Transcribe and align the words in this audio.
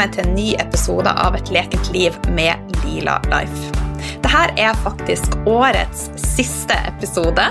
velkommen 0.00 0.16
til 0.16 0.30
en 0.30 0.36
ny 0.36 0.54
episode 0.56 1.10
av 1.12 1.34
Et 1.36 1.50
lekent 1.52 1.88
liv 1.92 2.14
med 2.32 2.76
Lila 2.80 3.18
Life. 3.28 3.68
Dette 4.24 4.54
er 4.56 4.78
faktisk 4.80 5.34
årets 5.44 6.06
siste 6.16 6.72
episode, 6.88 7.44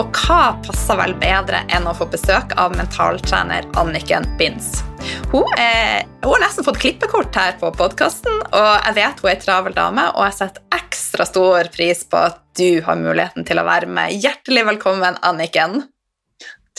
og 0.00 0.16
hva 0.16 0.54
passer 0.64 0.96
vel 0.96 1.12
bedre 1.20 1.60
enn 1.68 1.84
å 1.84 1.92
få 1.92 2.06
besøk 2.08 2.54
av 2.56 2.72
mentaltrener 2.72 3.68
Anniken 3.76 4.24
Binds? 4.38 4.80
Hun, 5.28 5.44
er, 5.60 6.06
hun 6.24 6.32
har 6.38 6.44
nesten 6.46 6.64
fått 6.64 6.80
klippekort 6.80 7.36
her 7.36 7.58
på 7.60 7.68
podkasten, 7.76 8.46
og 8.48 8.70
jeg 8.86 8.96
vet 8.96 9.20
hun 9.20 9.28
er 9.28 9.36
ei 9.36 9.44
travel 9.44 9.76
dame, 9.76 10.08
og 10.14 10.24
jeg 10.30 10.38
setter 10.38 10.80
ekstra 10.80 11.28
stor 11.28 11.68
pris 11.74 12.04
på 12.08 12.22
at 12.30 12.40
du 12.56 12.80
har 12.86 12.96
muligheten 12.96 13.44
til 13.44 13.60
å 13.60 13.66
være 13.68 13.90
med. 13.92 14.16
Hjertelig 14.24 14.64
velkommen, 14.72 15.20
Anniken. 15.20 15.82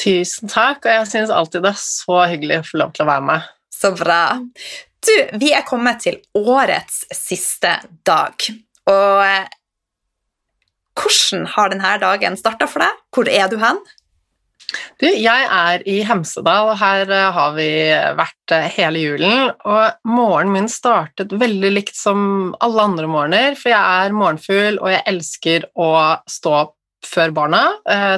Tusen 0.02 0.50
takk, 0.50 0.81
og 0.88 0.95
jeg 0.95 1.12
syns 1.14 1.36
alltid 1.36 1.67
det 1.67 1.76
er 1.76 1.84
så 1.84 2.23
hyggelig 2.31 2.64
å 2.64 2.72
få 2.72 2.81
lov 2.81 2.95
til 2.98 3.06
å 3.06 3.14
være 3.14 3.28
med. 3.30 3.52
Så 3.81 3.94
bra. 3.94 4.23
Du, 5.02 5.38
vi 5.41 5.50
er 5.55 5.66
kommet 5.66 6.04
til 6.04 6.20
årets 6.38 7.08
siste 7.16 7.73
dag. 8.05 8.36
Og 8.92 9.23
eh, 9.26 9.48
hvordan 10.98 11.48
har 11.55 11.72
denne 11.73 11.96
dagen 12.04 12.38
starta 12.38 12.68
for 12.70 12.86
deg? 12.86 13.00
Hvor 13.16 13.32
er 13.32 13.50
du 13.50 13.58
hen? 13.62 13.80
Du, 15.02 15.08
jeg 15.09 15.48
er 15.52 15.81
i 15.90 15.98
Hemsedal, 16.08 16.70
og 16.72 16.78
her 16.80 17.09
eh, 17.09 17.30
har 17.34 17.56
vi 17.56 17.70
vært 18.20 18.53
eh, 18.53 18.67
hele 18.78 19.02
julen. 19.02 19.56
Og 19.66 20.06
morgenen 20.06 20.53
min 20.59 20.70
startet 20.70 21.34
veldig 21.34 21.72
likt 21.80 21.97
som 21.97 22.52
alle 22.62 22.86
andre 22.92 23.09
morgener, 23.09 23.58
for 23.58 23.73
jeg 23.73 24.06
er 24.06 24.14
morgenfugl, 24.14 24.78
og 24.84 24.94
jeg 24.94 25.08
elsker 25.09 25.66
å 25.81 25.90
stå 26.30 26.53
opp 26.59 26.78
før 27.02 27.31
barna, 27.34 27.59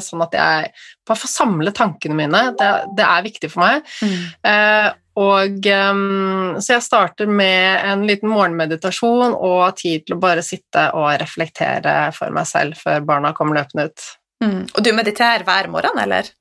sånn 0.03 0.25
at 0.25 0.33
jeg 0.35 0.66
bare 1.07 1.16
får 1.16 1.29
samle 1.31 1.72
tankene 1.72 2.17
mine. 2.19 2.41
Det, 2.59 2.67
det 3.00 3.05
er 3.07 3.23
viktig 3.23 3.50
for 3.53 3.63
meg. 3.63 3.94
Mm. 4.03 4.97
Og, 5.19 5.67
um, 5.69 6.56
så 6.58 6.78
jeg 6.78 6.86
starter 6.88 7.30
med 7.30 7.83
en 7.86 8.06
liten 8.09 8.31
morgenmeditasjon 8.33 9.36
og 9.38 9.75
tid 9.78 10.08
til 10.08 10.16
å 10.16 10.22
bare 10.23 10.45
sitte 10.45 10.88
og 10.97 11.11
reflektere 11.22 12.08
for 12.17 12.33
meg 12.33 12.50
selv 12.50 12.80
før 12.81 13.06
barna 13.06 13.34
kommer 13.38 13.61
løpende 13.61 13.91
ut. 13.91 14.08
Mm. 14.44 14.64
Og 14.73 14.80
du 14.81 14.89
mediterer 14.97 15.45
hver 15.45 15.69
morgen, 15.72 16.00
eller? 16.02 16.31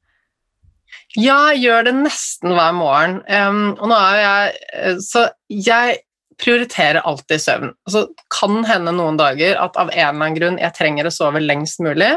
Ja, 1.19 1.53
jeg 1.53 1.67
gjør 1.67 1.85
det 1.91 1.93
nesten 1.99 2.55
hver 2.57 2.73
morgen. 2.77 3.21
Um, 3.29 3.75
og 3.77 3.93
nå 3.93 3.99
er 3.99 4.23
jeg 4.23 4.57
eh, 4.73 4.97
Så 5.05 5.27
jeg 5.53 6.01
prioriterer 6.41 7.05
alltid 7.07 7.43
søvn. 7.45 7.75
Så 7.93 8.07
kan 8.33 8.63
hende 8.67 8.95
noen 8.97 9.21
dager 9.21 9.61
at 9.61 9.77
av 9.77 9.93
en 9.93 9.99
eller 9.99 10.15
annen 10.15 10.39
grunn 10.39 10.59
jeg 10.63 10.75
trenger 10.79 11.07
å 11.07 11.13
sove 11.15 11.43
lengst 11.45 11.83
mulig. 11.85 12.15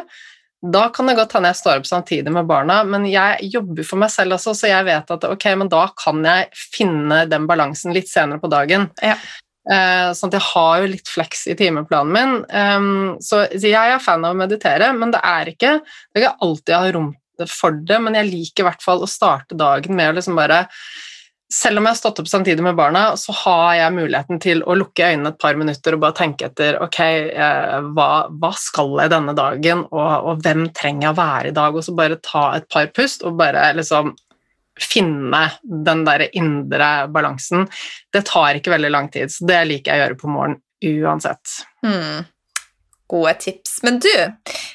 Da 0.73 0.87
kan 0.93 1.09
det 1.09 1.17
godt 1.19 1.35
hende 1.35 1.51
jeg 1.51 1.59
står 1.59 1.81
opp 1.81 1.87
samtidig 1.89 2.31
med 2.33 2.47
barna, 2.49 2.79
men 2.87 3.07
jeg 3.09 3.49
jobber 3.53 3.85
for 3.87 4.01
meg 4.01 4.11
selv 4.13 4.37
også, 4.37 4.55
så 4.57 4.69
jeg 4.71 4.87
vet 4.87 5.11
at 5.15 5.27
ok, 5.27 5.49
men 5.61 5.71
da 5.71 5.87
kan 5.99 6.23
jeg 6.25 6.47
finne 6.55 7.25
den 7.29 7.45
balansen 7.49 7.93
litt 7.95 8.09
senere 8.11 8.41
på 8.41 8.51
dagen. 8.51 8.89
Ja. 9.03 9.17
Uh, 9.65 10.11
sånn 10.13 10.29
at 10.29 10.37
jeg 10.37 10.45
har 10.45 10.81
jo 10.83 10.89
litt 10.91 11.09
flex 11.09 11.47
i 11.49 11.55
timeplanen 11.57 12.13
min. 12.13 12.33
Så, 13.17 13.43
så, 13.49 13.65
jeg 13.65 13.93
er 13.95 14.01
fan 14.03 14.25
av 14.25 14.35
å 14.35 14.39
meditere, 14.39 14.91
men 14.93 15.13
det 15.13 15.21
er 15.25 15.49
ikke 15.49 15.71
Det 15.81 16.19
er 16.19 16.25
ikke 16.27 16.45
alltid 16.45 16.73
jeg 16.75 16.83
har 16.83 16.97
rom 16.99 17.13
for 17.51 17.75
det, 17.83 17.97
men 17.99 18.15
jeg 18.15 18.29
liker 18.29 18.63
i 18.63 18.67
hvert 18.69 18.83
fall 18.85 19.01
å 19.03 19.09
starte 19.09 19.57
dagen 19.59 19.97
med 19.97 20.13
å 20.13 20.15
liksom 20.15 20.37
bare 20.37 20.61
selv 21.53 21.77
om 21.77 21.85
jeg 21.85 21.93
har 21.93 21.99
stått 21.99 22.19
opp 22.23 22.29
samtidig 22.29 22.63
med 22.65 22.77
barna, 22.77 23.03
så 23.17 23.33
har 23.43 23.75
jeg 23.77 23.93
muligheten 23.93 24.39
til 24.41 24.63
å 24.65 24.75
lukke 24.79 25.11
øynene 25.11 25.29
et 25.31 25.41
par 25.41 25.57
minutter 25.59 25.95
og 25.95 26.01
bare 26.01 26.17
tenke 26.17 26.49
etter 26.49 26.79
ok, 26.81 26.99
eh, 27.05 27.75
hva, 27.93 28.09
hva, 28.33 28.51
skal 28.57 28.95
jeg 29.03 29.13
denne 29.13 29.35
dagen, 29.37 29.85
og, 29.91 30.13
og, 30.25 30.41
hvem 30.45 30.67
trenger 30.75 31.07
jeg 31.07 31.13
å 31.13 31.19
være 31.19 31.51
i 31.51 31.55
dag? 31.59 31.77
Og 31.77 31.85
så 31.85 31.95
bare 31.97 32.21
ta 32.25 32.47
et 32.57 32.69
par 32.71 32.89
pust 32.95 33.25
og 33.27 33.37
bare 33.39 33.67
liksom 33.77 34.15
finne 34.81 35.45
den 35.63 36.03
der 36.07 36.25
indre 36.35 36.89
balansen. 37.13 37.69
Det 38.11 38.25
tar 38.27 38.57
ikke 38.57 38.73
veldig 38.73 38.91
lang 38.91 39.11
tid, 39.13 39.31
så 39.31 39.47
det 39.47 39.61
liker 39.69 39.93
jeg 39.93 40.01
å 40.01 40.05
gjøre 40.05 40.19
på 40.19 40.33
morgenen 40.33 40.61
uansett. 41.05 41.59
Mm. 41.85 42.25
Gode 43.07 43.37
tips. 43.45 43.79
Men 43.85 44.01
du, 44.01 44.11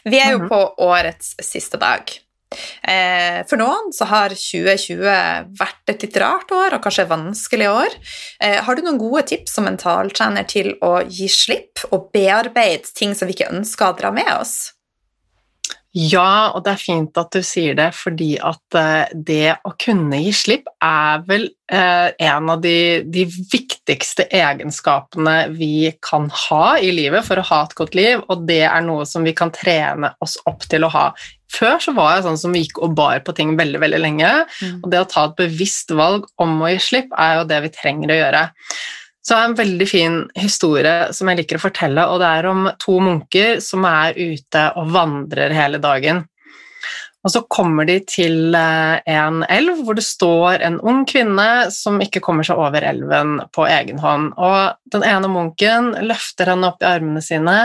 vi 0.06 0.22
er 0.22 0.36
jo 0.36 0.44
mhm. 0.44 0.50
på 0.52 0.86
årets 0.86 1.34
siste 1.42 1.80
dag. 1.82 2.06
Eh, 2.50 3.42
for 3.46 3.60
noen 3.60 3.92
så 3.94 4.08
har 4.10 4.34
2020 4.34 5.54
vært 5.60 5.92
et 5.92 6.06
litt 6.06 6.18
rart 6.22 6.50
år, 6.54 6.74
og 6.74 6.82
kanskje 6.82 7.06
et 7.06 7.12
vanskelig 7.12 7.70
år. 7.70 7.94
Eh, 8.42 8.58
har 8.64 8.76
du 8.76 8.82
noen 8.82 8.98
gode 9.00 9.28
tips 9.30 9.54
som 9.58 9.68
mentaltrener 9.68 10.48
til 10.50 10.74
å 10.82 10.98
gi 11.06 11.30
slipp 11.30 11.86
og 11.90 12.10
bearbeide 12.14 12.90
ting 12.96 13.14
som 13.14 13.30
vi 13.30 13.38
ikke 13.38 13.52
ønsker 13.54 13.90
å 13.90 13.98
dra 14.02 14.12
med 14.14 14.34
oss? 14.34 14.58
Ja, 15.90 16.52
og 16.54 16.62
det 16.62 16.76
er 16.76 16.82
fint 16.84 17.16
at 17.18 17.32
du 17.34 17.42
sier 17.42 17.74
det, 17.74 17.88
fordi 17.98 18.36
at 18.38 18.76
eh, 18.78 19.10
det 19.14 19.56
å 19.66 19.72
kunne 19.78 20.20
gi 20.22 20.34
slipp 20.34 20.70
er 20.82 21.24
vel 21.26 21.50
en 21.70 22.48
av 22.50 22.62
de, 22.64 23.04
de, 23.06 23.22
viktigste 23.30 24.24
egenskapene 24.34 25.52
vi 25.54 25.92
kan 26.02 26.24
ha 26.34 26.72
i 26.82 26.88
livet 26.90 27.22
for 27.22 27.38
å 27.38 27.44
ha 27.46 27.60
et 27.62 27.76
godt 27.78 27.94
liv, 27.94 28.24
og 28.26 28.42
det 28.48 28.64
er 28.66 28.82
noe 28.82 29.04
som 29.06 29.22
vi 29.22 29.36
kan 29.38 29.54
trene 29.54 30.10
oss 30.18 30.34
opp 30.50 30.66
til 30.66 30.82
å 30.82 30.90
ha. 30.90 31.04
Før 31.50 31.80
så 31.82 31.94
var 31.96 32.14
jeg 32.14 32.26
sånn 32.28 32.40
som 32.40 32.54
gikk 32.54 32.78
og 32.84 32.94
bar 32.98 33.20
på 33.26 33.34
ting 33.36 33.56
veldig 33.58 33.80
veldig 33.82 34.00
lenge, 34.00 34.30
mm. 34.46 34.80
og 34.84 34.88
det 34.92 35.02
å 35.02 35.10
ta 35.10 35.26
et 35.26 35.36
bevisst 35.40 35.90
valg 35.96 36.28
om 36.40 36.60
å 36.62 36.70
gi 36.70 36.80
slipp 36.84 37.14
er 37.18 37.40
jo 37.40 37.48
det 37.50 37.60
vi 37.66 37.74
trenger 37.74 38.14
å 38.14 38.18
gjøre. 38.20 38.44
Så 39.26 39.36
er 39.36 39.46
en 39.46 39.56
veldig 39.58 39.86
fin 39.88 40.20
historie 40.38 41.10
som 41.14 41.28
jeg 41.28 41.42
liker 41.42 41.58
å 41.58 41.64
fortelle, 41.66 42.06
og 42.08 42.22
det 42.22 42.30
er 42.38 42.48
om 42.48 42.68
to 42.80 42.96
munker 43.04 43.58
som 43.64 43.84
er 43.88 44.16
ute 44.16 44.62
og 44.80 44.94
vandrer 44.94 45.52
hele 45.54 45.82
dagen. 45.82 46.24
Og 47.20 47.32
så 47.34 47.42
kommer 47.52 47.84
de 47.84 47.98
til 48.08 48.54
eh, 48.56 49.00
en 49.12 49.42
elv 49.44 49.82
hvor 49.84 49.98
det 49.98 50.06
står 50.06 50.64
en 50.64 50.78
ung 50.80 51.02
kvinne 51.08 51.68
som 51.74 52.00
ikke 52.00 52.22
kommer 52.24 52.46
seg 52.46 52.60
over 52.60 52.84
elven 52.86 53.36
på 53.52 53.66
egen 53.68 54.00
hånd. 54.00 54.32
Og 54.40 54.94
den 54.94 55.04
ene 55.04 55.28
munken 55.28 55.92
løfter 56.08 56.54
henne 56.54 56.70
opp 56.72 56.80
i 56.80 56.88
armene 56.88 57.20
sine, 57.24 57.58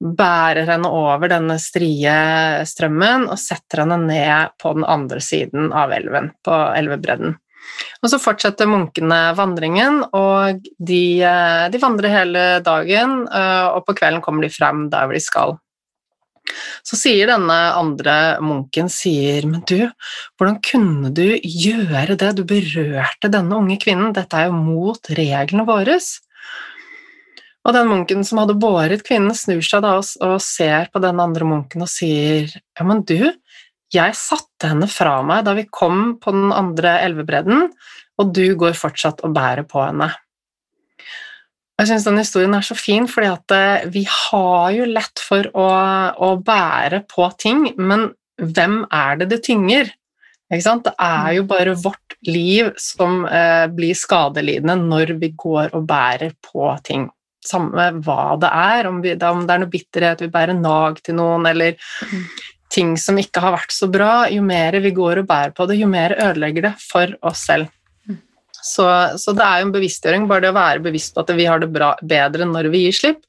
bærer 0.00 0.64
henne 0.72 0.88
over 0.88 1.28
denne 1.32 1.58
strie 1.60 2.16
strømmen 2.68 3.28
og 3.28 3.40
setter 3.40 3.84
henne 3.84 4.00
ned 4.06 4.56
på 4.62 4.72
den 4.78 4.88
andre 4.88 5.20
siden 5.24 5.72
av 5.76 5.92
elven, 5.92 6.32
på 6.44 6.60
elvebredden. 6.72 7.36
Og 8.04 8.10
så 8.12 8.20
fortsetter 8.20 8.68
munkene 8.68 9.18
vandringen, 9.38 10.02
og 10.16 10.64
de, 10.78 11.04
eh, 11.24 11.66
de, 11.72 11.80
vandrer 11.80 12.12
hele 12.12 12.44
dagen, 12.64 13.22
eh, 13.28 13.66
og 13.72 13.84
på 13.86 13.96
kvelden 14.00 14.24
kommer 14.24 14.44
de 14.44 14.52
frem 14.52 14.88
der 14.92 15.08
hvor 15.08 15.16
de 15.16 15.22
skal. 15.24 15.56
Så 16.84 16.98
sier 17.00 17.30
denne 17.30 17.56
andre 17.78 18.36
munken 18.44 18.90
sier, 18.92 19.46
men 19.48 19.62
du, 19.68 19.88
hvordan 20.36 20.60
kunne 20.64 21.12
du 21.16 21.38
gjøre 21.40 22.18
det, 22.20 22.34
du 22.36 22.44
berørte 22.48 23.30
denne 23.32 23.56
unge 23.56 23.78
kvinnen, 23.80 24.12
dette 24.16 24.38
er 24.38 24.50
jo 24.50 24.58
mot 24.58 25.12
reglene 25.16 25.64
våre. 25.68 25.96
Og 27.64 27.72
den 27.72 27.88
munken 27.88 28.26
som 28.28 28.42
hadde 28.42 28.58
båret 28.60 29.06
kvinnen, 29.06 29.32
snur 29.36 29.64
seg 29.64 29.84
da 29.86 29.96
og 29.96 30.36
ser 30.44 30.90
på 30.92 31.00
den 31.00 31.22
andre 31.22 31.48
munken 31.48 31.86
og 31.86 31.90
sier, 31.90 32.50
ja, 32.52 32.84
men 32.84 33.00
du, 33.08 33.32
jeg 33.94 34.16
satte 34.18 34.72
henne 34.72 34.88
fra 34.90 35.20
meg 35.24 35.46
da 35.46 35.54
vi 35.56 35.64
kom 35.70 36.18
på 36.20 36.34
den 36.34 36.52
andre 36.52 36.98
elvebredden, 37.06 37.70
og 38.20 38.36
du 38.36 38.46
går 38.58 38.76
fortsatt 38.78 39.24
og 39.26 39.32
bærer 39.34 39.64
på 39.68 39.80
henne. 39.80 40.10
Jeg 41.80 41.90
syns 41.90 42.04
den 42.06 42.20
historien 42.20 42.54
er 42.54 42.62
så 42.62 42.76
fin, 42.78 43.08
fordi 43.10 43.30
at 43.32 43.54
eh, 43.56 43.86
vi 43.90 44.04
har 44.06 44.70
jo 44.76 44.86
lett 44.86 45.22
for 45.22 45.48
å, 45.58 45.66
å 46.22 46.28
bære 46.38 47.02
på 47.10 47.26
ting, 47.40 47.66
men 47.74 48.12
hvem 48.38 48.84
er 48.94 49.18
det 49.20 49.30
det 49.32 49.40
tynger? 49.48 49.90
Det 50.54 50.92
er 51.02 51.32
jo 51.34 51.44
bare 51.50 51.74
vårt 51.74 52.14
liv 52.28 52.70
som 52.78 53.24
eh, 53.26 53.66
blir 53.74 53.96
skadelidende 53.98 54.76
når 54.84 55.16
vi 55.18 55.32
går 55.34 55.74
og 55.74 55.86
bærer 55.88 56.36
på 56.46 56.70
ting. 56.86 57.08
Samme 57.44 57.90
hva 58.06 58.36
det 58.40 58.50
er, 58.54 58.88
om, 58.88 59.02
vi, 59.02 59.16
om 59.18 59.42
det 59.42 59.56
er 59.56 59.64
noe 59.64 59.72
bitterhet, 59.72 60.22
vi 60.22 60.32
bærer 60.32 60.54
nag 60.56 61.02
til 61.04 61.18
noen, 61.18 61.48
eller 61.50 61.74
ting 62.72 62.94
som 63.00 63.18
ikke 63.18 63.42
har 63.42 63.56
vært 63.58 63.74
så 63.74 63.90
bra, 63.90 64.12
jo 64.30 64.46
mer 64.46 64.78
vi 64.84 64.94
går 64.94 65.24
og 65.24 65.30
bærer 65.30 65.56
på 65.56 65.66
det, 65.68 65.80
jo 65.82 65.90
mer 65.90 66.14
ødelegger 66.14 66.70
det 66.70 66.76
for 66.86 67.18
oss 67.26 67.48
selv. 67.50 67.73
Så, 68.64 68.84
så, 69.20 69.34
det 69.36 69.44
er 69.44 69.60
jo 69.60 69.66
en 69.66 69.74
bevisstgjøring, 69.74 70.24
bare 70.30 70.46
det 70.46 70.52
å 70.54 70.56
være 70.56 70.82
bevisst 70.86 71.12
på 71.12 71.20
at 71.20 71.32
vi 71.36 71.44
har 71.44 71.60
det 71.60 71.68
bra, 71.74 71.90
bedre 72.00 72.46
når 72.48 72.70
vi 72.72 72.86
gir 72.86 72.96
slipp. 72.96 73.20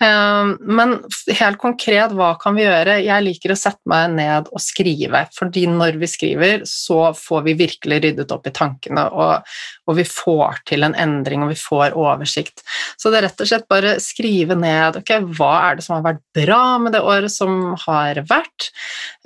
Um, 0.00 0.54
men 0.64 0.94
helt 1.36 1.60
konkret, 1.60 2.14
hva 2.16 2.30
kan 2.40 2.56
vi 2.56 2.64
gjøre? 2.64 2.96
Jeg 3.04 3.26
liker 3.26 3.52
å 3.52 3.58
sette 3.60 3.90
meg 3.90 4.14
ned 4.16 4.48
og 4.48 4.62
skrive, 4.64 5.26
fordi 5.36 5.66
når 5.68 6.00
vi 6.00 6.08
skriver, 6.08 6.64
så 6.68 7.10
får 7.16 7.44
vi 7.50 7.56
virkelig 7.60 8.00
ryddet 8.06 8.32
opp 8.32 8.48
i 8.48 8.54
tankene, 8.56 9.04
og, 9.12 9.52
og 9.84 10.00
vi 10.00 10.06
får 10.08 10.62
til 10.72 10.88
en 10.88 10.96
endring, 10.96 11.44
og 11.44 11.52
vi 11.52 11.60
får 11.60 11.98
oversikt. 12.00 12.64
Så 12.96 13.12
det 13.12 13.20
er 13.20 13.28
rett 13.28 13.44
og 13.44 13.52
slett 13.52 13.68
bare 13.68 13.98
skrive 14.00 14.56
ned 14.56 15.02
ok, 15.02 15.12
hva 15.36 15.52
er 15.68 15.76
det 15.76 15.84
som 15.84 15.98
har 15.98 16.08
vært 16.08 16.24
bra 16.40 16.62
med 16.80 16.96
det 16.96 17.04
året 17.04 17.32
som 17.32 17.74
har 17.84 18.22
vært? 18.30 18.70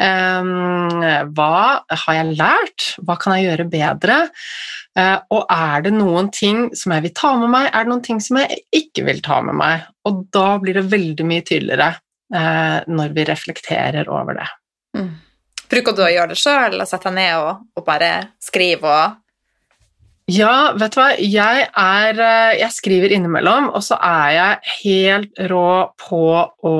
Um, 0.02 0.98
hva 1.36 1.84
har 1.86 2.18
jeg 2.18 2.34
lært? 2.34 2.94
Hva 3.06 3.18
kan 3.22 3.38
jeg 3.38 3.52
gjøre 3.52 3.70
bedre? 3.70 4.24
Uh, 4.94 5.18
og 5.34 5.48
er 5.50 5.82
det 5.82 5.90
noen 5.96 6.28
ting 6.30 6.68
som 6.78 6.94
jeg 6.94 7.08
vil 7.08 7.14
ta 7.18 7.32
med 7.40 7.50
meg, 7.50 7.66
er 7.72 7.82
det 7.82 7.90
noen 7.90 8.04
ting 8.04 8.20
som 8.22 8.38
jeg 8.38 8.60
ikke 8.74 9.02
vil 9.08 9.20
ta 9.26 9.40
med 9.42 9.58
meg? 9.58 9.88
Og 10.06 10.22
da 10.34 10.54
blir 10.62 10.78
det 10.78 10.86
veldig 10.92 11.26
mye 11.26 11.42
tydeligere 11.42 11.90
uh, 12.34 12.78
når 12.86 13.16
vi 13.16 13.26
reflekterer 13.26 14.10
over 14.12 14.38
det. 14.38 14.46
Mm. 14.94 15.10
Bruker 15.74 15.96
du 15.96 16.04
å 16.04 16.12
gjøre 16.12 16.34
det 16.34 16.38
sjøl, 16.38 16.78
sette 16.86 17.10
deg 17.10 17.18
ned 17.18 17.42
og, 17.42 17.68
og 17.74 17.86
bare 17.86 18.14
skrive 18.42 18.90
og 18.90 19.20
Ja, 20.30 20.72
vet 20.78 20.94
du 20.94 21.00
hva. 21.00 21.10
Jeg, 21.18 21.66
er, 21.68 22.20
eh, 22.24 22.54
jeg 22.56 22.72
skriver 22.72 23.12
innimellom, 23.12 23.66
og 23.76 23.82
så 23.84 23.98
er 24.00 24.30
jeg 24.32 24.76
helt 24.78 25.42
rå 25.50 25.72
på 26.00 26.22
å 26.64 26.76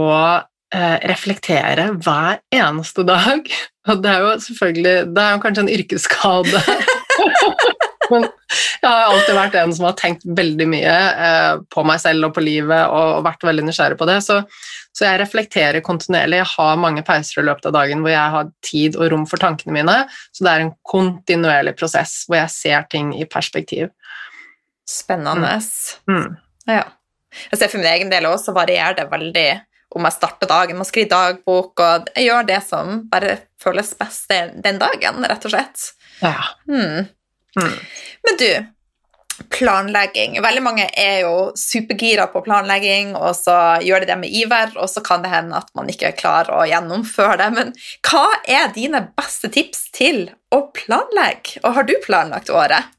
eh, 0.73 0.97
reflektere 1.11 1.91
hver 1.99 2.41
eneste 2.55 3.05
dag. 3.05 3.51
Og 3.93 4.01
det 4.01 4.09
er 4.15 4.23
jo 4.25 4.29
selvfølgelig 4.41 4.93
Det 5.13 5.21
er 5.21 5.35
jo 5.35 5.41
kanskje 5.43 5.63
en 5.67 5.75
yrkesskade. 5.75 6.63
Men 8.13 8.27
jeg 8.83 8.89
har 8.89 9.09
alltid 9.09 9.37
vært 9.37 9.57
en 9.61 9.75
som 9.77 9.87
har 9.89 9.97
tenkt 9.99 10.25
veldig 10.39 10.67
mye 10.69 10.95
eh, 11.27 11.53
på 11.73 11.85
meg 11.89 12.01
selv 12.03 12.29
og 12.29 12.35
på 12.37 12.45
livet 12.45 12.93
og 12.93 13.25
vært 13.27 13.47
veldig 13.47 13.67
nysgjerrig 13.69 13.99
på 14.01 14.09
det. 14.09 14.19
Så, 14.27 14.41
så, 14.93 15.07
jeg 15.07 15.21
reflekterer 15.23 15.85
kontinuerlig. 15.85 16.43
Jeg 16.43 16.53
har 16.55 16.81
mange 16.81 17.05
pauser 17.07 17.43
i 17.43 17.47
løpet 17.49 17.71
av 17.71 17.77
dagen 17.79 18.05
hvor 18.05 18.15
jeg 18.15 18.35
har 18.37 18.51
tid 18.67 18.99
og 19.01 19.11
rom 19.15 19.29
for 19.31 19.43
tankene 19.43 19.77
mine. 19.79 19.99
Så 20.33 20.47
det 20.47 20.53
er 20.53 20.67
en 20.67 20.75
kontinuerlig 20.91 21.77
prosess 21.81 22.23
hvor 22.29 22.43
jeg 22.43 22.55
ser 22.55 22.89
ting 22.93 23.15
i 23.17 23.29
perspektiv. 23.29 23.93
Spennende. 24.89 25.57
Mm. 26.09 26.19
Mm. 26.19 26.35
Ja. 26.69 26.85
Jeg 27.51 27.61
ser 27.61 27.71
for 27.73 27.81
min 27.81 27.91
egen 27.91 28.13
del 28.13 28.29
også 28.29 28.55
varierer 28.55 28.99
det 28.99 29.09
veldig 29.11 29.49
om 29.95 30.07
jeg 30.09 30.17
starter 30.17 30.51
dagen 30.51 30.79
med 30.79 30.83
å 30.83 30.89
skrive 30.89 31.11
dagbok, 31.13 31.79
og 31.79 32.09
jeg 32.17 32.27
gjør 32.27 32.47
det 32.49 32.61
som 32.67 33.05
bare 33.11 33.37
føles 33.63 33.93
best 33.99 34.33
den 34.33 34.81
dagen, 34.81 35.23
rett 35.23 35.47
og 35.47 35.55
slett. 35.55 35.85
Ja. 36.19 36.41
Mm. 36.67 37.07
Mm. 37.61 37.75
Men 38.25 38.41
du, 38.41 38.49
planlegging. 39.51 40.37
Veldig 40.43 40.63
mange 40.63 40.87
er 40.99 41.25
jo 41.25 41.35
supergira 41.59 42.27
på 42.31 42.43
planlegging, 42.47 43.15
og 43.19 43.35
så 43.39 43.57
gjør 43.85 44.05
de 44.05 44.11
det 44.13 44.19
med 44.21 44.35
iver, 44.43 44.75
og 44.79 44.91
så 44.91 45.03
kan 45.05 45.25
det 45.25 45.33
hende 45.33 45.59
at 45.59 45.71
man 45.79 45.91
ikke 45.91 46.15
klarer 46.19 46.55
å 46.55 46.67
gjennomføre 46.71 47.39
det. 47.43 47.51
Men 47.57 47.73
hva 48.07 48.27
er 48.47 48.75
dine 48.75 49.05
beste 49.17 49.51
tips 49.55 49.89
til 49.95 50.29
å 50.55 50.65
planlegge, 50.75 51.61
og 51.65 51.79
har 51.79 51.89
du 51.89 51.97
planlagt 52.05 52.53
året? 52.55 52.91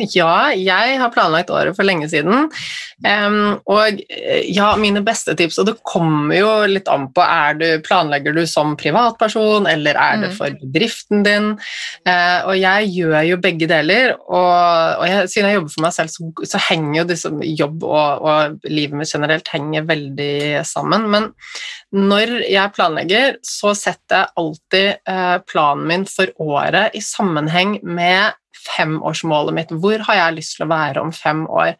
Ja, 0.00 0.50
jeg 0.56 0.96
har 0.98 1.12
planlagt 1.12 1.50
året 1.52 1.76
for 1.76 1.86
lenge 1.86 2.08
siden. 2.10 2.48
Um, 3.04 3.58
og 3.70 4.00
eh, 4.08 4.46
ja, 4.48 4.70
mine 4.80 5.02
beste 5.04 5.34
tips, 5.38 5.58
og 5.60 5.68
det 5.68 5.74
kommer 5.86 6.36
jo 6.36 6.50
litt 6.70 6.88
an 6.90 7.08
på 7.12 7.22
er 7.22 7.58
du, 7.58 7.66
Planlegger 7.84 8.34
du 8.34 8.42
som 8.48 8.72
privatperson, 8.78 9.68
eller 9.70 9.98
er 10.00 10.24
det 10.24 10.32
mm. 10.32 10.36
for 10.38 10.56
bedriften 10.62 11.22
din? 11.26 11.50
Uh, 12.08 12.40
og 12.48 12.56
jeg 12.58 12.90
gjør 12.96 13.18
jo 13.28 13.40
begge 13.44 13.68
deler, 13.70 14.16
og, 14.26 15.02
og 15.02 15.06
jeg, 15.10 15.30
siden 15.34 15.50
jeg 15.50 15.60
jobber 15.60 15.76
for 15.76 15.86
meg 15.86 15.96
selv, 15.98 16.14
så, 16.14 16.48
så 16.54 16.64
henger 16.70 16.98
jo 17.00 17.06
disse 17.12 17.32
jobb 17.62 17.86
og, 17.86 18.26
og, 18.26 18.58
livet 18.72 18.98
mitt 18.98 19.12
generelt 19.12 19.50
henger 19.52 19.86
veldig 19.92 20.34
sammen. 20.66 21.08
Men 21.12 21.32
når 21.92 22.38
jeg 22.48 22.74
planlegger, 22.74 23.42
så 23.46 23.76
setter 23.78 24.22
jeg 24.24 24.36
alltid 24.40 25.10
uh, 25.10 25.38
planen 25.46 25.88
min 25.90 26.08
for 26.08 26.32
året 26.42 26.96
i 26.96 27.02
sammenheng 27.04 27.76
med 27.84 28.32
femårsmålet 28.56 29.56
mitt. 29.56 29.76
Hvor 29.82 30.04
har 30.08 30.18
jeg 30.18 30.38
lyst 30.38 30.56
til 30.56 30.66
å 30.66 30.72
være 30.72 31.04
om 31.04 31.12
fem 31.14 31.44
år? 31.50 31.74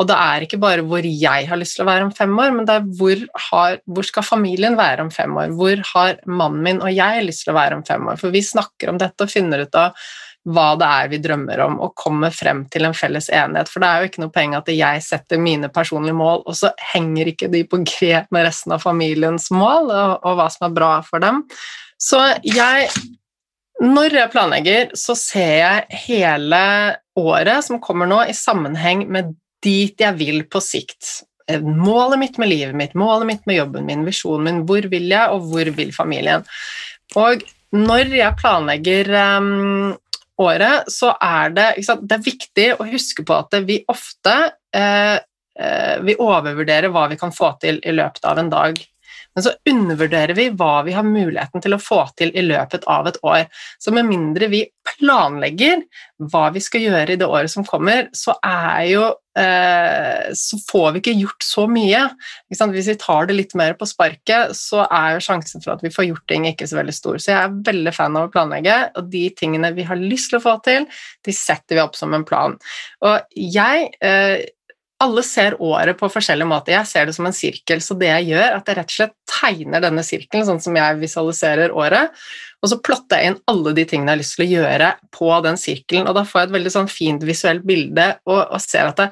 Og 0.00 0.08
det 0.08 0.16
er 0.16 0.46
ikke 0.46 0.60
bare 0.62 0.84
hvor 0.86 1.04
jeg 1.04 1.48
har 1.50 1.60
lyst 1.60 1.76
til 1.76 1.84
å 1.84 1.90
være 1.90 2.06
om 2.06 2.14
fem 2.16 2.32
år, 2.40 2.54
men 2.56 2.68
det 2.68 2.78
er 2.78 2.88
hvor, 2.96 3.26
har, 3.50 3.76
hvor 3.84 4.08
skal 4.08 4.24
familien 4.24 4.78
være 4.78 5.04
om 5.04 5.12
fem 5.12 5.36
år? 5.36 5.52
Hvor 5.58 5.84
har 5.92 6.22
mannen 6.24 6.64
min 6.64 6.80
og 6.80 6.92
jeg 6.94 7.26
lyst 7.26 7.44
til 7.44 7.52
å 7.52 7.58
være 7.58 7.80
om 7.80 7.84
fem 7.86 8.08
år? 8.08 8.20
For 8.20 8.32
vi 8.32 8.44
snakker 8.44 8.92
om 8.92 9.00
dette 9.00 9.26
og 9.26 9.32
finner 9.32 9.66
ut 9.66 9.80
av 9.80 9.96
hva 10.48 10.70
det 10.80 10.86
er 10.88 11.10
vi 11.12 11.18
drømmer 11.20 11.60
om, 11.66 11.74
og 11.84 11.92
kommer 12.00 12.32
frem 12.32 12.62
til 12.72 12.86
en 12.88 12.96
felles 12.96 13.28
enighet. 13.28 13.68
For 13.68 13.82
det 13.82 13.90
er 13.90 14.00
jo 14.00 14.08
ikke 14.08 14.22
noe 14.22 14.32
poeng 14.32 14.56
at 14.56 14.70
jeg 14.72 15.02
setter 15.04 15.42
mine 15.42 15.68
personlige 15.72 16.16
mål, 16.16 16.46
og 16.48 16.56
så 16.56 16.72
henger 16.94 17.34
ikke 17.34 17.50
de 17.52 17.66
på 17.68 17.82
grep 17.84 18.30
med 18.32 18.46
resten 18.48 18.72
av 18.72 18.80
familiens 18.84 19.50
mål 19.52 19.92
og, 19.92 20.14
og 20.24 20.40
hva 20.40 20.48
som 20.52 20.70
er 20.70 20.76
bra 20.80 20.94
for 21.04 21.20
dem. 21.20 21.44
Så 22.00 22.22
jeg 22.46 22.88
når 23.80 24.12
jeg 24.12 24.32
planlegger, 24.32 24.90
så 24.98 25.16
ser 25.16 25.54
jeg 25.62 26.00
hele 26.06 26.62
året 27.18 27.64
som 27.64 27.80
kommer 27.82 28.08
nå, 28.10 28.22
i 28.28 28.36
sammenheng 28.36 29.06
med 29.08 29.34
dit 29.64 29.96
jeg 30.00 30.16
vil 30.18 30.42
på 30.48 30.60
sikt. 30.64 31.22
Eh, 31.48 31.60
målet 31.60 32.20
mitt 32.20 32.36
med 32.40 32.50
livet 32.52 32.76
mitt, 32.76 32.94
målet 32.98 33.28
mitt 33.28 33.48
med 33.48 33.60
jobben 33.60 33.88
min, 33.88 34.04
visjonen 34.08 34.46
min. 34.46 34.60
Hvor 34.68 34.88
vil 34.92 35.08
jeg, 35.10 35.32
og 35.32 35.48
hvor 35.48 35.72
vil 35.76 35.94
familien? 35.96 36.44
Og 37.18 37.42
når 37.74 38.12
jeg 38.18 38.38
planlegger 38.40 39.10
um, 39.40 39.96
året, 40.40 40.90
så 40.90 41.14
er 41.22 41.52
det, 41.54 41.66
det 41.80 42.16
er 42.16 42.24
viktig 42.24 42.68
å 42.76 42.86
huske 42.90 43.24
på 43.26 43.36
at 43.36 43.58
vi 43.66 43.80
ofte 43.90 44.36
uh, 44.76 45.16
uh, 45.60 45.96
vi 46.06 46.16
overvurderer 46.18 46.92
hva 46.92 47.08
vi 47.10 47.18
kan 47.20 47.34
få 47.34 47.54
til 47.62 47.80
i 47.80 47.94
løpet 47.94 48.26
av 48.26 48.42
en 48.42 48.52
dag. 48.52 48.80
Men 49.34 49.46
så 49.46 49.54
undervurderer 49.70 50.34
vi 50.34 50.48
hva 50.58 50.80
vi 50.86 50.94
har 50.96 51.06
muligheten 51.06 51.62
til 51.62 51.76
å 51.76 51.82
få 51.82 52.02
til 52.18 52.32
i 52.34 52.44
løpet 52.44 52.86
av 52.90 53.08
et 53.10 53.18
år. 53.26 53.46
Så 53.78 53.94
med 53.94 54.08
mindre 54.08 54.50
vi 54.50 54.64
planlegger 54.90 55.84
hva 56.32 56.48
vi 56.54 56.62
skal 56.62 56.88
gjøre 56.88 57.14
i 57.14 57.20
det 57.20 57.28
året 57.28 57.52
som 57.52 57.66
kommer, 57.66 58.08
så 58.16 58.34
er 58.44 58.82
jo 58.90 59.04
eh, 59.38 60.32
så 60.36 60.58
får 60.66 60.90
vi 60.92 61.02
ikke 61.02 61.16
gjort 61.22 61.46
så 61.46 61.66
mye. 61.70 62.02
Hvis 62.50 62.90
vi 62.90 62.98
tar 63.00 63.30
det 63.30 63.38
litt 63.38 63.56
mer 63.58 63.78
på 63.78 63.88
sparket, 63.88 64.56
så 64.58 64.84
er 64.86 65.16
jo 65.16 65.24
sjansen 65.30 65.62
for 65.64 65.76
at 65.76 65.84
vi 65.86 65.94
får 65.94 66.10
gjort 66.10 66.26
ting, 66.30 66.48
ikke 66.50 66.68
så 66.68 66.80
veldig 66.80 66.96
stor. 66.96 67.20
Så 67.22 67.32
jeg 67.32 67.40
er 67.40 67.58
veldig 67.70 67.94
fan 67.96 68.18
av 68.18 68.28
å 68.28 68.32
planlegge, 68.34 68.78
og 68.98 69.10
de 69.14 69.28
tingene 69.38 69.72
vi 69.78 69.86
har 69.88 70.00
lyst 70.00 70.32
til 70.32 70.40
å 70.40 70.46
få 70.48 70.58
til, 70.66 70.88
de 71.26 71.36
setter 71.36 71.78
vi 71.78 71.84
opp 71.84 71.98
som 71.98 72.16
en 72.16 72.26
plan. 72.26 72.58
Og 73.06 73.38
jeg 73.38 73.92
eh, 74.02 74.40
alle 75.00 75.22
ser 75.24 75.56
året 75.64 75.96
på 75.98 76.10
forskjellige 76.12 76.48
måter. 76.48 76.74
Jeg 76.74 76.88
ser 76.90 77.08
det 77.08 77.14
som 77.16 77.28
en 77.28 77.36
sirkel, 77.36 77.80
så 77.84 77.96
det 77.98 78.10
jeg 78.10 78.30
gjør, 78.32 78.46
er 78.46 78.56
at 78.58 78.68
jeg 78.68 78.78
rett 78.78 78.92
og 78.92 78.96
slett 78.96 79.14
tegner 79.30 79.84
denne 79.84 80.04
sirkelen 80.04 80.46
sånn 80.48 80.62
som 80.62 80.76
jeg 80.76 80.98
visualiserer 81.00 81.72
året, 81.72 82.16
og 82.60 82.72
så 82.72 82.80
plotter 82.84 83.22
jeg 83.22 83.32
inn 83.32 83.38
alle 83.50 83.72
de 83.76 83.86
tingene 83.88 84.12
jeg 84.12 84.18
har 84.18 84.20
lyst 84.20 84.36
til 84.36 84.44
å 84.44 84.50
gjøre 84.50 84.90
på 85.16 85.30
den 85.46 85.60
sirkelen, 85.60 86.10
og 86.10 86.18
da 86.18 86.26
får 86.28 86.42
jeg 86.42 86.50
et 86.50 86.56
veldig 86.58 86.74
sånn 86.76 86.90
fint 86.92 87.24
visuelt 87.24 87.64
bilde 87.66 88.10
og, 88.28 88.42
og 88.42 88.60
ser 88.60 88.90
at 88.90 89.00
det, 89.00 89.08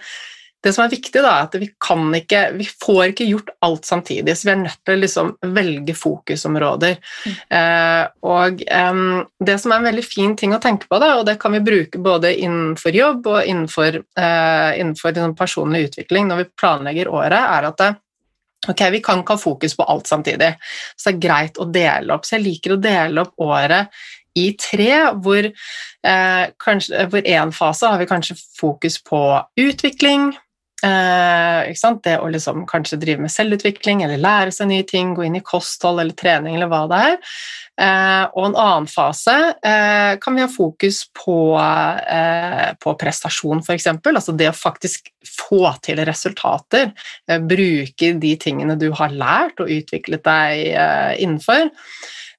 det 0.64 0.72
som 0.74 0.82
er 0.84 0.90
viktig, 0.90 1.20
da, 1.22 1.30
er 1.30 1.46
at 1.46 1.54
vi 1.60 1.68
kan 1.78 2.08
ikke 2.18 2.40
Vi 2.58 2.66
får 2.82 3.12
ikke 3.12 3.28
gjort 3.28 3.52
alt 3.62 3.86
samtidig, 3.86 4.34
så 4.36 4.48
vi 4.48 4.52
er 4.54 4.60
nødt 4.64 4.80
til 4.82 4.96
å 4.96 5.02
liksom 5.02 5.30
velge 5.54 5.94
fokusområder. 5.94 6.96
Mm. 6.98 7.36
Eh, 7.58 8.02
og 8.26 8.64
eh, 8.66 9.04
det 9.46 9.56
som 9.62 9.72
er 9.72 9.78
en 9.78 9.88
veldig 9.90 10.04
fin 10.06 10.34
ting 10.38 10.56
å 10.56 10.60
tenke 10.62 10.90
på, 10.90 10.98
da, 11.02 11.14
og 11.20 11.28
det 11.28 11.38
kan 11.42 11.54
vi 11.54 11.62
bruke 11.62 12.02
både 12.02 12.34
innenfor 12.34 12.98
jobb 12.98 13.30
og 13.30 13.40
innenfor, 13.44 14.02
eh, 14.02 14.70
innenfor 14.80 15.14
liksom 15.14 15.38
personlig 15.38 15.88
utvikling 15.92 16.26
når 16.30 16.42
vi 16.42 16.50
planlegger 16.58 17.12
året, 17.12 17.38
er 17.38 17.70
at 17.70 17.80
det, 17.82 17.94
Ok, 18.66 18.80
Vi 18.90 18.98
kan 18.98 19.20
ikke 19.20 19.36
ha 19.36 19.38
fokus 19.38 19.76
på 19.78 19.84
alt 19.86 20.08
samtidig, 20.10 20.48
så 20.98 21.12
det 21.12 21.12
er 21.12 21.20
greit 21.22 21.60
å 21.62 21.66
dele 21.70 22.10
opp. 22.10 22.24
Så 22.26 22.34
jeg 22.34 22.42
liker 22.42 22.74
å 22.74 22.80
dele 22.82 23.22
opp 23.22 23.38
året 23.38 23.86
i 24.34 24.48
tre, 24.58 24.90
hvor, 25.22 25.46
eh, 25.46 27.04
hvor 27.06 27.30
en 27.38 27.52
fase 27.54 27.86
har 27.86 28.02
vi 28.02 28.08
kanskje 28.10 28.34
fokus 28.58 28.98
på 29.02 29.20
utvikling, 29.62 30.32
Eh, 30.86 31.74
det 32.04 32.18
å 32.22 32.28
liksom 32.30 32.62
kanskje 32.70 33.00
drive 33.02 33.24
med 33.24 33.32
selvutvikling 33.34 34.04
eller 34.04 34.20
lære 34.22 34.52
seg 34.54 34.68
nye 34.70 34.84
ting, 34.86 35.14
gå 35.14 35.24
inn 35.26 35.38
i 35.38 35.42
kosthold 35.42 35.98
eller 35.98 36.14
trening 36.14 36.54
eller 36.54 36.70
hva 36.70 36.84
det 36.90 37.00
er. 37.06 37.16
Eh, 37.78 38.24
og 38.34 38.46
en 38.46 38.58
annen 38.58 38.86
fase 38.90 39.34
eh, 39.58 40.14
kan 40.22 40.38
vi 40.38 40.44
ha 40.44 40.50
fokus 40.50 41.04
på, 41.14 41.38
eh, 41.58 42.68
på 42.78 42.94
prestasjon, 42.98 43.62
f.eks. 43.62 43.90
Altså 43.90 44.34
det 44.38 44.50
å 44.50 44.56
faktisk 44.56 45.10
få 45.26 45.64
til 45.82 46.02
resultater. 46.06 46.92
Eh, 47.26 47.42
bruke 47.42 48.12
de 48.22 48.36
tingene 48.38 48.78
du 48.78 48.90
har 48.94 49.14
lært 49.14 49.58
og 49.62 49.70
utviklet 49.70 50.26
deg 50.26 50.64
eh, 50.78 51.12
innenfor. 51.24 51.70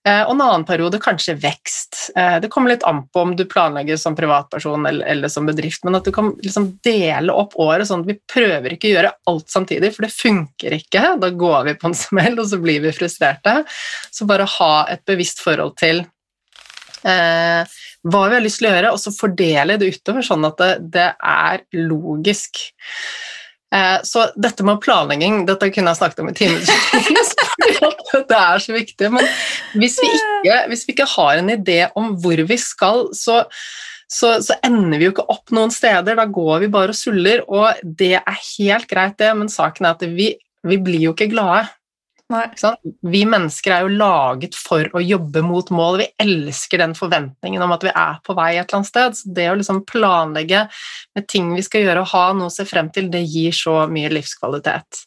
Eh, 0.08 0.22
og 0.24 0.32
en 0.32 0.42
annen 0.46 0.64
periode 0.64 1.00
kanskje 1.04 1.36
vekst. 1.42 1.98
Eh, 2.16 2.38
det 2.40 2.48
kommer 2.52 2.72
litt 2.72 2.86
an 2.88 3.02
på 3.12 3.24
om 3.26 3.34
du 3.36 3.44
planlegger 3.50 4.00
som 4.00 4.16
privatperson 4.16 4.88
eller, 4.88 5.06
eller 5.12 5.32
som 5.32 5.50
bedrift, 5.50 5.84
men 5.84 5.98
at 6.00 6.08
du 6.08 6.14
kan 6.16 6.32
liksom 6.40 6.70
dele 6.86 7.36
opp 7.36 7.58
året 7.60 7.90
sånn 7.90 8.06
at 8.06 8.12
vi 8.14 8.16
prøver 8.32 8.76
ikke 8.76 8.88
å 8.88 8.94
gjøre 8.94 9.12
alt 9.32 9.52
samtidig, 9.52 9.92
for 9.96 10.08
det 10.08 10.14
funker 10.16 10.78
ikke. 10.80 11.04
Da 11.20 11.32
går 11.44 11.68
vi 11.68 11.76
på 11.82 11.92
en 11.92 12.00
smell, 12.06 12.40
og 12.40 12.48
så 12.52 12.62
blir 12.64 12.80
vi 12.86 12.96
frustrerte. 12.96 13.60
Så 14.12 14.30
bare 14.30 14.48
ha 14.60 14.74
et 14.94 15.04
bevisst 15.10 15.44
forhold 15.44 15.76
til 15.82 16.06
eh, 17.04 17.80
hva 18.08 18.22
vi 18.32 18.38
har 18.38 18.46
lyst 18.46 18.62
til 18.62 18.70
å 18.70 18.76
gjøre, 18.78 18.94
og 18.96 19.04
så 19.04 19.12
fordele 19.12 19.76
det 19.82 19.92
utover, 19.98 20.24
sånn 20.24 20.48
at 20.48 20.64
det, 20.64 20.72
det 20.96 21.10
er 21.20 21.68
logisk. 21.76 22.64
Eh, 23.76 24.00
så 24.04 24.24
dette 24.34 24.66
med 24.66 24.80
planlegging 24.82 25.44
dette 25.46 25.68
kunne 25.70 25.92
jeg 25.92 26.00
snakket 26.00 26.24
om 26.24 26.32
i 26.32 26.34
timevis, 26.34 27.36
det 28.32 28.38
er 28.40 28.64
så 28.64 28.74
viktig. 28.74 29.12
Men 29.14 29.28
hvis 29.78 30.00
vi, 30.02 30.10
ikke, 30.18 30.58
hvis 30.72 30.88
vi, 30.88 30.96
ikke, 30.96 31.10
har 31.12 31.38
en 31.38 31.54
idé 31.54 31.80
om 32.00 32.16
hvor 32.18 32.42
vi 32.50 32.58
skal, 32.62 33.08
så, 33.14 33.44
så, 34.10 34.40
så, 34.42 34.58
ender 34.66 34.98
vi 34.98 35.10
jo 35.10 35.14
ikke 35.14 35.28
opp 35.30 35.54
noen 35.56 35.74
steder. 35.74 36.18
Da 36.18 36.26
går 36.26 36.66
vi 36.66 36.72
bare 36.74 36.96
og 36.96 36.98
suller, 36.98 37.46
og 37.46 37.84
det 37.84 38.16
er 38.24 38.46
helt 38.58 38.90
greit, 38.90 39.20
det, 39.22 39.30
men 39.38 39.54
saken 39.54 39.86
er 39.86 40.00
at 40.00 40.08
vi, 40.18 40.32
vi 40.66 40.82
blir 40.82 41.06
jo 41.10 41.14
ikke 41.14 41.30
glade. 41.36 41.68
Vi 42.30 43.22
mennesker 43.26 43.74
er 43.74 43.86
jo 43.86 43.98
laget 43.98 44.54
for 44.58 44.86
å 44.94 45.02
jobbe 45.02 45.42
mot 45.42 45.72
mål. 45.74 45.98
Vi 46.04 46.08
elsker 46.22 46.84
den 46.84 46.94
forventningen 46.98 47.64
om 47.66 47.74
at 47.74 47.86
vi 47.88 47.90
er 47.90 48.20
på 48.26 48.36
vei 48.38 48.52
et 48.54 48.68
eller 48.68 48.80
annet 48.80 48.92
sted. 48.92 49.18
Så 49.18 49.34
det 49.34 49.48
å 49.50 49.58
liksom 49.58 49.82
planlegge 49.90 50.68
med 51.18 51.28
ting 51.32 51.50
vi 51.56 51.66
skal 51.66 51.88
gjøre 51.88 52.06
og 52.06 52.12
ha 52.14 52.26
noe 52.38 52.52
å 52.52 52.54
se 52.54 52.68
frem 52.70 52.92
til, 52.94 53.10
det 53.10 53.24
gir 53.26 53.56
så 53.56 53.82
mye 53.90 54.14
livskvalitet. 54.14 55.04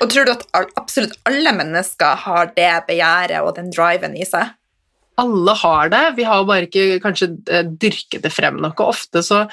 Og 0.00 0.12
tror 0.12 0.24
du 0.24 0.34
at 0.38 0.46
absolutt 0.80 1.18
alle 1.28 1.52
mennesker 1.60 2.24
har 2.24 2.54
det 2.56 2.72
begjæret 2.88 3.44
og 3.44 3.56
den 3.58 3.68
driven 3.74 4.16
i 4.16 4.24
seg? 4.28 4.56
Alle 5.20 5.54
har 5.60 5.90
det, 5.92 6.02
vi 6.16 6.24
har 6.26 6.42
bare 6.48 6.66
ikke 6.66 6.98
kanskje 7.02 7.28
eh, 7.52 7.62
dyrket 7.66 8.24
det 8.24 8.32
frem 8.34 8.58
nok. 8.62 8.80
Og 8.82 8.94
ofte 8.94 9.22
så 9.24 9.44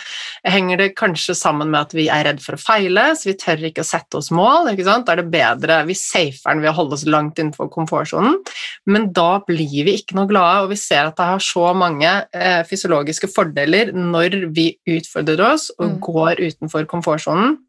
henger 0.47 0.81
det 0.81 0.89
kanskje 0.97 1.35
sammen 1.37 1.69
med 1.69 1.81
at 1.85 1.95
vi 1.95 2.07
er 2.09 2.25
redd 2.27 2.41
for 2.43 2.57
å 2.57 2.61
feile, 2.61 3.11
så 3.17 3.29
vi 3.29 3.37
tør 3.39 3.67
ikke 3.69 3.85
å 3.85 3.89
sette 3.91 4.17
oss 4.17 4.31
mål. 4.33 4.71
ikke 4.71 4.87
sant? 4.87 5.05
Da 5.07 5.15
er 5.15 5.21
det 5.21 5.33
bedre, 5.33 5.81
Vi 5.85 5.97
safer 5.97 6.55
den 6.55 6.63
ved 6.65 6.71
å 6.73 6.77
holde 6.79 6.97
oss 6.97 7.05
langt 7.05 7.39
innenfor 7.39 7.69
komfortsonen, 7.73 8.39
men 8.85 9.09
da 9.13 9.41
blir 9.45 9.85
vi 9.85 9.97
ikke 9.99 10.17
noe 10.17 10.29
glade, 10.29 10.65
og 10.65 10.71
vi 10.73 10.79
ser 10.79 11.09
at 11.09 11.17
det 11.17 11.29
har 11.29 11.43
så 11.43 11.71
mange 11.77 12.09
eh, 12.33 12.61
fysiologiske 12.67 13.29
fordeler 13.31 13.93
når 13.93 14.47
vi 14.55 14.71
utfordrer 14.89 15.41
oss 15.51 15.69
og 15.77 15.97
mm. 15.97 15.99
går 16.05 16.41
utenfor 16.41 16.89
komfortsonen. 16.89 17.59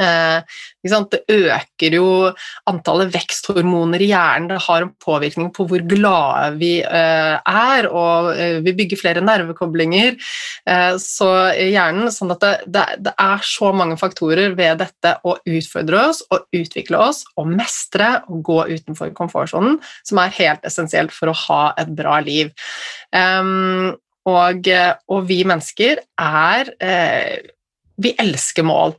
Eh, 0.00 0.42
det 0.84 1.20
øker 1.30 1.96
jo 1.96 2.08
antallet 2.68 3.12
veksthormoner 3.14 4.02
i 4.02 4.10
hjernen, 4.10 4.50
det 4.50 4.60
har 4.66 4.84
en 4.84 4.92
påvirkning 5.00 5.50
på 5.54 5.66
hvor 5.70 5.84
glade 5.88 6.58
vi 6.60 6.72
eh, 6.82 7.36
er, 7.38 7.88
og 7.88 8.32
eh, 8.34 8.58
vi 8.64 8.74
bygger 8.76 9.00
flere 9.00 9.24
nervekoblinger. 9.24 10.18
Så 11.00 11.28
hjernen, 11.54 12.08
sånn 12.12 12.32
at 12.32 12.44
det, 12.66 12.84
det, 13.04 13.12
er 13.20 13.42
så 13.44 13.70
mange 13.76 13.96
faktorer 14.00 14.54
ved 14.56 14.78
dette 14.80 15.14
å 15.26 15.36
utfordre 15.44 16.06
oss 16.08 16.22
og 16.32 16.46
utvikle 16.56 17.00
oss 17.04 17.22
og 17.40 17.50
mestre 17.50 18.10
og 18.28 18.40
gå 18.46 18.58
utenfor 18.72 19.12
komfortsonen 19.16 19.76
som 20.06 20.20
er 20.22 20.32
helt 20.38 20.64
essensielt 20.66 21.12
for 21.14 21.30
å 21.30 21.38
ha 21.46 21.62
et 21.80 21.92
bra 21.96 22.16
liv. 22.24 22.52
Um, 23.12 23.92
og, 24.24 24.70
og, 25.12 25.26
vi 25.28 25.42
mennesker 25.44 26.00
er 26.16 26.70
eh, 26.80 27.50
vi 28.00 28.14
elsker 28.20 28.66
mål. 28.66 28.94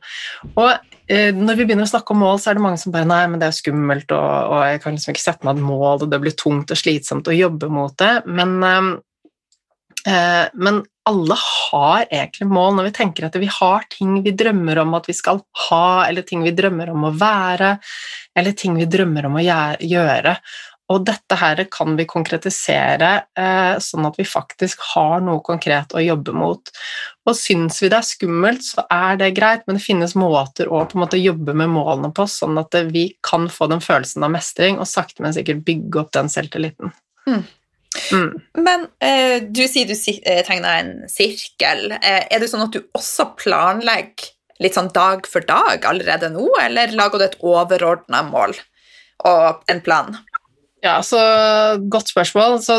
Og 0.54 0.70
eh, 1.10 1.32
når 1.34 1.58
vi 1.58 1.66
begynner 1.68 1.86
å 1.86 1.90
snakke 1.90 2.14
om 2.14 2.22
mål, 2.24 2.40
så 2.40 2.50
er 2.50 2.58
det 2.58 2.64
mange 2.64 2.80
som 2.80 2.94
bare 2.94 3.08
Nei, 3.08 3.22
men 3.30 3.42
det 3.42 3.50
er 3.50 3.58
skummelt, 3.58 4.12
og, 4.16 4.52
og 4.52 4.64
jeg 4.70 4.82
kan 4.84 4.96
liksom 4.96 5.14
ikke 5.14 5.26
sette 5.26 5.48
meg 5.48 5.56
et 5.56 5.68
mål, 5.68 6.04
og 6.04 6.10
det 6.12 6.20
blir 6.22 6.36
tungt 6.38 6.72
og 6.72 6.80
slitsomt 6.80 7.30
å 7.30 7.36
jobbe 7.36 7.70
mot 7.72 7.96
det. 8.02 8.12
Men, 8.26 8.56
eh, 8.66 8.92
eh, 10.12 10.44
men 10.54 10.84
alle 11.06 11.36
har 11.38 12.08
egentlig 12.08 12.48
mål 12.50 12.78
når 12.78 12.88
vi 12.88 12.94
tenker 12.96 13.28
at 13.28 13.36
vi 13.38 13.48
har 13.52 13.84
ting 13.92 14.16
vi 14.24 14.32
drømmer 14.34 14.80
om 14.82 14.96
at 14.98 15.06
vi 15.06 15.14
skal 15.14 15.38
ha, 15.68 15.88
eller 16.08 16.26
ting 16.26 16.42
vi 16.42 16.54
drømmer 16.56 16.90
om 16.90 17.06
å 17.06 17.12
være, 17.14 17.76
eller 18.36 18.56
ting 18.58 18.74
vi 18.78 18.88
drømmer 18.90 19.28
om 19.28 19.38
å 19.38 19.44
gjøre. 19.44 20.34
Og 20.92 21.02
dette 21.02 21.34
her 21.40 21.64
kan 21.72 21.96
vi 21.98 22.06
konkretisere 22.06 23.10
eh, 23.38 23.74
sånn 23.82 24.06
at 24.06 24.18
vi 24.20 24.26
faktisk 24.28 24.84
har 24.92 25.24
noe 25.24 25.42
konkret 25.46 25.96
å 25.96 26.02
jobbe 26.02 26.34
mot. 26.36 26.70
Og 27.26 27.34
syns 27.34 27.80
vi 27.82 27.90
det 27.90 27.98
er 27.98 28.06
skummelt, 28.06 28.62
så 28.62 28.84
er 28.92 29.18
det 29.18 29.32
greit, 29.34 29.64
men 29.66 29.80
det 29.80 29.86
finnes 29.86 30.14
måter 30.18 30.70
å 30.70 30.84
på 30.86 30.98
en 30.98 31.02
måte 31.02 31.18
jobbe 31.18 31.56
med 31.58 31.72
målene 31.74 32.12
på, 32.14 32.28
sånn 32.30 32.60
at 32.62 32.78
vi 32.92 33.08
kan 33.26 33.48
få 33.50 33.66
den 33.72 33.82
følelsen 33.82 34.26
av 34.26 34.34
mestring 34.36 34.78
og 34.78 34.86
sakte, 34.90 35.24
men 35.24 35.34
sikkert 35.34 35.64
bygge 35.66 36.04
opp 36.04 36.14
den 36.14 36.30
selvtilliten. 36.30 36.94
Mm. 37.26 37.42
Mm. 38.12 38.30
Men 38.62 38.86
eh, 39.02 39.42
du 39.42 39.64
sier 39.66 39.88
du 39.88 39.96
eh, 39.96 40.42
tegner 40.46 40.80
en 40.80 40.94
sirkel. 41.10 41.96
Eh, 41.98 42.22
er 42.30 42.42
det 42.42 42.50
sånn 42.52 42.66
at 42.66 42.76
du 42.76 42.84
også 42.94 43.32
planlegger 43.40 44.30
litt 44.62 44.76
sånn 44.76 44.92
dag 44.94 45.26
for 45.28 45.44
dag 45.44 45.84
allerede 45.88 46.30
nå, 46.32 46.46
eller 46.62 46.94
lager 46.96 47.20
du 47.20 47.26
et 47.26 47.38
overordna 47.44 48.22
mål 48.30 48.56
og 49.28 49.66
en 49.72 49.82
plan? 49.84 50.16
Ja, 50.86 51.00
så 51.02 51.18
Godt 51.90 52.12
spørsmål. 52.12 52.60
Så, 52.62 52.76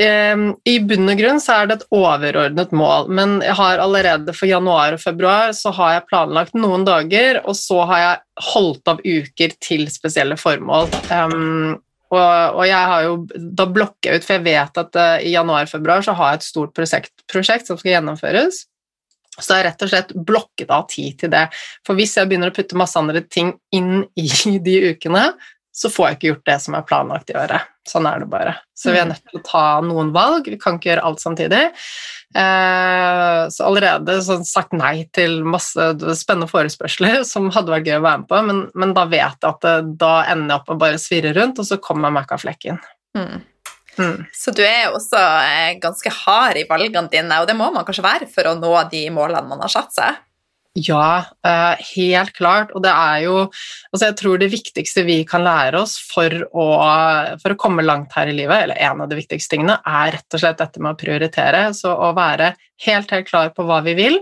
eh, 0.00 0.44
I 0.64 0.78
bunn 0.80 1.12
og 1.12 1.20
grunn 1.20 1.42
så 1.42 1.60
er 1.60 1.68
det 1.68 1.76
et 1.80 1.86
overordnet 1.92 2.72
mål, 2.72 3.10
men 3.12 3.40
jeg 3.44 3.56
har 3.58 3.82
allerede 3.82 4.34
for 4.36 4.48
januar 4.48 4.96
og 4.96 5.02
februar 5.02 5.52
så 5.56 5.72
har 5.76 5.92
jeg 5.98 6.08
planlagt 6.08 6.56
noen 6.56 6.86
dager, 6.88 7.42
og 7.44 7.56
så 7.58 7.84
har 7.90 8.02
jeg 8.04 8.50
holdt 8.54 8.88
av 8.88 9.04
uker 9.04 9.54
til 9.60 9.86
spesielle 9.92 10.38
formål. 10.40 10.88
Um, 11.12 11.76
og, 12.10 12.56
og, 12.56 12.64
jeg 12.66 12.90
har 12.90 13.04
jo, 13.06 13.14
Da 13.54 13.68
blokker 13.70 14.10
jeg 14.10 14.18
ut, 14.18 14.26
for 14.26 14.38
jeg 14.38 14.46
vet 14.48 14.82
at 14.82 14.96
uh, 14.98 15.20
i 15.22 15.36
januar-februar 15.36 16.02
så 16.06 16.16
har 16.18 16.32
jeg 16.32 16.40
et 16.40 16.48
stort 16.48 16.74
prosjekt, 16.74 17.12
prosjekt 17.30 17.70
som 17.70 17.78
skal 17.78 17.98
gjennomføres. 17.98 18.64
Så 19.38 19.54
jeg 19.54 19.60
har 19.60 19.70
rett 19.70 19.84
og 19.84 19.92
slett 19.92 20.10
blokket 20.26 20.72
av 20.74 20.88
tid 20.90 21.20
til 21.20 21.30
det. 21.32 21.46
For 21.86 21.98
hvis 21.98 22.16
jeg 22.18 22.28
begynner 22.28 22.50
å 22.50 22.56
putte 22.56 22.78
masse 22.78 22.98
andre 22.98 23.22
ting 23.22 23.54
inn 23.76 24.02
i 24.18 24.58
de 24.58 24.76
ukene, 24.90 25.30
så 25.72 25.90
får 25.92 26.06
jeg 26.06 26.16
ikke 26.16 26.28
gjort 26.30 26.48
det 26.48 26.56
som 26.64 26.74
er 26.76 26.86
planlagt 26.86 27.30
å 27.30 27.36
gjøre. 27.36 27.58
Sånn 27.88 28.06
er 28.10 28.22
det 28.22 28.28
bare. 28.30 28.54
Så 28.76 28.90
vi 28.90 28.98
er 28.98 29.06
mm. 29.06 29.12
nødt 29.12 29.26
til 29.30 29.40
å 29.40 29.44
ta 29.46 29.64
noen 29.84 30.10
valg. 30.14 30.48
Vi 30.50 30.58
kan 30.60 30.78
ikke 30.78 30.90
gjøre 30.90 31.04
alt 31.06 31.22
samtidig. 31.22 31.62
Eh, 32.30 33.42
så 33.50 33.66
allerede 33.66 34.16
så 34.22 34.36
sagt 34.46 34.74
nei 34.76 35.04
til 35.14 35.40
masse 35.42 35.86
spennende 36.18 36.50
forespørsler 36.50 37.22
som 37.32 37.50
hadde 37.54 37.74
vært 37.74 37.90
gøy 37.90 37.98
å 37.98 38.06
være 38.06 38.22
med 38.22 38.30
på, 38.30 38.42
men, 38.46 38.64
men 38.78 38.96
da 38.98 39.06
vet 39.10 39.38
jeg 39.38 39.50
at 39.50 39.62
det, 39.66 39.76
da 40.02 40.12
ender 40.30 40.54
jeg 40.54 40.60
opp 40.60 40.68
med 40.70 40.76
å 40.76 40.82
bare 40.84 41.02
svirre 41.02 41.34
rundt, 41.38 41.62
og 41.62 41.70
så 41.70 41.80
kommer 41.82 42.14
Mækka-flekken. 42.14 42.82
Mm. 43.18 43.40
Mm. 44.00 44.24
Så 44.34 44.54
du 44.54 44.62
er 44.64 44.94
også 44.94 45.18
eh, 45.18 45.76
ganske 45.82 46.12
hard 46.22 46.58
i 46.58 46.66
valgene 46.68 47.10
dine, 47.12 47.40
og 47.42 47.48
det 47.50 47.58
må 47.58 47.70
man 47.74 47.86
kanskje 47.86 48.06
være 48.06 48.30
for 48.30 48.50
å 48.50 48.56
nå 48.58 48.74
de 48.92 49.06
målene 49.14 49.46
man 49.50 49.62
har 49.66 49.72
satt 49.72 49.94
seg? 49.96 50.20
Ja, 50.78 51.24
eh, 51.46 51.80
helt 51.96 52.32
klart. 52.32 52.70
Og 52.78 52.84
det 52.84 52.92
er 52.94 53.24
jo 53.24 53.34
altså 53.90 54.04
Jeg 54.06 54.16
tror 54.20 54.38
det 54.38 54.52
viktigste 54.52 55.02
vi 55.02 55.24
kan 55.26 55.42
lære 55.42 55.80
oss 55.82 55.96
for 55.98 56.30
å, 56.30 56.66
for 57.42 57.54
å, 57.54 57.58
komme 57.58 57.82
langt 57.82 58.14
her 58.14 58.30
i 58.30 58.36
livet, 58.36 58.62
eller 58.62 58.78
en 58.78 59.02
av 59.02 59.10
de 59.10 59.18
viktigste 59.18 59.56
tingene, 59.56 59.80
er 59.82 60.14
rett 60.14 60.36
og 60.36 60.42
slett 60.42 60.60
dette 60.62 60.82
med 60.82 60.94
å 60.94 61.00
prioritere. 61.00 61.64
Så 61.74 61.90
å 61.90 62.12
være 62.14 62.52
helt, 62.86 63.10
helt 63.10 63.26
klar 63.26 63.50
på 63.56 63.66
hva 63.66 63.80
vi 63.84 63.96
vil, 63.98 64.20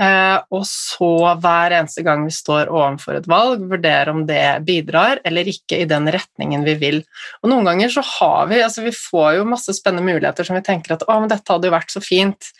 eh, 0.00 0.38
og 0.54 0.62
så 0.68 1.34
hver 1.42 1.74
eneste 1.80 2.04
gang 2.06 2.22
vi 2.24 2.32
står 2.32 2.70
overfor 2.70 3.18
et 3.18 3.28
valg, 3.28 3.66
vurdere 3.72 4.14
om 4.14 4.22
det 4.30 4.62
bidrar 4.64 5.20
eller 5.26 5.50
ikke 5.50 5.82
i 5.82 5.90
den 5.90 6.06
retningen 6.14 6.64
vi 6.64 6.78
vil. 6.80 7.02
Og 7.42 7.50
noen 7.50 7.66
ganger 7.66 7.92
så 7.98 8.06
har 8.14 8.46
vi 8.52 8.62
altså 8.62 8.86
vi 8.86 8.94
får 8.94 9.40
jo 9.40 9.50
masse 9.50 9.74
spennende 9.76 10.06
muligheter 10.06 10.46
som 10.46 10.56
vi 10.56 10.64
tenker 10.70 10.94
at 10.94 11.04
å, 11.08 11.18
men 11.18 11.34
dette 11.34 11.50
hadde 11.50 11.68
jo 11.68 11.76
vært 11.76 11.98
så 11.98 12.04
fint. 12.04 12.52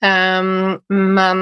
Um, 0.00 0.78
men 0.88 1.40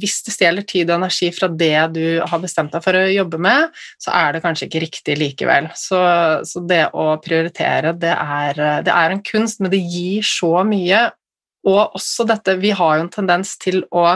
hvis 0.00 0.16
det 0.26 0.34
stjeler 0.34 0.66
tid 0.66 0.88
og 0.90 0.96
energi 0.96 1.28
fra 1.34 1.46
det 1.46 1.76
du 1.94 2.04
har 2.26 2.42
bestemt 2.42 2.74
deg 2.74 2.82
for 2.82 2.98
å 2.98 3.04
jobbe 3.06 3.38
med, 3.42 3.70
så 4.02 4.14
er 4.18 4.34
det 4.34 4.42
kanskje 4.42 4.66
ikke 4.66 4.82
riktig 4.86 5.16
likevel. 5.20 5.70
Så, 5.78 6.00
så 6.46 6.64
det 6.66 6.88
å 6.90 7.12
prioritere, 7.22 7.94
det 7.94 8.16
er, 8.16 8.62
det 8.86 8.94
er 8.94 9.14
en 9.14 9.22
kunst, 9.22 9.62
men 9.62 9.70
det 9.72 9.82
gir 9.84 10.26
så 10.26 10.64
mye, 10.66 11.06
og 11.68 11.96
også 11.98 12.24
dette 12.28 12.56
Vi 12.60 12.70
har 12.76 12.96
jo 12.96 13.04
en 13.04 13.12
tendens 13.12 13.56
til 13.60 13.82
å 13.90 14.06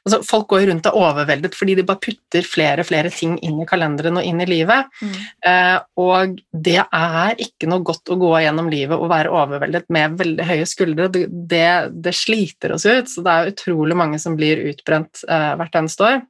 altså 0.00 0.20
Folk 0.24 0.48
går 0.52 0.66
rundt 0.70 0.88
og 0.88 0.96
er 0.96 1.10
overveldet 1.10 1.56
fordi 1.58 1.76
de 1.78 1.84
bare 1.86 2.00
putter 2.02 2.46
flere 2.46 2.82
og 2.82 2.88
flere 2.88 3.12
ting 3.12 3.36
inn 3.44 3.60
i 3.60 3.66
kalenderen 3.68 4.16
og 4.16 4.24
inn 4.26 4.40
i 4.40 4.48
livet. 4.48 4.88
Mm. 5.04 5.12
Eh, 5.50 5.76
og 6.00 6.40
det 6.50 6.78
er 6.80 7.42
ikke 7.44 7.68
noe 7.68 7.84
godt 7.84 8.08
å 8.12 8.16
gå 8.20 8.30
gjennom 8.40 8.70
livet 8.72 8.96
og 8.96 9.10
være 9.12 9.34
overveldet 9.34 9.90
med 9.92 10.16
veldig 10.20 10.46
høye 10.48 10.68
skuldre. 10.68 11.10
Det, 11.12 11.26
det, 11.28 11.68
det 11.92 12.16
sliter 12.16 12.76
oss 12.76 12.88
ut, 12.88 13.12
så 13.12 13.24
det 13.26 13.34
er 13.34 13.52
utrolig 13.52 13.98
mange 14.00 14.20
som 14.22 14.38
blir 14.40 14.64
utbrent 14.72 15.24
eh, 15.28 15.52
hvert 15.60 15.80
eneste 15.82 16.08
år. 16.08 16.22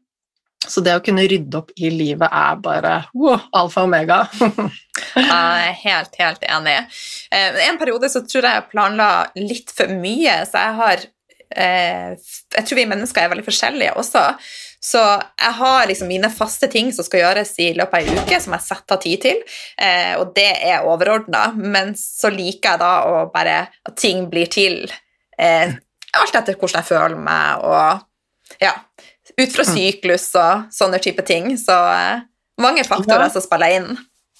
Så 0.68 0.82
det 0.84 0.92
å 0.92 1.02
kunne 1.04 1.24
rydde 1.24 1.56
opp 1.56 1.70
i 1.80 1.88
livet 1.92 2.28
er 2.28 2.58
bare 2.60 2.96
wow, 3.16 3.46
alfa 3.56 3.80
og 3.80 3.88
omega. 3.88 4.18
jeg 5.16 5.28
er 5.30 5.78
helt, 5.86 6.18
helt 6.20 6.42
enig. 6.44 6.74
Eh, 7.32 7.62
en 7.64 7.78
periode 7.80 8.10
så 8.12 8.20
tror 8.26 8.44
jeg 8.44 8.58
jeg 8.58 8.68
planla 8.74 9.10
litt 9.40 9.72
for 9.72 9.92
mye, 10.02 10.34
så 10.48 10.66
jeg 10.66 10.76
har 10.80 11.06
eh, 11.56 12.10
Jeg 12.58 12.66
tror 12.66 12.76
vi 12.76 12.90
mennesker 12.90 13.24
er 13.24 13.32
veldig 13.32 13.46
forskjellige 13.46 13.94
også. 14.02 14.26
Så 14.84 15.00
jeg 15.00 15.56
har 15.60 15.88
liksom 15.88 16.12
mine 16.12 16.28
faste 16.32 16.68
ting 16.72 16.92
som 16.92 17.08
skal 17.08 17.24
gjøres 17.24 17.54
i 17.60 17.70
løpet 17.76 17.96
av 17.96 18.04
ei 18.04 18.20
uke, 18.20 18.42
som 18.44 18.56
jeg 18.56 18.66
setter 18.66 19.00
tid 19.00 19.24
til, 19.24 19.42
eh, 19.80 20.12
og 20.20 20.36
det 20.36 20.50
er 20.60 20.84
overordna. 20.88 21.46
Men 21.56 21.94
så 21.96 22.28
liker 22.32 22.74
jeg 22.74 22.82
da 22.84 22.92
å 23.08 23.24
bare 23.32 23.62
at 23.88 23.96
ting 23.96 24.28
blir 24.28 24.52
til 24.52 24.84
alt 25.40 26.34
etter 26.36 26.52
hvordan 26.52 26.82
jeg 26.82 26.88
føler 26.90 27.16
meg, 27.16 27.64
og 27.64 28.60
ja 28.60 28.74
ut 29.40 29.54
fra 29.54 29.66
mm. 29.66 29.72
syklus 29.72 30.28
og 30.38 30.70
sånne 30.74 31.00
type 31.02 31.24
ting. 31.26 31.52
Så 31.60 31.74
eh, 31.74 32.22
mange 32.60 32.86
faktorer 32.86 33.28
ja. 33.28 33.34
som 33.34 33.44
spiller 33.44 33.80
inn. 33.80 33.90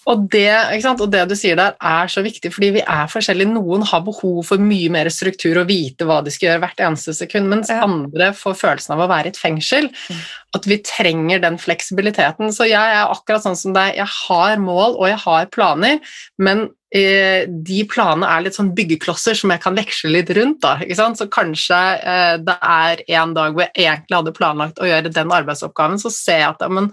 Og 0.08 0.22
det, 0.32 0.48
og 0.88 1.02
det, 1.12 1.20
du 1.28 1.34
sier 1.36 1.58
der, 1.58 1.74
er 1.76 2.08
så 2.08 2.22
viktig, 2.24 2.48
fordi 2.54 2.70
vi 2.78 2.80
er 2.80 3.10
forskjellige. 3.12 3.52
Noen 3.52 3.84
har 3.84 4.00
behov 4.06 4.40
for 4.48 4.62
mye 4.62 4.88
mer 4.92 5.10
struktur 5.12 5.60
og 5.60 5.68
vite 5.68 6.06
hva 6.08 6.22
de 6.24 6.32
skal 6.32 6.48
gjøre 6.48 6.62
hvert 6.62 6.80
eneste 6.86 7.14
sekund, 7.18 7.50
mens 7.52 7.68
ja. 7.68 7.82
andre 7.84 8.30
får 8.36 8.56
følelsen 8.62 8.96
av 8.96 9.04
å 9.04 9.10
være 9.12 9.28
i 9.28 9.34
et 9.34 9.40
fengsel. 9.40 9.90
Mm. 9.92 10.22
At 10.56 10.68
vi 10.70 10.80
trenger 10.86 11.44
den 11.44 11.60
fleksibiliteten. 11.60 12.48
Så 12.56 12.70
jeg 12.70 12.80
er 12.80 13.12
akkurat 13.12 13.44
sånn 13.44 13.60
som 13.60 13.76
deg. 13.76 13.98
Jeg 14.00 14.08
har 14.08 14.56
mål 14.62 14.96
og 14.96 15.10
jeg 15.10 15.20
har 15.26 15.52
planer, 15.52 16.00
men 16.40 16.70
Eh, 16.90 17.44
de 17.46 17.84
planene 17.86 18.26
er 18.26 18.42
litt 18.42 18.56
sånn 18.56 18.72
byggeklosser 18.74 19.36
som 19.38 19.52
jeg 19.54 19.62
kan 19.62 19.76
veksle 19.78 20.10
litt 20.10 20.32
rundt. 20.34 20.64
Da, 20.64 20.74
så 21.14 21.28
kanskje 21.30 21.78
eh, 22.02 22.34
det 22.42 22.56
er 22.66 23.02
en 23.20 23.34
dag 23.36 23.54
hvor 23.54 23.68
jeg 23.68 23.84
egentlig 23.84 24.18
hadde 24.18 24.34
planlagt 24.34 24.82
å 24.82 24.88
gjøre 24.88 25.12
den 25.14 25.30
arbeidsoppgaven, 25.36 26.00
så 26.02 26.10
ser 26.10 26.42
jeg 26.42 26.48
at 26.48 26.64
ja, 26.66 26.70
men, 26.80 26.90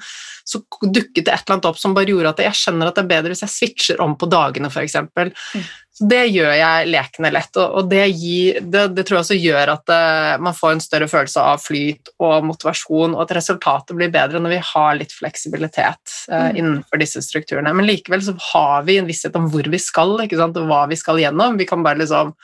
så 0.47 0.61
dukket 0.83 1.25
det 1.25 1.33
et 1.33 1.41
eller 1.41 1.57
annet 1.57 1.69
opp 1.71 1.81
som 1.81 1.97
bare 1.97 2.13
gjorde 2.13 2.35
at 2.35 2.43
jeg 2.45 2.59
skjønner 2.61 2.91
at 2.91 2.99
det 2.99 3.05
er 3.07 3.11
bedre 3.15 3.33
hvis 3.33 3.43
jeg 3.47 3.55
switcher 3.55 4.05
om 4.05 4.13
på 4.19 4.29
dagene, 4.29 4.69
f.eks. 4.69 4.99
Mm. 5.17 5.65
Så 5.97 6.05
det 6.11 6.27
gjør 6.29 6.51
jeg 6.53 6.89
lekende 6.93 7.31
lett, 7.33 7.57
og 7.57 7.87
det, 7.89 8.03
gir, 8.13 8.59
det, 8.61 8.83
det 8.93 9.05
tror 9.07 9.17
jeg 9.17 9.23
også 9.25 9.37
gjør 9.39 9.71
at 9.73 9.89
uh, 9.89 10.33
man 10.45 10.53
får 10.53 10.75
en 10.75 10.83
større 10.83 11.07
følelse 11.09 11.45
av 11.53 11.63
flyt 11.63 12.11
og 12.21 12.45
motivasjon, 12.45 13.15
og 13.15 13.23
at 13.23 13.33
resultatet 13.39 13.97
blir 13.97 14.13
bedre 14.13 14.41
når 14.43 14.53
vi 14.53 14.61
har 14.69 14.99
litt 14.99 15.15
fleksibilitet 15.17 16.13
uh, 16.29 16.51
mm. 16.51 16.59
innenfor 16.59 17.01
disse 17.01 17.23
strukturene. 17.25 17.73
Men 17.73 17.89
likevel 17.89 18.21
så 18.27 18.37
har 18.51 18.85
vi 18.85 18.99
en 19.01 19.09
visshet 19.09 19.35
om 19.39 19.49
hvor 19.49 19.65
vi 19.73 19.81
skal, 19.81 20.13
ikke 20.21 20.37
sant? 20.37 20.61
og 20.61 20.69
hva 20.69 20.85
vi 20.91 20.99
skal 21.01 21.23
gjennom. 21.23 21.57
Vi 21.57 21.65
kan 21.69 21.81
bare 21.85 22.03
liksom 22.03 22.35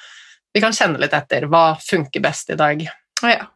vi 0.54 0.62
kan 0.62 0.74
kjenne 0.74 1.02
litt 1.02 1.14
etter. 1.18 1.48
Hva 1.50 1.74
funker 1.82 2.22
best 2.22 2.52
i 2.54 2.58
dag? 2.58 2.82
Ja. 3.26 3.53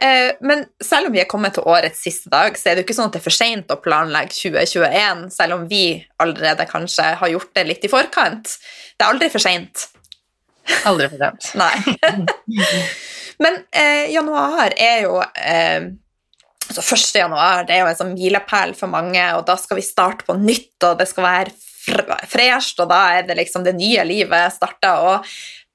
Eh, 0.00 0.34
men 0.44 0.64
selv 0.82 1.08
om 1.08 1.14
vi 1.14 1.22
er 1.22 1.30
kommet 1.30 1.56
til 1.56 1.66
årets 1.70 2.02
siste 2.06 2.30
dag, 2.32 2.56
så 2.58 2.70
er 2.70 2.76
det 2.76 2.84
jo 2.84 2.88
ikke 2.88 2.96
sånn 2.98 3.10
at 3.10 3.16
det 3.16 3.22
er 3.22 3.26
for 3.26 3.36
seint 3.36 3.72
å 3.72 3.80
planlegge 3.82 4.36
2021, 4.36 5.26
selv 5.34 5.58
om 5.58 5.66
vi 5.70 5.84
allerede 6.22 6.68
kanskje 6.70 7.10
har 7.20 7.34
gjort 7.34 7.52
det 7.56 7.66
litt 7.68 7.86
i 7.86 7.92
forkant. 7.92 8.56
Det 8.94 9.06
er 9.06 9.12
aldri 9.12 9.30
for 9.32 9.44
seint. 9.44 9.88
Aldri 10.88 11.10
for 11.12 11.20
sent. 11.20 11.50
Nei. 11.60 11.74
men 13.44 13.60
eh, 13.70 14.10
januar 14.14 14.74
er 14.80 15.04
jo 15.04 15.18
eh, 15.20 15.90
altså 16.68 16.84
1. 16.84 17.18
januar 17.18 17.66
det 17.68 17.76
er 17.76 17.82
jo 17.82 17.90
en 17.90 17.98
sånn 17.98 18.14
milepæl 18.16 18.74
for 18.78 18.92
mange, 18.92 19.24
og 19.36 19.44
da 19.48 19.58
skal 19.60 19.80
vi 19.80 19.86
starte 19.86 20.26
på 20.28 20.36
nytt, 20.40 20.76
og 20.86 20.98
det 21.00 21.08
skal 21.10 21.28
være 21.28 21.54
fresht, 22.30 22.78
og 22.80 22.88
da 22.88 23.00
er 23.18 23.26
det 23.28 23.36
liksom 23.36 23.64
det 23.66 23.74
nye 23.76 24.06
livet 24.08 24.54
starta. 24.54 24.94
Og 25.04 25.34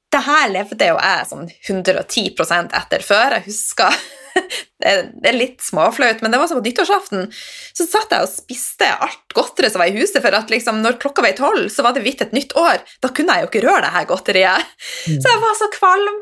det 0.10 0.22
her 0.26 0.48
levde 0.50 0.88
jo 0.90 0.98
jeg 0.98 1.28
sånn 1.30 1.50
110 1.70 2.24
etter 2.80 3.04
før. 3.06 3.36
Jeg 3.38 3.46
husker 3.46 3.98
det 4.84 5.28
er 5.30 5.36
litt 5.36 5.62
småflaut, 5.62 6.24
men 6.24 6.34
det 6.34 6.40
var 6.42 6.50
som 6.50 6.60
på 6.60 6.66
nyttårsaften. 6.66 7.28
Så 7.78 7.86
satt 7.86 8.14
jeg 8.16 8.26
og 8.26 8.32
spiste 8.32 8.88
alt 8.90 9.36
godteriet 9.36 9.76
som 9.76 9.84
var 9.84 9.92
i 9.92 10.00
huset, 10.00 10.22
for 10.24 10.38
at 10.38 10.54
liksom, 10.54 10.82
når 10.84 10.98
klokka 11.02 11.26
var 11.26 11.36
tolv, 11.38 11.68
så 11.74 11.86
var 11.86 11.96
det 11.96 12.06
vidt 12.06 12.24
et 12.26 12.34
nytt 12.36 12.56
år. 12.58 12.82
Da 13.04 13.12
kunne 13.14 13.36
jeg 13.38 13.46
jo 13.46 13.52
ikke 13.52 13.66
røre 13.68 13.84
det 13.86 13.94
her 13.98 14.10
godteriet. 14.10 14.74
Så 15.06 15.22
jeg 15.26 15.44
var 15.44 15.60
så 15.60 15.70
kvalm 15.76 16.18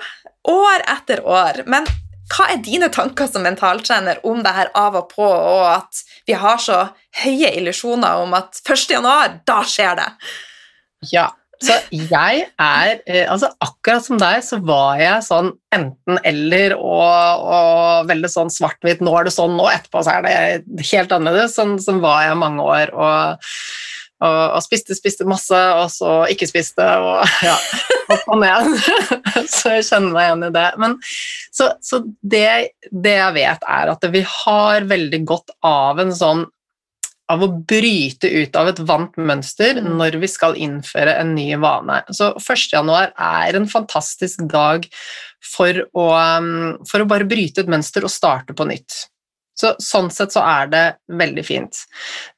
år 0.51 0.85
etter 0.97 1.23
år. 1.27 1.63
Men 1.69 1.87
hva 2.33 2.49
er 2.51 2.63
dine 2.63 2.89
tanker 2.91 3.29
som 3.31 3.45
mentaltrener 3.45 4.19
om 4.27 4.41
det 4.43 4.51
her 4.55 4.71
av 4.75 4.97
og 4.99 5.11
på, 5.13 5.27
og 5.27 5.63
at 5.77 6.03
vi 6.27 6.35
har 6.35 6.59
så 6.59 6.81
høye 7.23 7.53
illusjoner 7.55 8.23
om 8.25 8.35
at 8.35 8.59
1. 8.65 8.89
januar, 8.97 9.39
da 9.47 9.61
skjer 9.63 9.95
det? 10.01 10.09
Ja, 11.13 11.29
så 11.63 11.77
jeg 11.89 12.43
er 12.61 12.99
eh, 13.09 13.25
altså 13.25 13.49
Akkurat 13.63 14.05
som 14.05 14.19
deg 14.21 14.43
så 14.45 14.59
var 14.65 14.99
jeg 15.01 15.25
sånn 15.25 15.51
enten-eller 15.73 16.75
og, 16.77 17.43
og, 17.47 18.07
veldig 18.09 18.29
sånn 18.31 18.51
svart-hvitt. 18.53 19.01
Nå 19.03 19.13
er 19.17 19.27
det 19.27 19.33
sånn, 19.35 19.57
og 19.59 19.71
etterpå 19.71 20.03
så 20.05 20.17
er 20.17 20.25
det 20.27 20.87
helt 20.91 21.13
annerledes. 21.13 21.57
Sånn, 21.57 21.75
sånn 21.81 22.01
var 22.03 22.27
jeg 22.27 22.39
mange 22.39 22.65
år. 22.65 22.93
Og, 22.95 23.47
og, 24.21 24.37
og, 24.55 24.59
spiste, 24.65 24.97
spiste 24.97 25.27
masse, 25.29 25.59
og 25.77 25.89
så 25.93 26.13
ikke 26.31 26.49
spiste, 26.49 26.85
og 26.85 27.25
ja, 27.49 27.55
opp 28.15 28.29
og 28.33 28.41
ned. 28.43 28.77
så 29.57 29.77
jeg 29.77 29.87
kjenner 29.89 30.13
meg 30.13 30.29
igjen 30.29 30.47
i 30.49 30.51
det. 30.59 30.67
Men, 30.81 30.97
så, 31.53 31.71
så 31.83 32.01
det, 32.21 32.47
det, 32.91 33.17
jeg 33.17 33.37
vet, 33.39 33.67
er 33.79 33.93
at 33.95 34.07
vi 34.13 34.23
har 34.29 34.87
veldig 34.89 35.23
godt 35.27 35.57
av 35.65 36.03
en 36.05 36.13
sånn 36.15 36.45
av 37.31 37.43
å 37.43 37.49
bryte 37.67 38.29
ut 38.31 38.55
av 38.55 38.71
et 38.71 38.79
vant 38.87 39.19
mønster 39.19 39.81
mm. 39.81 39.91
når 39.99 40.17
vi 40.21 40.29
skal 40.31 40.55
innføre 40.59 41.17
en 41.19 41.33
ny 41.35 41.49
vane. 41.59 41.99
Så 42.15 42.31
1.1 42.39 43.11
er 43.11 43.59
en 43.59 43.67
fantastisk 43.69 44.45
dag 44.51 44.87
for 45.43 45.83
å, 45.91 46.07
um, 46.15 46.79
for 46.87 47.03
å, 47.03 47.09
bare 47.09 47.27
bryte 47.27 47.63
et 47.63 47.71
mønster 47.71 48.07
og 48.07 48.13
starte 48.13 48.55
på 48.57 48.67
nytt. 48.69 49.03
Så, 49.57 49.71
sånn 49.81 50.11
sett 50.13 50.35
så 50.35 50.43
er 50.45 50.67
det 50.69 50.83
veldig 51.17 51.43
fint. 51.43 51.79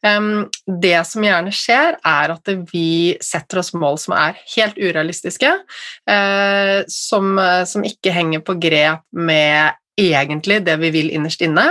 Um, 0.07 0.47
det 0.65 1.01
som 1.05 1.25
gjerne 1.25 1.51
skjer, 1.51 1.97
er 1.99 2.33
at 2.33 2.51
vi 2.71 3.17
setter 3.21 3.59
oss 3.59 3.73
mål 3.75 3.99
som 3.99 4.15
er 4.15 4.39
helt 4.55 4.79
urealistiske, 4.79 5.51
uh, 6.09 6.77
som, 6.87 7.35
som 7.67 7.85
ikke 7.85 8.15
henger 8.15 8.45
på 8.47 8.55
grep 8.63 9.03
med 9.11 9.75
egentlig 9.99 10.61
det 10.65 10.75
vi 10.81 10.91
vil 10.93 11.11
innerst 11.13 11.43
inne, 11.45 11.65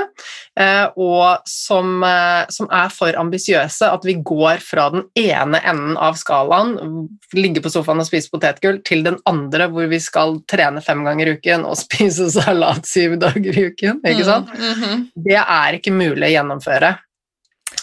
eh, 0.58 0.86
og 0.96 1.46
som, 1.48 2.02
eh, 2.04 2.44
som 2.52 2.68
er 2.70 2.92
for 2.94 3.16
ambisiøse. 3.18 3.88
At 3.88 4.04
vi 4.06 4.18
går 4.20 4.62
fra 4.64 4.88
den 4.94 5.06
ene 5.18 5.60
enden 5.64 5.96
av 5.96 6.18
skalaen, 6.20 6.76
ligge 7.36 7.62
på 7.64 7.72
sofaen 7.72 8.02
og 8.02 8.08
spise 8.08 8.30
potetgull, 8.32 8.82
til 8.84 9.04
den 9.06 9.18
andre 9.28 9.68
hvor 9.72 9.88
vi 9.90 10.00
skal 10.02 10.38
trene 10.50 10.82
fem 10.84 11.04
ganger 11.06 11.32
i 11.32 11.36
uken 11.38 11.66
og 11.68 11.78
spise 11.84 12.30
salat 12.34 12.86
syv 12.88 13.18
dager 13.22 13.52
i 13.52 13.68
uken. 13.72 14.02
ikke 14.04 14.24
sant? 14.28 14.54
Mm, 14.54 14.64
mm 14.64 14.82
-hmm. 14.82 15.04
Det 15.16 15.42
er 15.42 15.78
ikke 15.80 15.92
mulig 15.92 16.28
å 16.28 16.34
gjennomføre. 16.36 16.96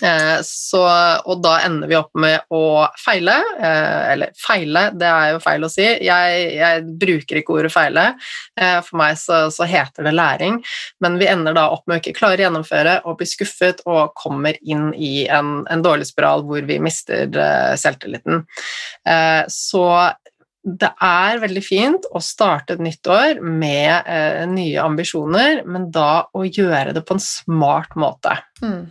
Eh, 0.03 0.39
så, 0.43 0.81
og 1.25 1.41
da 1.43 1.55
ender 1.65 1.89
vi 1.89 1.97
opp 1.97 2.11
med 2.19 2.47
å 2.53 2.87
feile. 2.99 3.35
Eh, 3.59 4.01
eller 4.13 4.33
feile, 4.39 4.89
det 4.97 5.07
er 5.09 5.33
jo 5.33 5.41
feil 5.43 5.65
å 5.67 5.71
si. 5.71 5.85
Jeg, 6.05 6.41
jeg 6.57 6.83
bruker 7.01 7.39
ikke 7.39 7.55
ordet 7.59 7.73
feile. 7.73 8.07
Eh, 8.59 8.79
for 8.85 8.99
meg 9.01 9.19
så, 9.21 9.45
så, 9.53 9.67
heter 9.69 10.07
det 10.07 10.15
læring. 10.15 10.59
Men 11.03 11.19
vi 11.21 11.29
ender 11.31 11.55
da 11.57 11.69
opp 11.73 11.85
med 11.87 11.97
å 11.97 12.03
ikke 12.03 12.17
klare 12.19 12.41
å 12.41 12.47
gjennomføre 12.47 12.99
og 13.05 13.19
bli 13.21 13.29
skuffet 13.29 13.83
og 13.89 14.13
kommer 14.19 14.59
inn 14.61 14.91
i 14.93 15.27
en, 15.31 15.63
en 15.71 15.85
dårlig 15.85 16.09
spiral 16.11 16.45
hvor 16.45 16.65
vi 16.67 16.77
mister 16.81 17.31
selvtilliten. 17.79 18.43
Så 19.51 19.85
det 20.65 20.89
er 21.03 21.41
veldig 21.41 21.63
fint 21.63 22.05
å 22.15 22.21
starte 22.23 22.75
et 22.75 22.83
nytt 22.83 23.09
år 23.11 23.41
med 23.41 24.09
nye 24.51 24.83
ambisjoner, 24.83 25.63
men 25.69 25.89
da 25.93 26.27
å 26.33 26.45
gjøre 26.45 26.93
det 26.95 27.03
på 27.05 27.17
en 27.17 27.23
smart 27.23 27.97
måte. 27.99 28.37
Mm. 28.63 28.85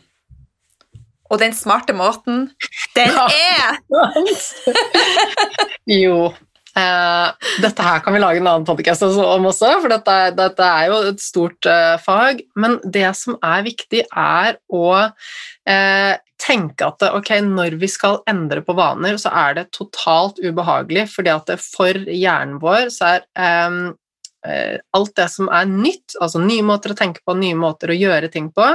Og 1.35 1.41
den 1.43 1.55
smarte 1.57 1.95
måten, 1.97 2.49
den 2.95 3.15
er 3.19 3.81
Jo. 6.01 6.33
Uh, 6.75 7.31
dette 7.63 7.85
her 7.87 8.01
kan 8.03 8.17
vi 8.17 8.19
lage 8.19 8.41
en 8.41 8.49
annen 8.51 8.67
podcast 8.67 9.05
om 9.07 9.45
også, 9.47 9.77
for 9.79 9.93
dette, 9.93 10.15
dette 10.35 10.67
er 10.67 10.89
jo 10.91 10.97
et 11.13 11.21
stort 11.23 11.69
uh, 11.71 11.95
fag. 12.03 12.43
Men 12.59 12.81
det 12.83 13.07
som 13.19 13.37
er 13.47 13.63
viktig, 13.67 14.03
er 14.11 14.59
å 14.75 14.89
uh, 15.07 16.15
tenke 16.43 16.87
at 16.87 17.07
ok, 17.11 17.31
når 17.47 17.79
vi 17.83 17.91
skal 17.91 18.21
endre 18.31 18.63
på 18.67 18.75
vaner, 18.79 19.19
så 19.23 19.31
er 19.45 19.59
det 19.59 19.69
totalt 19.75 20.41
ubehagelig, 20.43 21.07
fordi 21.15 21.35
at 21.35 21.55
for 21.63 22.11
hjernen 22.11 22.59
vår 22.63 22.91
så 22.95 23.15
er 23.15 23.71
um, 23.71 23.95
alt 24.45 25.15
det 25.17 25.29
som 25.33 25.49
er 25.49 25.65
nytt, 25.71 26.17
altså 26.21 26.41
nye 26.43 26.63
måter 26.67 26.93
å 26.93 26.97
tenke 26.99 27.23
på, 27.25 27.37
nye 27.39 27.57
måter 27.57 27.93
å 27.93 27.97
gjøre 27.97 28.29
ting 28.33 28.51
på, 28.55 28.67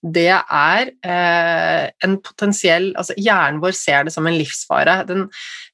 det 0.00 0.32
er 0.32 0.92
eh, 1.04 1.90
en 2.04 2.16
potensiell 2.24 2.94
Altså 2.98 3.14
hjernen 3.20 3.60
vår 3.62 3.72
ser 3.76 4.04
det 4.08 4.14
som 4.14 4.26
en 4.28 4.38
livsfare. 4.38 5.04
Den, 5.08 5.26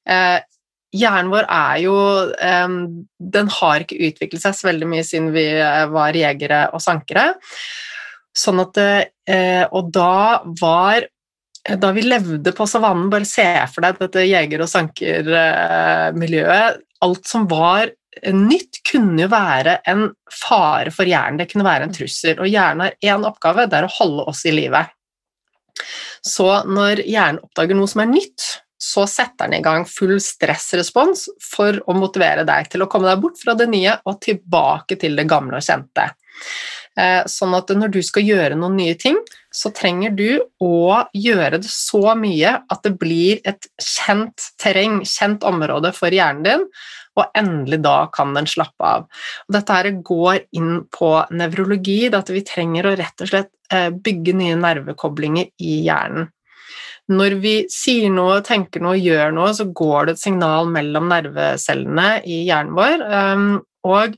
eh, 0.09 0.39
hjernen 0.95 1.31
vår 1.33 1.45
er 1.47 1.75
jo 1.85 1.95
eh, 2.35 2.69
Den 3.37 3.47
har 3.59 3.83
ikke 3.83 4.03
utviklet 4.09 4.43
seg 4.43 4.53
så 4.57 4.63
veldig 4.71 4.87
mye 4.91 5.05
siden 5.07 5.27
vi 5.35 5.47
eh, 5.55 5.85
var 5.93 6.11
jegere 6.19 6.61
og 6.75 6.81
sankere. 6.83 7.25
Sånn 8.35 8.59
at 8.65 8.75
eh, 8.83 9.63
Og 9.71 9.83
da 9.95 10.41
var 10.59 11.07
da 11.65 11.89
vi 11.95 12.03
levde 12.05 12.51
på 12.53 12.67
savannen, 12.69 13.07
bare 13.09 13.25
se 13.25 13.47
for 13.73 13.81
deg 13.81 13.97
dette 13.97 14.21
jeger- 14.27 14.61
og 14.61 14.69
sankermiljøet 14.69 16.77
Alt 17.05 17.25
som 17.25 17.47
var 17.49 17.89
nytt 18.35 18.81
kunne 18.87 19.25
jo 19.25 19.29
være 19.31 19.79
en 19.91 20.07
fare 20.31 20.93
for 20.93 21.07
hjernen, 21.09 21.39
det 21.41 21.49
kunne 21.51 21.67
være 21.67 21.87
en 21.87 21.95
trussel. 21.95 22.39
Og 22.39 22.49
hjernen 22.49 22.85
har 22.87 23.15
én 23.15 23.25
oppgave, 23.27 23.67
det 23.69 23.79
er 23.79 23.87
å 23.87 23.95
holde 23.97 24.27
oss 24.31 24.45
i 24.47 24.53
live. 24.55 24.85
Så 26.25 26.47
når 26.69 27.03
hjernen 27.05 27.41
oppdager 27.43 27.77
noe 27.77 27.91
som 27.91 28.05
er 28.05 28.13
nytt, 28.13 28.45
så 28.81 29.05
setter 29.09 29.47
den 29.47 29.59
i 29.59 29.65
gang 29.65 29.85
full 29.87 30.17
stressrespons 30.21 31.27
for 31.41 31.77
å 31.87 31.95
motivere 31.97 32.45
deg 32.47 32.69
til 32.71 32.83
å 32.83 32.89
komme 32.91 33.09
deg 33.09 33.21
bort 33.23 33.39
fra 33.41 33.55
det 33.57 33.67
nye 33.71 33.95
og 34.05 34.19
tilbake 34.23 34.97
til 35.01 35.15
det 35.17 35.27
gamle 35.29 35.59
og 35.59 35.65
kjente. 35.65 36.09
Eh, 36.95 37.21
sånn 37.27 37.55
at 37.57 37.71
når 37.75 37.91
du 37.91 37.99
skal 38.05 38.23
gjøre 38.23 38.55
noen 38.59 38.77
nye 38.79 38.95
ting, 38.99 39.17
så 39.51 39.71
trenger 39.75 40.13
du 40.15 40.29
å 40.63 41.01
gjøre 41.15 41.59
det 41.63 41.71
så 41.71 42.13
mye 42.19 42.53
at 42.71 42.85
det 42.85 42.93
blir 42.99 43.41
et 43.47 43.67
kjent 43.81 44.51
terreng, 44.61 45.01
kjent 45.07 45.43
område 45.47 45.91
for 45.95 46.15
hjernen 46.15 46.45
din, 46.45 46.63
og 47.15 47.37
endelig 47.37 47.81
da 47.85 47.97
kan 48.13 48.33
den 48.35 48.47
slappe 48.49 48.87
av. 48.87 49.09
Og 49.47 49.57
dette 49.57 49.77
her 49.77 49.91
går 50.05 50.45
inn 50.57 50.85
på 50.93 51.11
nevrologi, 51.35 51.99
at 52.11 52.31
vi 52.33 52.43
trenger 52.45 52.89
å 52.89 52.95
rett 52.99 53.23
og 53.25 53.31
slett 53.31 53.51
eh, 53.73 53.89
bygge 53.89 54.35
nye 54.37 54.57
nervekoblinger 54.59 55.51
i 55.63 55.77
hjernen. 55.87 56.31
Når 57.05 57.35
vi 57.37 57.53
sier 57.69 58.09
noe, 58.09 58.39
tenker 58.45 58.81
noe, 58.81 58.97
gjør 58.97 59.33
noe, 59.35 59.51
så 59.53 59.67
går 59.69 60.07
det 60.07 60.15
et 60.15 60.23
signal 60.23 60.71
mellom 60.73 61.11
nervecellene 61.11 62.07
i 62.25 62.39
hjernen 62.47 62.73
vår. 62.73 63.03
Ehm, 63.05 63.51
og 63.85 64.15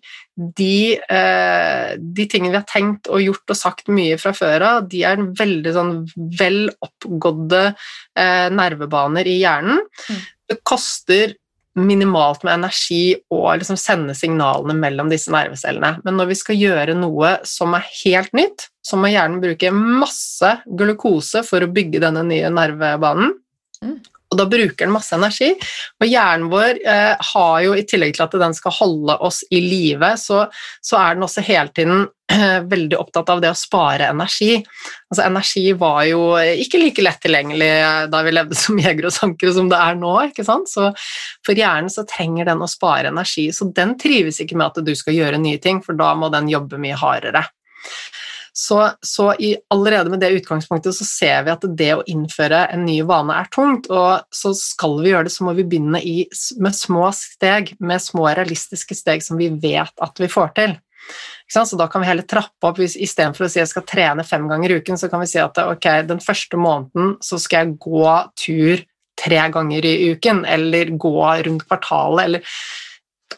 de, 0.56 0.96
eh, 0.96 1.98
de, 2.00 2.28
tingene 2.32 2.54
vi 2.54 2.60
har 2.62 2.70
tenkt 2.70 3.10
og 3.12 3.20
gjort 3.26 3.52
og 3.52 3.60
sagt 3.60 3.92
mye 3.92 4.16
fra 4.22 4.32
før 4.38 4.64
av, 4.70 4.88
de 4.88 5.04
er 5.04 5.20
veldig 5.20 5.74
sånn 5.76 5.92
vel 6.40 6.62
oppgådde 6.88 7.64
eh, 7.68 8.48
nervebaner 8.56 9.28
i 9.28 9.36
hjernen. 9.42 9.84
Mm. 10.08 10.24
Det 10.48 10.60
koster 10.64 11.36
minimalt 11.78 12.44
med 12.46 12.56
energi 12.58 13.18
og 13.34 13.60
liksom 13.62 13.78
sende 13.80 14.16
signalene 14.18 14.76
mellom 14.78 15.12
disse 15.12 15.32
nervecellene. 15.34 15.98
Men 16.06 16.20
når 16.20 16.32
vi 16.32 16.38
skal 16.40 16.60
gjøre 16.60 16.98
noe 16.98 17.36
som 17.48 17.76
er 17.78 17.88
helt 18.04 18.34
nytt, 18.38 18.68
så 18.86 19.00
må 19.00 19.12
hjernen 19.12 19.42
bruke 19.44 19.74
masse 19.76 20.54
glukose 20.80 21.44
for 21.48 21.64
å 21.64 21.72
bygge 21.72 22.02
denne 22.04 22.24
nye 22.28 22.52
nervebanen. 22.54 23.36
Mm. 23.84 23.98
Og 24.28 24.40
da 24.40 24.48
bruker 24.50 24.86
den 24.86 24.94
masse 24.96 25.16
energi. 25.16 25.54
Og 26.02 26.10
hjernen 26.10 26.52
vår 26.52 26.82
eh, 26.84 27.14
har 27.32 27.58
jo, 27.64 27.74
i 27.78 27.86
tillegg 27.88 28.18
til 28.18 28.26
at 28.26 28.38
den 28.42 28.56
skal 28.58 28.76
holde 28.76 29.16
oss 29.24 29.44
i 29.52 29.62
live, 29.64 30.14
så, 30.20 30.46
så 30.84 31.00
er 31.00 31.16
den 31.16 31.26
også 31.28 31.44
hele 31.48 31.72
tiden 31.76 32.04
eh, 32.34 32.60
veldig 32.68 33.00
opptatt 33.00 33.32
av 33.32 33.44
det 33.44 33.54
å 33.54 33.58
spare 33.58 34.10
energi. 34.12 34.58
Altså 35.08 35.24
Energi 35.24 35.66
var 35.80 36.02
jo 36.10 36.22
ikke 36.36 36.82
like 36.82 37.06
lett 37.06 37.22
tilgjengelig 37.24 37.72
da 38.12 38.24
vi 38.28 38.36
levde 38.36 38.60
som 38.60 38.80
jegere 38.84 39.12
og 39.12 39.16
sankere 39.16 39.56
som 39.56 39.72
det 39.72 39.80
er 39.80 40.00
nå. 40.00 40.14
ikke 40.28 40.48
sant? 40.48 40.72
Så 40.72 40.90
for 41.48 41.56
hjernen 41.56 41.92
så 41.94 42.04
trenger 42.10 42.52
den 42.52 42.64
å 42.64 42.72
spare 42.72 43.14
energi, 43.14 43.48
så 43.56 43.70
den 43.72 43.96
trives 44.02 44.42
ikke 44.44 44.60
med 44.60 44.74
at 44.74 44.84
du 44.84 44.96
skal 44.98 45.16
gjøre 45.16 45.40
nye 45.40 45.62
ting, 45.64 45.80
for 45.86 45.96
da 45.96 46.12
må 46.20 46.32
den 46.34 46.52
jobbe 46.52 46.82
mye 46.84 47.00
hardere. 47.00 47.48
Så, 48.58 48.80
så 49.06 49.36
i, 49.38 49.52
allerede 49.70 50.10
med 50.10 50.24
det 50.24 50.32
utgangspunktet 50.40 50.96
så 50.98 51.06
ser 51.06 51.44
vi 51.46 51.52
at 51.54 51.66
det 51.78 51.92
å 51.94 52.06
innføre 52.10 52.64
en 52.74 52.88
ny 52.88 52.96
vane 53.06 53.36
er 53.38 53.52
tungt, 53.54 53.86
og 53.94 54.24
så 54.34 54.50
skal 54.58 54.96
vi 55.04 55.12
gjøre 55.12 55.28
det, 55.28 55.34
så 55.36 55.46
må 55.46 55.54
vi 55.54 55.66
begynne 55.68 56.02
i, 56.02 56.16
med 56.58 56.74
små 56.74 57.12
steg, 57.14 57.76
med 57.78 58.02
små 58.02 58.26
realistiske 58.32 58.98
steg 58.98 59.22
som 59.22 59.38
vi 59.38 59.52
vet 59.62 59.94
at 60.02 60.24
vi 60.24 60.32
får 60.32 60.56
til. 60.58 60.74
Så 61.54 61.78
da 61.78 61.86
kan 61.88 62.02
vi 62.02 62.10
heller 62.10 62.26
trappe 62.28 62.72
opp. 62.72 62.82
Istedenfor 62.82 63.46
å 63.46 63.52
si 63.52 63.62
jeg 63.62 63.70
skal 63.70 63.86
trene 63.88 64.26
fem 64.28 64.50
ganger 64.50 64.74
i 64.74 64.82
uken, 64.82 64.98
så 65.00 65.12
kan 65.12 65.22
vi 65.22 65.30
si 65.30 65.40
at 65.40 65.62
ok, 65.62 65.88
den 66.10 66.24
første 66.24 66.58
måneden 66.60 67.14
så 67.24 67.38
skal 67.40 67.62
jeg 67.62 67.78
gå 67.86 68.18
tur 68.42 68.84
tre 69.18 69.46
ganger 69.54 69.86
i 69.86 69.96
uken, 70.18 70.44
eller 70.50 70.98
gå 70.98 71.16
rundt 71.46 71.70
kvartalet, 71.70 72.26
eller 72.26 72.58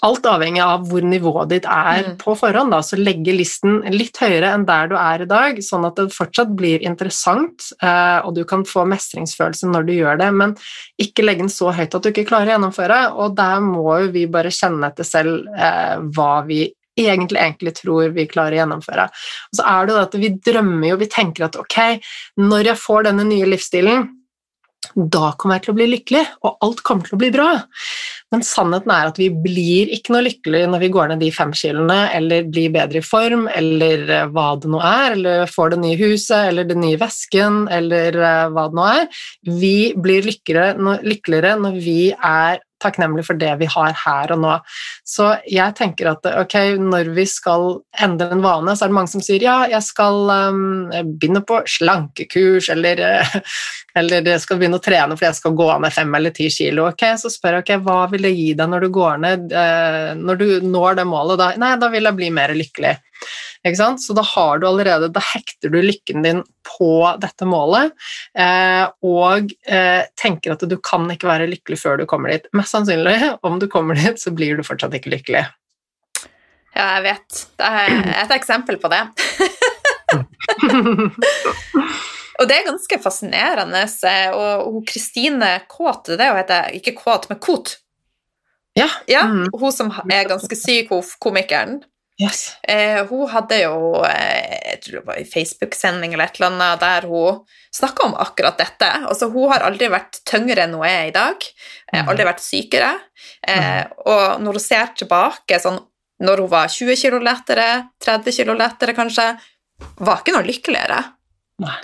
Alt 0.06 0.28
avhengig 0.32 0.62
av 0.64 0.86
hvor 0.88 1.04
nivået 1.04 1.50
ditt 1.52 1.66
er 1.68 2.06
mm. 2.06 2.16
på 2.22 2.36
forhånd. 2.40 2.72
Da. 2.72 2.80
Så 2.86 3.00
legge 3.00 3.36
listen 3.36 3.82
litt 3.92 4.16
høyere 4.22 4.54
enn 4.56 4.64
der 4.68 4.92
du 4.92 4.96
er 5.00 5.26
i 5.26 5.30
dag, 5.30 5.60
sånn 5.66 5.88
at 5.90 6.00
det 6.00 6.16
fortsatt 6.16 6.54
blir 6.56 6.86
interessant, 6.88 7.72
eh, 7.84 8.20
og 8.24 8.38
du 8.38 8.46
kan 8.48 8.64
få 8.68 8.86
mestringsfølelse 8.88 9.68
når 9.68 9.88
du 9.90 9.94
gjør 9.98 10.22
det, 10.22 10.30
men 10.40 10.56
ikke 11.04 11.26
legge 11.26 11.44
den 11.44 11.52
så 11.54 11.74
høyt 11.76 11.96
at 11.98 12.06
du 12.06 12.12
ikke 12.14 12.28
klarer 12.30 12.54
å 12.54 12.56
gjennomføre. 12.56 13.00
Og 13.20 13.36
der 13.40 13.64
må 13.66 13.88
jo 14.06 14.12
vi 14.16 14.28
bare 14.32 14.54
kjenne 14.56 14.88
etter 14.88 15.08
selv 15.08 15.50
eh, 15.58 15.98
hva 16.16 16.34
vi 16.48 16.64
egentlig, 17.00 17.40
egentlig 17.40 17.76
tror 17.80 18.14
vi 18.16 18.28
klarer 18.30 18.58
å 18.58 18.62
gjennomføre. 18.64 19.10
Og 19.52 19.60
så 19.60 19.68
er 19.72 19.88
det 19.88 19.96
jo 19.96 20.00
at 20.04 20.18
vi 20.20 20.32
drømmer 20.50 20.88
jo, 20.94 21.02
vi 21.04 21.12
tenker 21.12 21.48
at 21.48 21.60
ok, 21.60 21.78
når 22.44 22.72
jeg 22.72 22.84
får 22.86 23.10
denne 23.10 23.28
nye 23.28 23.52
livsstilen, 23.52 24.08
da 24.96 25.34
kommer 25.38 25.58
jeg 25.58 25.65
til 25.65 25.74
å 25.74 25.78
bli 25.78 25.88
lykkelig, 25.92 26.22
og 26.46 26.63
alt 26.65 26.82
kommer 26.88 27.06
til 27.06 27.18
å 27.18 27.20
bli 27.22 27.30
bra. 27.34 27.50
Men 28.34 28.44
sannheten 28.46 28.92
er 28.94 29.10
at 29.10 29.20
vi 29.20 29.28
blir 29.34 29.92
ikke 29.94 30.13
noe 30.13 30.24
lykkelig 30.28 30.63
når 30.72 30.84
vi 30.84 30.89
går 30.94 31.12
ned 31.12 31.24
de 31.24 31.32
fem 31.34 31.52
kiloene, 31.56 31.98
eller 32.15 32.48
blir 32.50 32.72
bedre 32.74 33.02
i 33.02 33.06
form, 33.06 33.48
eller 33.54 34.06
eh, 34.08 34.30
hva 34.34 34.48
det 34.62 34.72
nå 34.72 34.80
er, 34.80 35.18
eller 35.18 35.52
får 35.52 35.74
det 35.74 35.82
nye 35.84 36.00
huset, 36.00 36.50
eller 36.52 36.70
den 36.70 36.82
nye 36.86 37.00
vesken, 37.02 37.63
eller 37.74 38.18
eh, 38.18 38.48
hva 38.56 38.65
det 38.70 38.80
nå 38.80 38.88
er. 38.88 39.22
Vi 39.60 39.76
blir 40.00 40.30
lykkeligere 40.30 41.56
når 41.60 41.80
vi 41.84 42.00
er 42.13 42.63
takknemlig 42.84 43.26
for 43.28 43.39
det 43.39 43.52
vi 43.62 43.68
har 43.70 43.96
her 44.04 44.34
og 44.36 44.42
nå. 44.44 44.56
Så 45.08 45.32
jeg 45.50 45.76
tenker 45.78 46.12
at 46.12 46.26
ok, 46.30 46.56
når 46.82 47.12
vi 47.18 47.26
skal 47.30 47.80
endre 48.02 48.30
en 48.36 48.44
vane, 48.46 48.76
så 48.76 48.86
er 48.86 48.92
det 48.92 48.98
mange 49.00 49.13
som 49.13 49.24
sier 49.26 49.44
ja, 49.44 49.58
jeg 49.72 49.84
skal 49.86 50.32
um, 50.32 50.63
begynne 51.20 51.44
på 51.48 51.62
slankekurs, 51.78 52.72
eller, 52.74 53.04
eller 54.00 54.32
jeg 54.34 54.44
skal 54.46 54.62
begynne 54.62 54.80
å 54.80 54.84
trene 54.84 55.18
fordi 55.18 55.30
jeg 55.30 55.42
skal 55.42 55.58
gå 55.60 55.70
ned 55.84 55.96
fem 55.96 56.18
eller 56.20 56.36
ti 56.36 56.50
kilo. 56.54 56.89
Ok, 56.92 57.06
så 57.22 57.32
spør 57.34 57.60
jeg 57.60 57.68
ok, 57.68 57.76
hva 57.88 58.00
vil 58.13 58.28
det 58.30 58.36
gi 58.36 58.50
deg 58.58 58.72
når 58.72 58.86
du 58.86 58.92
går 59.00 59.22
ned, 59.28 59.54
uh, 59.54 60.15
når 60.20 60.42
du 60.42 60.48
når 60.65 61.02
det 61.02 61.08
målet? 61.10 61.39
Da, 61.42 61.54
nei, 61.62 61.76
da 61.82 61.92
vil 61.94 62.10
jeg 62.10 62.20
bli 62.20 62.34
mer 62.34 62.56
lykkelig. 62.58 62.98
Så 64.00 64.13
da 64.13 64.22
har 64.22 64.58
du 64.58 64.67
allerede, 64.67 65.10
da 65.12 65.19
hekter 65.19 65.69
du 65.69 65.82
lykken 65.82 66.24
din 66.24 66.43
på 66.63 67.15
dette 67.19 67.45
målet 67.45 67.91
eh, 68.38 68.86
og 69.04 69.52
eh, 69.67 70.06
tenker 70.15 70.56
at 70.56 70.63
du 70.63 70.78
kan 70.80 71.10
ikke 71.12 71.28
være 71.28 71.50
lykkelig 71.52 71.80
før 71.82 71.98
du 72.00 72.06
kommer 72.08 72.32
dit. 72.32 72.48
Mest 72.56 72.72
sannsynlig, 72.72 73.17
om 73.43 73.60
du 73.60 73.67
kommer 73.67 74.00
dit, 74.00 74.19
så 74.19 74.32
blir 74.32 74.56
du 74.56 74.63
fortsatt 74.63 74.95
ikke 74.95 75.12
lykkelig. 75.12 75.43
Ja, 76.76 76.86
jeg 76.95 77.04
vet. 77.10 77.43
Det 77.60 77.67
er 77.67 78.24
et 78.24 78.32
eksempel 78.38 78.80
på 78.80 78.88
det. 78.93 79.02
og 82.39 82.48
det 82.48 82.56
er 82.56 82.67
ganske 82.69 83.00
fascinerende. 83.04 83.84
Og 84.39 84.80
Kristine 84.88 85.58
Kåt, 85.67 86.13
det 86.15 86.30
hun 86.30 86.39
heter, 86.39 86.72
ikke 86.80 86.95
Kåt, 86.95 87.28
men 87.28 87.41
Kot. 87.43 87.76
Ja. 88.78 88.88
ja. 89.10 89.26
Mm. 89.28 89.50
Hun 89.52 89.74
som 89.76 89.91
er 89.91 90.30
ganske 90.30 90.56
syk, 90.56 90.93
komikeren. 91.19 91.82
Yes. 92.19 92.58
Eh, 92.67 92.99
hun 93.08 93.29
hadde 93.32 93.62
jo 93.62 94.01
eh, 94.03 94.58
jeg 94.73 94.82
tror 94.84 94.97
det 94.97 95.05
var 95.08 95.19
en 95.21 95.29
Facebook-sending 95.29 96.13
eller 96.13 96.27
et 96.27 96.39
eller 96.39 96.49
annet 96.49 96.82
der 96.84 97.08
hun 97.08 97.38
snakka 97.75 98.10
om 98.10 98.17
akkurat 98.19 98.60
dette. 98.60 98.89
Altså, 99.08 99.29
hun 99.32 99.47
har 99.53 99.63
aldri 99.63 99.88
vært 99.91 100.19
tyngre 100.27 100.65
enn 100.65 100.75
hun 100.75 100.88
er 100.88 101.08
i 101.08 101.15
dag. 101.15 101.47
Eh, 101.93 102.01
aldri 102.03 102.27
vært 102.27 102.43
sykere. 102.43 102.91
Eh, 103.47 103.62
mm. 103.86 103.95
og 104.12 104.43
når 104.43 104.60
hun 104.60 104.65
ser 104.65 104.91
tilbake 104.99 105.62
sånn 105.63 105.79
når 106.19 106.43
hun 106.43 106.51
var 106.51 106.67
20 106.67 106.99
kg 106.99 107.21
lettere, 107.23 107.69
30 108.03 108.36
kg 108.36 108.58
lettere 108.60 108.95
kanskje, 108.97 109.29
var 110.03 110.19
ikke 110.19 110.36
noe 110.36 110.43
lykkeligere. 110.43 110.99
Nei. 111.63 111.77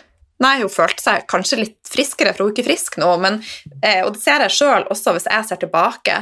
Nei, 0.44 0.58
hun 0.60 0.72
følte 0.72 1.00
seg 1.00 1.24
kanskje 1.32 1.62
litt 1.62 1.78
friskere, 1.88 2.34
for 2.36 2.44
hun 2.44 2.52
er 2.52 2.58
ikke 2.58 2.68
frisk 2.68 2.98
nå, 3.00 3.14
men, 3.24 3.40
eh, 3.80 4.02
og 4.04 4.18
det 4.18 4.24
ser 4.26 4.44
jeg 4.44 4.58
sjøl 4.58 4.90
også 4.92 5.16
hvis 5.16 5.30
jeg 5.32 5.48
ser 5.48 5.62
tilbake, 5.62 6.18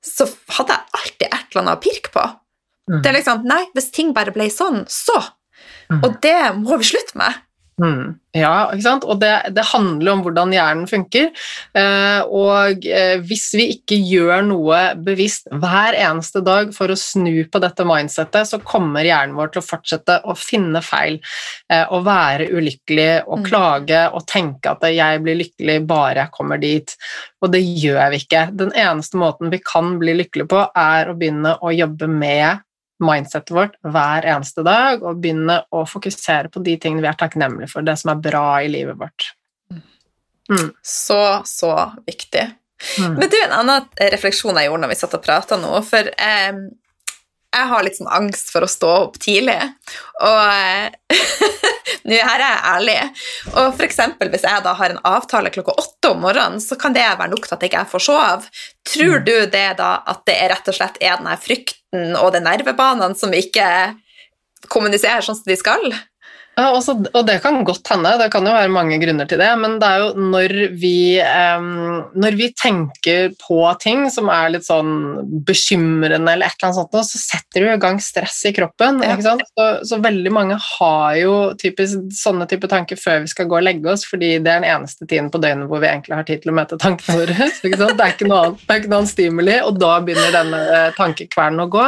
så 0.00 0.24
hadde 0.56 0.78
jeg 0.78 1.00
alltid 1.02 1.26
et 1.28 1.42
eller 1.50 1.64
annet 1.66 1.76
å 1.76 1.82
pirke 1.84 2.14
på. 2.14 2.24
Mm. 2.88 3.02
Det 3.02 3.10
er 3.10 3.18
liksom 3.20 3.44
Nei, 3.48 3.64
hvis 3.76 3.92
ting 3.94 4.14
bare 4.16 4.34
ble 4.34 4.48
sånn, 4.52 4.84
så. 4.88 5.18
Mm. 5.88 6.00
Og 6.02 6.16
det 6.24 6.40
må 6.60 6.80
vi 6.80 6.90
slutte 6.90 7.18
med. 7.20 7.44
Mm. 7.78 8.16
Ja, 8.34 8.68
ikke 8.74 8.82
sant? 8.82 9.04
og 9.06 9.20
det, 9.22 9.30
det, 9.54 9.62
handler 9.70 10.12
om 10.12 10.22
hvordan 10.24 10.52
hjernen 10.54 10.88
funker. 10.90 11.30
Eh, 11.78 12.20
og 12.26 12.84
eh, 12.86 13.22
hvis 13.24 13.46
vi 13.54 13.68
ikke 13.76 13.98
gjør 14.02 14.42
noe 14.48 14.80
bevisst 15.06 15.46
hver 15.62 15.96
eneste 15.96 16.42
dag 16.46 16.72
for 16.74 16.90
å 16.90 16.98
snu 16.98 17.46
på 17.48 17.62
dette 17.62 17.86
mindsettet, 17.88 18.50
så 18.50 18.60
kommer 18.66 19.06
hjernen 19.06 19.38
vår 19.38 19.54
til 19.54 19.62
å 19.62 19.68
fortsette 19.68 20.18
å 20.26 20.36
finne 20.38 20.82
feil 20.84 21.20
eh, 21.70 21.86
og 21.94 22.04
være 22.08 22.50
ulykkelig 22.50 23.10
og 23.24 23.42
mm. 23.42 23.48
klage 23.48 24.04
og 24.10 24.26
tenke 24.30 24.74
at 24.74 24.86
'jeg 24.88 25.22
blir 25.22 25.42
lykkelig 25.44 25.80
bare 25.86 26.26
jeg 26.26 26.34
kommer 26.34 26.58
dit'. 26.58 26.96
Og 27.42 27.52
det 27.54 27.62
gjør 27.62 28.10
vi 28.10 28.24
ikke. 28.24 28.48
Den 28.58 28.74
eneste 28.74 29.18
måten 29.18 29.54
vi 29.54 29.62
kan 29.62 29.96
bli 30.02 30.18
lykkelig 30.18 30.50
på, 30.50 30.66
er 30.74 31.08
å 31.08 31.18
begynne 31.18 31.54
å 31.62 31.74
jobbe 31.74 32.10
med 32.10 32.66
mindsetet 33.02 33.54
vårt 33.54 33.76
hver 33.86 34.26
eneste 34.26 34.64
dag 34.66 35.02
og 35.02 35.20
begynne 35.22 35.60
å 35.74 35.84
fokusere 35.88 36.50
på 36.52 36.62
de 36.66 36.76
tingene 36.80 37.04
vi 37.04 37.10
er 37.10 37.18
takknemlige 37.18 37.70
for, 37.72 37.86
det 37.86 37.96
som 38.00 38.12
er 38.14 38.22
bra 38.24 38.46
i 38.64 38.70
livet 38.72 38.98
vårt. 38.98 39.30
Mm. 40.48 40.72
Så, 40.82 41.20
så 41.44 41.72
viktig. 42.06 42.48
Mm. 42.98 43.14
Men 43.14 43.28
du, 43.28 43.38
en 43.44 43.56
annen 43.60 43.88
refleksjon 44.14 44.56
jeg 44.56 44.70
gjorde 44.70 44.84
når 44.84 44.92
vi 44.94 45.00
satt 45.00 45.16
og 45.18 45.24
prata 45.24 45.58
nå, 45.60 45.72
for 45.86 46.08
eh, 46.08 46.60
jeg 47.48 47.68
har 47.70 47.84
litt 47.84 47.96
sånn 47.98 48.10
angst 48.12 48.52
for 48.52 48.64
å 48.64 48.70
stå 48.70 48.90
opp 49.06 49.18
tidlig. 49.22 49.58
Og 50.24 50.40
eh, 50.52 51.16
nå 52.08 52.18
her 52.18 52.42
er 52.42 52.44
jeg 52.44 52.66
ærlig. 52.72 52.98
Og 53.54 53.82
eksempel, 53.84 54.30
hvis 54.32 54.46
jeg 54.46 54.64
da 54.64 54.74
har 54.78 54.94
en 54.94 55.02
avtale 55.08 55.52
klokka 55.54 55.76
åtte 55.80 56.12
om 56.14 56.22
morgenen, 56.26 56.62
så 56.62 56.78
kan 56.80 56.96
det 56.96 57.06
være 57.08 57.32
nok 57.32 57.48
til 57.48 57.56
at 57.56 57.64
jeg 57.64 57.72
ikke 57.72 57.88
får 57.94 58.06
sove. 58.08 58.54
Tror 58.88 59.18
mm. 59.18 59.26
du 59.26 59.34
det 59.56 59.68
da 59.80 59.90
at 60.08 60.24
det 60.28 60.38
er 60.38 60.52
rett 60.54 60.70
og 60.70 60.78
slett 60.78 61.02
er 61.02 61.20
den 61.20 61.44
frykten 61.44 61.77
og 61.94 62.32
de 62.34 62.42
nervebanene 62.44 63.16
som 63.16 63.32
ikke 63.32 63.64
kommuniserer 64.68 65.24
sånn 65.24 65.38
som 65.38 65.48
de 65.48 65.56
skal? 65.58 65.86
Ja, 66.58 66.72
også, 66.74 66.96
og 67.14 67.26
det 67.28 67.36
kan 67.44 67.60
godt 67.66 67.86
hende, 67.92 68.16
det 68.18 68.32
kan 68.32 68.46
jo 68.46 68.50
være 68.50 68.70
mange 68.72 68.96
grunner 68.98 69.28
til 69.30 69.38
det, 69.38 69.50
men 69.60 69.76
det 69.78 69.88
er 69.88 70.02
jo 70.02 70.24
når 70.32 70.54
vi, 70.80 71.20
um, 71.22 72.00
når 72.18 72.38
vi 72.40 72.48
tenker 72.58 73.30
på 73.38 73.60
ting 73.78 74.08
som 74.10 74.30
er 74.32 74.50
litt 74.56 74.66
sånn 74.66 74.90
bekymrende 75.46 76.34
eller 76.34 76.50
et 76.50 76.58
eller 76.58 76.72
annet 76.72 76.80
sånt, 76.80 76.98
så 77.06 77.20
setter 77.22 77.62
du 77.62 77.70
i 77.70 77.78
gang 77.80 78.00
stress 78.02 78.40
i 78.50 78.52
kroppen. 78.56 78.98
Ja. 79.06 79.14
Så, 79.22 79.68
så, 79.86 80.00
veldig 80.02 80.32
mange 80.34 80.58
har 80.64 81.14
jo 81.20 81.36
typisk, 81.62 82.10
sånne 82.18 82.48
type 82.50 82.70
tanker 82.70 82.98
før 82.98 83.22
vi 83.22 83.30
skal 83.30 83.46
gå 83.50 83.60
og 83.60 83.66
legge 83.68 83.94
oss, 83.94 84.02
fordi 84.08 84.34
det 84.42 84.50
er 84.50 84.64
den 84.64 84.70
eneste 84.72 85.06
tiden 85.06 85.30
på 85.30 85.38
døgnet 85.42 85.70
hvor 85.70 85.82
vi 85.84 85.90
egentlig 85.92 86.18
har 86.18 86.26
tid 86.26 86.42
til 86.42 86.54
å 86.54 86.58
møte 86.58 86.80
tankene 86.80 87.20
våre. 87.22 87.38
Det 87.68 88.04
er 88.04 88.14
ikke 88.14 88.28
noe 88.28 88.42
annet, 88.42 88.60
det 88.62 88.72
er 88.72 88.80
ikke 88.80 88.90
noe 88.90 88.98
annet 89.02 89.10
stimuli, 89.10 89.54
og 89.64 89.78
da 89.80 89.90
begynner 90.04 90.34
denne 90.34 90.60
eh, 90.74 90.88
tankekvernen 90.96 91.64
å 91.64 91.66
gå. 91.72 91.86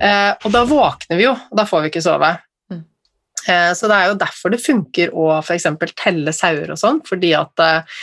Uh, 0.00 0.32
og 0.44 0.52
da 0.54 0.62
våkner 0.68 1.18
vi 1.18 1.26
jo, 1.26 1.34
og 1.34 1.58
da 1.58 1.66
får 1.68 1.84
vi 1.84 1.90
ikke 1.92 2.04
sove. 2.04 2.30
Eh, 3.48 3.72
så 3.74 3.88
Det 3.88 3.96
er 3.96 4.10
jo 4.10 4.18
derfor 4.20 4.52
det 4.52 4.60
funker 4.62 5.14
å 5.16 5.26
f.eks. 5.40 5.66
telle 5.96 6.32
sauer 6.36 6.72
og 6.72 6.80
sånn, 6.80 7.00
fordi 7.06 7.32
at 7.38 7.62
eh, 7.64 7.98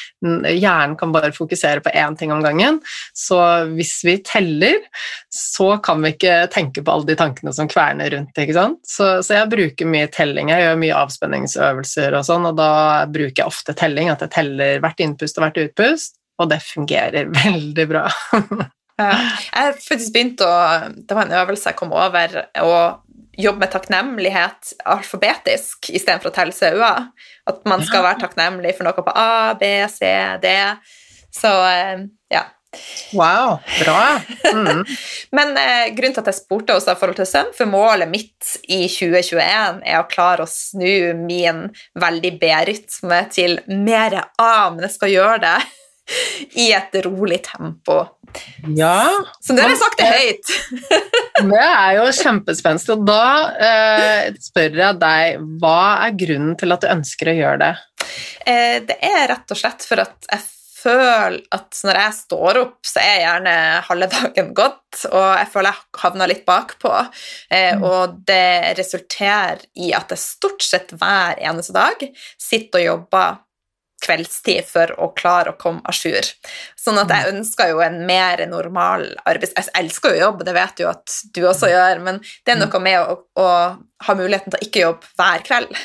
hjernen 0.56 0.97
kan 1.00 1.13
bare 1.13 1.34
fokusere 1.36 1.84
på 1.86 1.93
én 1.93 2.17
ting 2.17 2.34
om 2.34 2.43
gangen. 2.45 2.80
Så 3.15 3.39
hvis 3.73 4.00
vi 4.08 4.17
teller, 4.26 4.80
så 5.34 5.76
kan 5.84 6.02
vi 6.04 6.15
ikke 6.15 6.47
tenke 6.54 6.84
på 6.84 6.93
alle 6.93 7.12
de 7.12 7.17
tankene 7.19 7.54
som 7.54 7.69
kverner 7.69 8.12
rundt. 8.15 8.38
ikke 8.38 8.58
sant? 8.58 8.80
Så, 8.88 9.17
så 9.26 9.39
jeg 9.39 9.52
bruker 9.54 9.89
mye 9.89 10.10
telling, 10.13 10.54
jeg 10.54 10.65
gjør 10.65 10.80
mye 10.82 11.02
avspenningsøvelser 11.04 12.17
og 12.17 12.28
sånn, 12.28 12.47
og 12.52 12.58
da 12.60 12.71
bruker 13.12 13.43
jeg 13.43 13.52
ofte 13.52 13.76
telling, 13.78 14.12
at 14.13 14.23
jeg 14.26 14.36
teller 14.38 14.82
hvert 14.84 15.04
innpust 15.04 15.38
og 15.38 15.47
hvert 15.47 15.62
utpust, 15.67 16.17
og 16.41 16.52
det 16.52 16.63
fungerer 16.65 17.32
veldig 17.43 17.88
bra. 17.89 18.08
Ja. 18.97 19.13
Jeg 19.54 19.62
har 19.62 19.76
faktisk 19.78 20.13
begynt 20.15 20.41
å 20.41 20.50
Det 21.06 21.13
var 21.13 21.28
en 21.28 21.36
øvelse 21.38 21.69
jeg 21.69 21.78
kom 21.78 21.91
over, 21.93 22.32
og 22.63 23.06
jobbe 23.38 23.65
med 23.65 23.71
takknemlighet 23.73 24.73
alfabetisk 24.89 25.91
istedenfor 25.93 26.32
å 26.32 26.36
telle 26.36 26.56
sauer. 26.56 27.10
At 27.47 27.63
man 27.69 27.84
skal 27.86 28.06
være 28.06 28.23
takknemlig 28.26 28.76
for 28.78 28.88
noe 28.88 28.97
på 28.97 29.13
A, 29.13 29.56
B, 29.60 29.69
C, 29.93 30.12
D. 30.43 30.54
Så 31.34 31.52
eh, 31.69 32.08
ja. 32.34 32.45
Wow, 33.13 33.60
bra. 33.84 34.19
Mm. 34.54 34.86
Men 35.38 35.58
eh, 35.58 35.93
grunnen 35.95 36.17
til 36.17 36.23
at 36.23 36.32
jeg 36.32 36.39
spurte 36.41 36.76
også 36.76 36.93
i 36.93 37.00
forhold 37.00 37.19
til 37.21 37.30
søvn, 37.30 37.54
for 37.56 37.71
målet 37.71 38.12
mitt 38.12 38.58
i 38.67 38.84
2021 38.91 39.82
er 39.86 40.02
å 40.02 40.08
klare 40.12 40.43
å 40.43 40.52
snu 40.52 41.13
min 41.21 41.67
veldig 42.00 42.34
B-rytme 42.41 43.21
til 43.34 43.60
mer 43.71 44.19
A, 44.36 44.69
men 44.73 44.84
jeg 44.88 44.97
skal 44.97 45.13
gjøre 45.13 45.39
det 45.45 45.58
i 46.65 46.69
et 46.76 47.00
rolig 47.08 47.41
tempo. 47.47 48.04
Ja. 48.75 49.07
Så 49.41 49.55
det 49.55 49.63
har 49.63 49.71
jeg 49.71 49.79
sagt 49.81 50.01
det 50.01 50.09
høyt. 50.11 50.51
det 51.53 51.63
er 51.63 51.95
jo 51.99 52.09
kjempespenstig. 52.19 52.97
Og 52.97 53.07
da 53.07 53.23
eh, 53.69 54.35
spør 54.41 54.77
jeg 54.83 54.99
deg, 55.01 55.47
hva 55.61 55.79
er 56.07 56.19
grunnen 56.19 56.57
til 56.59 56.75
at 56.75 56.83
du 56.83 56.91
ønsker 56.91 57.31
å 57.31 57.37
gjøre 57.39 57.57
det? 57.63 57.73
Eh, 58.47 58.77
det 58.87 58.99
er 59.03 59.27
rett 59.33 59.55
og 59.55 59.59
slett 59.59 59.85
for 59.87 60.03
at 60.03 60.29
jeg 60.31 60.45
føler 60.77 61.39
at 61.51 61.79
når 61.83 61.97
jeg 61.99 62.15
står 62.19 62.59
opp, 62.61 62.77
så 62.85 63.01
er 63.01 63.23
gjerne 63.23 63.55
halve 63.87 64.07
dagen 64.13 64.51
gått, 64.55 64.99
og 65.09 65.25
jeg 65.39 65.49
føler 65.51 65.73
jeg 65.73 66.01
havner 66.03 66.31
litt 66.31 66.45
bakpå. 66.47 66.93
Eh, 67.49 67.73
Mm. 67.77 67.83
og 67.83 68.21
det 68.29 68.77
resulterer 68.77 69.65
i 69.75 69.89
at 69.97 70.13
jeg 70.13 70.21
stort 70.21 70.63
sett 70.63 70.93
hver 70.95 71.35
eneste 71.41 71.73
dag 71.75 72.05
sitter 72.39 72.79
og 72.79 72.85
jobber 72.85 73.37
kveldstid 74.03 74.67
for 74.69 74.93
å 75.01 75.10
klare 75.17 75.53
å 75.53 75.57
komme 75.60 75.81
à 75.88 75.93
jour. 75.95 76.27
Sånn 76.77 76.99
at 77.01 77.12
jeg 77.13 77.33
ønsker 77.33 77.71
jo 77.73 77.81
en 77.83 78.03
mer 78.10 78.43
normal 78.49 79.07
arbeids... 79.25 79.55
Jeg 79.57 79.73
elsker 79.81 80.15
jo 80.15 80.25
jobb, 80.27 80.43
det 80.45 80.53
vet 80.57 80.75
du 80.77 80.86
at 80.89 81.15
du 81.33 81.41
også 81.49 81.71
gjør, 81.71 82.03
men 82.05 82.21
det 82.45 82.53
er 82.53 82.62
noe 82.62 82.83
med 82.83 82.99
å, 83.01 83.17
å 83.41 83.47
ha 84.07 84.17
muligheten 84.19 84.53
til 84.53 84.60
å 84.62 84.67
ikke 84.67 84.86
jobbe 84.86 85.15
hver 85.17 85.47
kveld. 85.49 85.73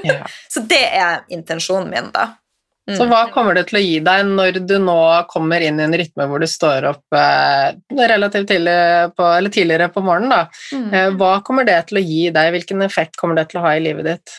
Ja. 0.00 0.22
Så 0.48 0.62
det 0.64 0.80
er 0.96 1.26
intensjonen 1.28 1.90
min, 1.92 2.06
da. 2.14 2.22
Mm. 2.88 2.96
Så 2.98 3.06
hva 3.08 3.22
kommer 3.32 3.56
det 3.56 3.62
til 3.70 3.78
å 3.78 3.80
gi 3.80 3.98
deg 4.04 4.26
når 4.28 4.58
du 4.68 4.74
nå 4.80 4.96
kommer 5.30 5.62
inn 5.64 5.78
i 5.80 5.84
en 5.86 5.96
rytme 5.96 6.26
hvor 6.28 6.42
du 6.42 6.46
står 6.48 6.84
opp 6.90 7.16
eh, 7.16 7.76
relativt 7.96 8.50
tidlig 8.50 8.74
på, 9.16 9.28
eller 9.38 9.52
tidligere 9.52 9.88
på 9.92 10.02
morgenen? 10.04 10.34
Da. 10.34 10.42
Mm. 10.76 10.88
Eh, 10.92 11.08
hva 11.20 11.30
kommer 11.46 11.64
det 11.68 11.78
til 11.88 12.00
å 12.00 12.04
gi 12.04 12.26
deg? 12.34 12.50
Hvilken 12.56 12.84
effekt 12.84 13.16
kommer 13.20 13.40
det 13.40 13.46
til 13.52 13.60
å 13.60 13.64
ha 13.64 13.72
i 13.76 13.84
livet 13.84 14.10
ditt? 14.10 14.34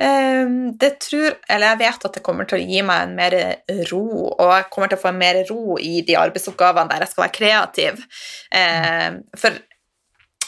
Ehm, 0.00 0.76
det 0.76 0.90
tror, 1.00 1.38
eller 1.48 1.72
jeg 1.72 1.80
vet 1.80 2.04
at 2.08 2.18
det 2.18 2.24
kommer 2.24 2.48
til 2.48 2.58
å 2.58 2.66
gi 2.66 2.82
meg 2.84 3.06
en 3.06 3.14
mer 3.16 3.36
ro, 3.90 4.02
og 4.34 4.50
jeg 4.52 4.68
kommer 4.72 4.92
til 4.92 4.98
å 4.98 5.04
få 5.04 5.12
en 5.12 5.22
mer 5.22 5.40
ro 5.48 5.78
i 5.80 6.02
de 6.06 6.18
arbeidsoppgavene 6.20 6.92
der 6.92 7.04
jeg 7.06 7.14
skal 7.14 7.24
være 7.24 7.36
kreativ. 7.38 8.04
Ehm, 8.52 9.22
for 9.40 9.56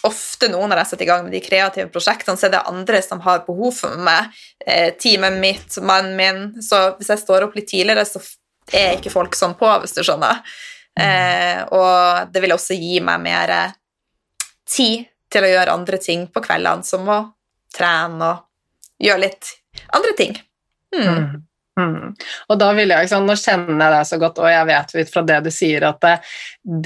ofte 0.07 0.51
nå 0.53 0.61
når 0.61 0.83
jeg 0.83 0.91
setter 0.93 1.07
i 1.07 1.09
gang 1.09 1.25
med 1.27 1.35
de 1.35 1.43
kreative 1.43 1.91
prosjektene, 1.93 2.39
så 2.39 2.49
er 2.49 2.55
det 2.55 2.67
andre 2.71 3.01
som 3.03 3.23
har 3.25 3.45
behov 3.47 3.75
for 3.81 3.99
meg. 4.09 4.35
Eh, 4.65 4.93
teamet 5.01 5.41
mitt, 5.41 5.79
mannen 5.83 6.15
min. 6.19 6.43
Så 6.63 6.79
hvis 6.99 7.11
jeg 7.15 7.25
står 7.25 7.49
opp 7.49 7.57
litt 7.59 7.71
tidligere, 7.71 8.05
så 8.07 8.23
er 8.73 8.99
ikke 8.99 9.13
folk 9.13 9.37
sånn 9.37 9.57
på, 9.59 9.69
hvis 9.83 9.97
du 9.97 10.05
skjønner. 10.05 10.45
Eh, 10.99 11.63
og 11.75 12.31
det 12.33 12.43
vil 12.45 12.55
også 12.55 12.77
gi 12.79 13.01
meg 13.05 13.23
mer 13.25 13.55
tid 14.69 15.09
til 15.33 15.45
å 15.45 15.51
gjøre 15.51 15.75
andre 15.75 15.99
ting 16.03 16.27
på 16.33 16.43
kveldene, 16.45 16.87
som 16.87 17.09
å 17.09 17.21
trene 17.75 18.29
og 18.29 18.48
gjøre 19.03 19.25
litt 19.27 19.53
andre 19.95 20.15
ting. 20.19 20.37
Mm. 20.95 21.48
Mm. 21.79 21.89
Mm. 21.99 22.15
Og 22.49 22.59
da 22.59 22.69
vil 22.77 22.91
jeg, 22.93 23.07
ikke 23.07 23.13
sant, 23.13 23.29
Nå 23.29 23.37
kjenner 23.39 23.85
jeg 23.85 23.95
deg 23.95 24.09
så 24.09 24.19
godt, 24.21 24.41
og 24.43 24.51
jeg 24.51 24.69
vet 24.69 24.95
ut 24.99 25.13
fra 25.13 25.23
det 25.29 25.39
du 25.45 25.51
sier, 25.55 25.87
at 25.89 26.01
det, 26.05 26.15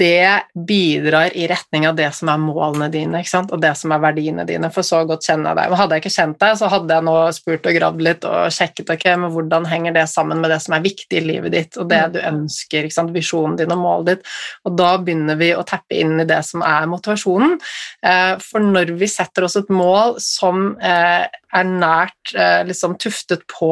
det 0.03 0.63
bidrar 0.69 1.35
i 1.37 1.47
retning 1.49 1.87
av 1.89 1.97
det 1.97 2.09
som 2.15 2.31
er 2.33 2.41
målene 2.41 2.89
dine, 2.93 3.23
ikke 3.23 3.33
sant? 3.33 3.53
og 3.53 3.61
det 3.63 3.73
som 3.79 3.93
er 3.95 4.03
verdiene 4.03 4.45
dine. 4.47 4.69
For 4.73 4.85
så 4.85 5.03
godt 5.09 5.25
kjenner 5.27 5.51
jeg 5.51 5.61
deg. 5.61 5.71
Men 5.71 5.81
hadde 5.81 5.97
jeg 5.97 6.05
ikke 6.05 6.15
kjent 6.17 6.39
deg, 6.43 6.57
så 6.59 6.71
hadde 6.71 6.97
jeg 6.97 7.07
nå 7.09 7.17
spurt 7.37 7.69
og 7.69 7.77
gravd 7.79 8.05
litt 8.07 8.27
og 8.29 8.53
sjekket 8.53 8.93
ok, 8.95 9.05
men 9.23 9.35
hvordan 9.35 9.69
henger 9.69 9.97
det 9.97 10.07
sammen 10.11 10.43
med 10.43 10.53
det 10.53 10.59
som 10.63 10.77
er 10.77 10.85
viktig 10.85 11.19
i 11.19 11.25
livet 11.25 11.55
ditt, 11.55 11.79
og 11.81 11.89
det 11.91 12.03
du 12.15 12.21
ønsker, 12.23 12.87
ikke 12.87 12.99
sant? 12.99 13.13
visjonen 13.13 13.57
din 13.59 13.73
og 13.73 13.81
målet 13.81 14.13
ditt. 14.13 14.33
Og 14.67 14.77
da 14.79 14.95
begynner 15.01 15.37
vi 15.39 15.51
å 15.55 15.65
tappe 15.67 15.97
inn 15.99 16.17
i 16.21 16.27
det 16.27 16.41
som 16.47 16.63
er 16.65 16.89
motivasjonen. 16.89 17.57
Eh, 18.05 18.33
for 18.43 18.63
når 18.63 18.93
vi 18.99 19.09
setter 19.11 19.47
oss 19.47 19.57
et 19.59 19.71
mål 19.73 20.17
som 20.23 20.73
eh, 20.81 21.25
er 21.53 21.67
nært 21.69 22.33
eh, 22.35 22.61
liksom 22.67 22.95
tuftet 23.01 23.45
på 23.51 23.69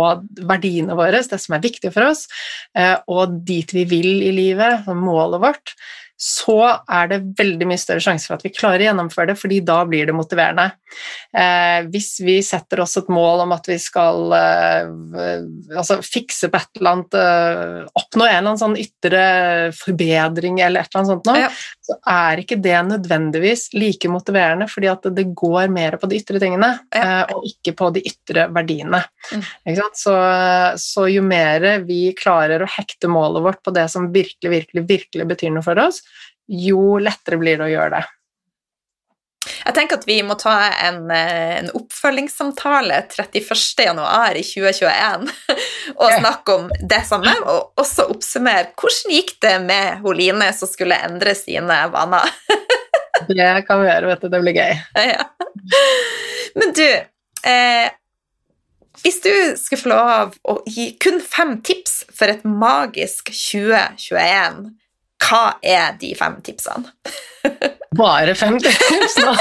verdiene 0.47 0.95
våre, 0.97 1.11
det 1.12 1.41
som 1.41 1.56
er 1.58 1.63
viktig 1.63 1.91
for 1.93 2.10
oss, 2.10 2.28
eh, 2.78 2.97
og 3.12 3.41
dit 3.47 3.74
vi 3.76 3.86
vil 3.89 4.24
i 4.26 4.32
livet, 4.36 4.88
målet 4.97 5.43
vårt, 5.43 5.76
så 6.21 6.55
er 6.86 7.07
det 7.10 7.17
veldig 7.39 7.65
mye 7.65 7.81
større 7.81 8.03
sjanse 8.03 8.29
for 8.29 8.38
at 8.38 8.43
vi 8.45 8.51
klarer 8.53 8.84
å 8.84 8.88
gjennomføre 8.91 9.31
det, 9.31 9.36
fordi 9.41 9.57
da 9.65 9.79
blir 9.89 10.05
det 10.05 10.13
motiverende. 10.13 10.67
Eh, 11.34 11.88
hvis 11.89 12.12
vi 12.21 12.36
setter 12.45 12.84
oss 12.84 12.93
et 12.99 13.10
mål 13.10 13.41
om 13.47 13.53
at 13.55 13.65
vi 13.71 13.77
skal 13.81 14.36
eh, 14.38 14.91
altså 15.79 15.97
fikse 16.05 16.51
på 16.51 16.60
et 16.60 16.77
eller 16.81 16.91
annet 16.91 17.17
eh, 17.17 17.88
Oppnå 17.97 18.25
en 18.27 18.29
eller 18.36 18.51
annen 18.51 18.60
sånn 18.60 18.75
ytre 18.77 19.23
forbedring 19.79 20.60
eller 20.62 20.84
et 20.84 20.91
eller 20.91 20.99
annet 21.01 21.12
sånt 21.13 21.29
nå, 21.31 21.38
Ja. 21.41 21.49
så 21.88 21.97
er 22.12 22.43
ikke 22.43 22.60
det 22.62 22.77
nødvendigvis 22.91 23.69
like 23.73 24.12
motiverende, 24.12 24.67
fordi 24.69 24.91
at 24.91 25.10
det 25.15 25.25
går 25.34 25.71
mer 25.73 25.97
på 26.01 26.12
de 26.12 26.19
ytre 26.21 26.43
tingene, 26.43 26.73
Ja. 26.93 27.01
eh, 27.01 27.34
og 27.34 27.47
ikke 27.49 27.73
på 27.81 27.89
de 27.97 28.05
ytre 28.12 28.45
verdiene. 28.53 29.01
Mm. 29.31 29.47
Ikke 29.71 29.79
sant? 29.81 30.01
Så, 30.03 30.15
så 30.86 31.07
jo 31.10 31.25
mer 31.25 31.65
vi 31.88 32.03
klarer 32.19 32.62
å 32.62 32.69
hekte 32.77 33.10
målet 33.10 33.47
vårt 33.47 33.63
på 33.65 33.73
det 33.73 33.88
som 33.89 34.12
virkelig, 34.13 34.53
virkelig, 34.53 34.86
virkelig 34.89 35.27
betyr 35.34 35.55
noe 35.55 35.65
for 35.65 35.79
oss, 35.81 36.03
jo 36.51 36.97
lettere 37.01 37.39
blir 37.41 37.59
det 37.59 37.69
å 37.69 37.71
gjøre 37.71 37.99
det. 37.99 38.07
Jeg 39.41 39.73
tenker 39.73 39.97
at 39.97 40.05
vi 40.05 40.19
må 40.25 40.35
ta 40.37 40.53
en, 40.85 40.99
eh, 41.13 41.57
en 41.61 41.69
oppfølgingssamtale 41.77 42.99
31. 43.09 43.85
januar 43.87 44.37
2021 44.37 45.25
og 46.01 46.17
snakke 46.19 46.57
om 46.57 46.67
det 46.89 47.01
samme, 47.07 47.33
og 47.45 47.81
også 47.81 48.05
oppsummere 48.13 48.69
hvordan 48.77 49.15
gikk 49.15 49.33
det 49.41 49.55
med 49.65 50.03
Holine 50.05 50.43
Line 50.43 50.51
som 50.57 50.69
skulle 50.69 50.99
endre 51.07 51.33
sine 51.37 51.79
vaner. 51.93 52.29
Det 53.27 53.65
kan 53.67 53.81
vi 53.81 53.85
gjøre, 53.85 54.07
vet 54.09 54.21
du. 54.23 54.29
Det 54.33 54.39
blir 54.41 54.55
gøy. 54.55 54.77
Ja. 54.97 55.25
Men 56.57 56.71
du, 56.73 56.87
eh, 57.47 57.89
hvis 59.03 59.19
du 59.21 59.33
skulle 59.59 59.81
få 59.81 59.91
lov 59.91 60.33
å 60.49 60.55
gi 60.65 60.87
kun 61.01 61.19
fem 61.21 61.59
tips 61.61 61.99
for 62.09 62.33
et 62.33 62.41
magisk 62.47 63.29
2021, 63.29 64.71
hva 65.21 65.45
er 65.63 65.97
de 66.01 66.13
fem 66.17 66.39
tipsene? 66.45 66.91
Bare 68.01 68.36
fem 68.38 68.57
tips, 68.62 69.17
da? 69.19 69.34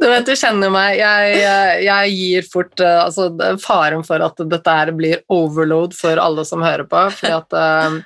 Du 0.00 0.06
vet, 0.08 0.24
du 0.24 0.32
kjenner 0.38 0.72
meg. 0.72 0.96
Jeg, 0.96 1.82
jeg 1.84 2.14
gir 2.16 2.46
fort 2.48 2.80
eh, 2.80 3.00
altså, 3.02 3.28
Faren 3.60 4.04
for 4.06 4.24
at 4.24 4.40
dette 4.48 4.76
her 4.78 4.92
blir 4.96 5.20
overload 5.32 5.92
for 5.96 6.20
alle 6.22 6.46
som 6.48 6.64
hører 6.64 6.88
på. 6.88 7.02
For 7.18 7.60
eh, 7.60 7.98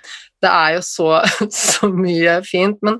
det 0.42 0.50
er 0.50 0.74
jo 0.76 0.82
så, 0.86 1.08
så 1.54 1.90
mye 1.92 2.40
fint. 2.46 2.82
Men 2.82 2.98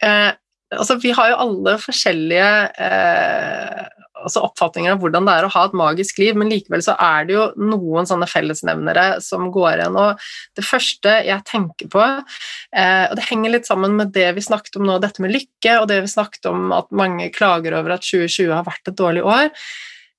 eh, 0.00 0.32
altså, 0.72 0.96
vi 1.02 1.12
har 1.16 1.34
jo 1.34 1.42
alle 1.44 1.76
forskjellige 1.82 2.50
eh, 2.88 3.84
altså 4.24 4.42
oppfatninger 4.46 4.94
av 4.94 5.00
hvordan 5.02 5.26
det 5.28 5.34
er 5.36 5.46
å 5.46 5.52
ha 5.52 5.64
et 5.68 5.76
magisk 5.76 6.20
liv, 6.22 6.36
men 6.38 6.50
likevel 6.50 6.82
så 6.84 6.94
er 7.02 7.26
det 7.28 7.36
jo 7.36 7.46
noen 7.60 8.08
sånne 8.08 8.28
fellesnevnere 8.30 9.06
som 9.24 9.50
går 9.54 9.82
igjen. 9.82 9.98
Og 10.00 10.28
det 10.58 10.64
første 10.66 11.16
jeg 11.26 11.46
tenker 11.48 11.90
på, 11.92 12.04
eh, 12.04 13.04
og 13.10 13.16
det 13.18 13.26
henger 13.28 13.56
litt 13.56 13.68
sammen 13.68 13.98
med 13.98 14.14
det 14.16 14.28
vi 14.38 14.44
snakket 14.46 14.80
om 14.80 14.86
nå, 14.88 14.98
dette 15.02 15.22
med 15.24 15.34
lykke, 15.34 15.76
og 15.80 15.90
det 15.90 16.00
vi 16.06 16.14
snakket 16.14 16.48
om 16.52 16.72
at 16.76 16.88
mange 16.96 17.28
klager 17.34 17.76
over 17.78 17.96
at 17.96 18.06
2020 18.06 18.54
har 18.54 18.66
vært 18.66 18.92
et 18.92 18.98
dårlig 18.98 19.26
år. 19.26 19.52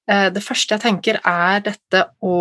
Eh, 0.07 0.27
det 0.35 0.45
første 0.45 0.77
jeg 0.77 0.85
tenker, 0.85 1.19
er 1.23 1.65
dette 1.65 2.05
å 2.23 2.37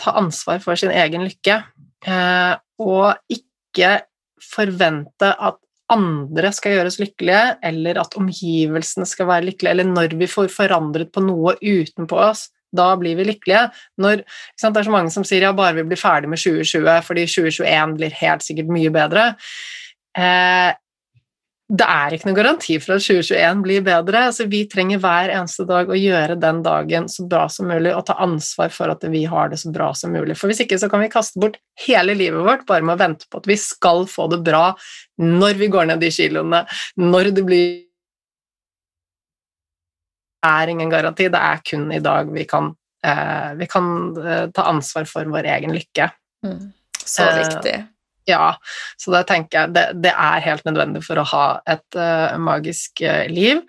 ta 0.00 0.16
ansvar 0.20 0.62
for 0.64 0.78
sin 0.80 0.94
egen 0.94 1.26
lykke, 1.26 1.60
eh, 2.06 2.54
og 2.84 3.34
ikke 3.34 3.98
forvente 4.44 5.30
at 5.32 5.58
andre 5.94 6.50
skal 6.54 6.76
gjøres 6.76 6.98
lykkelige, 7.00 7.56
eller 7.70 8.00
at 8.02 8.18
omgivelsene 8.20 9.06
skal 9.08 9.30
være 9.30 9.48
lykkelige, 9.48 9.76
eller 9.76 9.88
når 9.90 10.18
vi 10.20 10.28
får 10.30 10.52
forandret 10.52 11.12
på 11.14 11.22
noe 11.24 11.56
utenpå 11.62 12.18
oss, 12.26 12.48
da 12.74 12.90
blir 12.98 13.16
vi 13.18 13.28
lykkelige. 13.28 13.68
Når, 14.02 14.24
sant, 14.58 14.74
det 14.74 14.82
er 14.82 14.88
så 14.88 14.94
mange 14.94 15.12
som 15.14 15.26
sier 15.26 15.46
ja, 15.46 15.52
bare 15.56 15.78
vi 15.78 15.86
blir 15.88 16.00
ferdig 16.00 16.30
med 16.32 16.42
2020, 16.42 16.90
fordi 17.06 17.26
2021 17.30 17.98
blir 18.00 18.16
helt 18.20 18.46
sikkert 18.46 18.72
mye 18.74 18.92
bedre. 18.94 19.28
Eh, 20.18 20.70
det 21.64 21.84
er 21.88 22.12
ikke 22.12 22.28
noen 22.28 22.36
garanti 22.36 22.74
for 22.76 22.98
at 22.98 23.04
2021 23.06 23.60
blir 23.64 23.84
bedre. 23.86 24.26
Altså, 24.28 24.44
vi 24.52 24.66
trenger 24.68 25.00
hver 25.00 25.30
eneste 25.32 25.64
dag 25.64 25.88
å 25.88 25.96
gjøre 25.96 26.36
den 26.36 26.60
dagen 26.64 27.06
så 27.08 27.24
bra 27.28 27.46
som 27.48 27.70
mulig 27.72 27.94
og 27.96 28.04
ta 28.10 28.18
ansvar 28.20 28.68
for 28.74 28.92
at 28.92 29.06
vi 29.08 29.22
har 29.30 29.48
det 29.48 29.62
så 29.62 29.72
bra 29.72 29.88
som 29.96 30.12
mulig. 30.12 30.36
For 30.36 30.52
hvis 30.52 30.60
ikke 30.66 30.76
så 30.82 30.90
kan 30.92 31.00
vi 31.00 31.08
kaste 31.12 31.40
bort 31.40 31.56
hele 31.86 32.16
livet 32.18 32.44
vårt 32.44 32.66
bare 32.68 32.84
med 32.84 32.98
å 32.98 33.00
vente 33.00 33.30
på 33.30 33.40
at 33.40 33.48
vi 33.48 33.56
skal 33.60 34.04
få 34.10 34.28
det 34.34 34.42
bra 34.44 34.74
når 35.24 35.56
vi 35.62 35.70
går 35.72 35.88
ned 35.88 36.04
de 36.04 36.12
kiloene, 36.12 36.62
når 37.00 37.32
det 37.32 37.48
blir 37.48 37.66
Det 40.44 40.50
er 40.52 40.68
ingen 40.68 40.90
garanti, 40.92 41.24
det 41.32 41.40
er 41.40 41.60
kun 41.64 41.86
i 41.88 42.02
dag 42.04 42.28
vi 42.28 42.42
kan, 42.44 42.66
eh, 43.00 43.54
vi 43.56 43.64
kan 43.64 43.86
eh, 44.20 44.50
ta 44.52 44.66
ansvar 44.68 45.06
for 45.08 45.24
vår 45.24 45.48
egen 45.54 45.72
lykke. 45.72 46.10
Så 47.00 47.24
Eh, 47.24 47.38
viktig. 47.38 47.93
Ja, 48.28 48.54
så 49.00 49.12
da 49.12 49.20
tenker 49.28 49.64
jeg 49.64 49.74
det, 49.76 49.84
det 50.06 50.12
er 50.12 50.44
helt 50.46 50.64
nødvendig 50.64 51.04
for 51.04 51.20
å 51.20 51.26
ha 51.28 51.44
et 51.68 51.98
uh, 51.98 52.36
magisk 52.40 53.04
uh, 53.04 53.26
liv. 53.28 53.60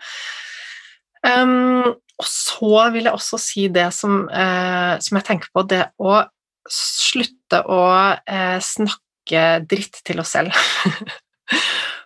Um, 1.26 1.84
og 2.16 2.30
så 2.30 2.86
vil 2.94 3.10
jeg 3.10 3.18
også 3.18 3.40
si 3.42 3.66
det 3.74 3.90
som, 3.96 4.24
uh, 4.32 4.96
som 5.04 5.20
jeg 5.20 5.28
tenker 5.28 5.52
på, 5.52 5.66
det 5.68 5.84
å 6.00 6.22
slutte 6.72 7.60
å 7.70 7.82
snakke 8.64 9.44
dritt 9.70 10.00
til 10.08 10.24
oss 10.24 10.32
selv. 10.34 10.56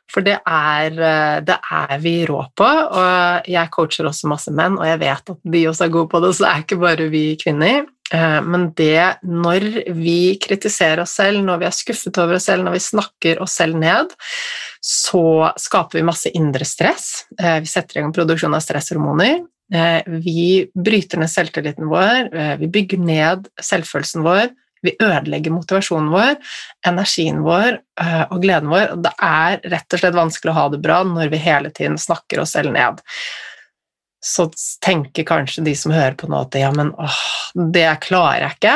For 0.10 0.26
det 0.26 0.40
er, 0.42 0.96
det 1.46 1.56
er, 1.70 1.92
vi 2.02 2.16
rå 2.26 2.42
på, 2.58 2.66
og 2.66 3.48
jeg 3.48 3.72
coacher 3.72 4.10
også 4.10 4.28
masse 4.32 4.52
menn, 4.52 4.76
og 4.82 4.88
jeg 4.90 5.00
vet 5.04 5.32
at 5.36 5.44
de 5.54 5.62
også 5.70 5.86
er 5.86 5.94
gode 5.94 6.10
på 6.10 6.22
det, 6.24 6.32
så 6.34 6.44
det 6.44 6.50
er 6.50 6.64
ikke 6.66 6.80
bare 6.82 7.08
vi 7.14 7.22
kvinner. 7.40 7.86
Eh, 8.14 8.42
men 8.42 8.70
det 8.78 9.22
når 9.28 9.66
vi 9.98 10.36
kritiserer 10.42 11.04
oss 11.04 11.14
selv, 11.20 11.44
når 11.46 11.62
vi 11.62 11.68
er 11.70 11.76
skuffet 11.76 12.22
over 12.22 12.40
oss 12.40 12.48
selv, 12.50 12.66
når 12.66 12.78
vi 12.78 12.84
snakker 12.84 13.42
oss 13.44 13.58
selv 13.60 13.78
ned, 13.80 14.16
så 14.82 15.52
skaper 15.60 16.00
vi 16.00 16.08
masse 16.08 16.32
indre 16.38 16.66
stress. 16.68 17.28
Eh, 17.40 17.60
vi 17.64 17.70
setter 17.70 18.00
i 18.00 18.04
gang 18.04 18.16
produksjon 18.16 18.56
av 18.58 18.66
stresshormoner. 18.66 19.44
Vi 19.70 20.66
bryter 20.74 21.20
ned 21.22 21.30
selvtilliten 21.30 21.92
vår, 21.92 22.32
vi 22.58 22.70
bygger 22.74 23.04
ned 23.06 23.44
selvfølelsen 23.62 24.24
vår, 24.26 24.48
vi 24.82 24.96
ødelegger 24.98 25.54
motivasjonen 25.54 26.08
vår, 26.10 26.32
energien 26.90 27.44
vår 27.46 27.78
og 28.32 28.40
gleden 28.42 28.72
vår. 28.74 28.96
Det 29.06 29.12
er 29.22 29.62
rett 29.76 29.94
og 29.94 30.02
slett 30.02 30.18
vanskelig 30.18 30.56
å 30.56 30.58
ha 30.58 30.66
det 30.74 30.82
bra 30.82 31.04
når 31.06 31.30
vi 31.36 31.44
hele 31.44 31.70
tiden 31.70 32.02
snakker 32.02 32.42
oss 32.42 32.56
selv 32.58 32.74
ned. 32.74 32.98
Så 34.20 34.50
tenker 34.84 35.28
kanskje 35.28 35.64
de 35.64 35.76
som 35.80 35.94
hører 35.96 36.18
på 36.20 36.28
nå 36.28 36.42
at 36.44 36.58
ja, 36.60 36.72
men 36.76 36.92
åh, 37.00 37.22
det 37.76 37.88
klarer 38.04 38.44
jeg 38.44 38.58
ikke. 38.58 38.74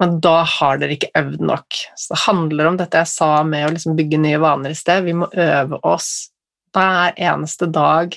Men 0.00 0.16
da 0.24 0.36
har 0.48 0.78
dere 0.80 0.94
ikke 0.96 1.10
øvd 1.18 1.42
nok. 1.44 1.80
Så 1.98 2.14
det 2.14 2.20
handler 2.22 2.70
om 2.70 2.78
dette 2.80 3.02
jeg 3.02 3.10
sa 3.10 3.32
med 3.44 3.66
å 3.66 3.72
liksom 3.74 3.98
bygge 3.98 4.22
nye 4.22 4.40
vaner 4.40 4.72
i 4.72 4.78
sted. 4.78 5.04
Vi 5.04 5.16
må 5.18 5.28
øve 5.34 5.80
oss 5.84 6.30
hver 6.72 7.18
eneste 7.18 7.66
dag, 7.68 8.14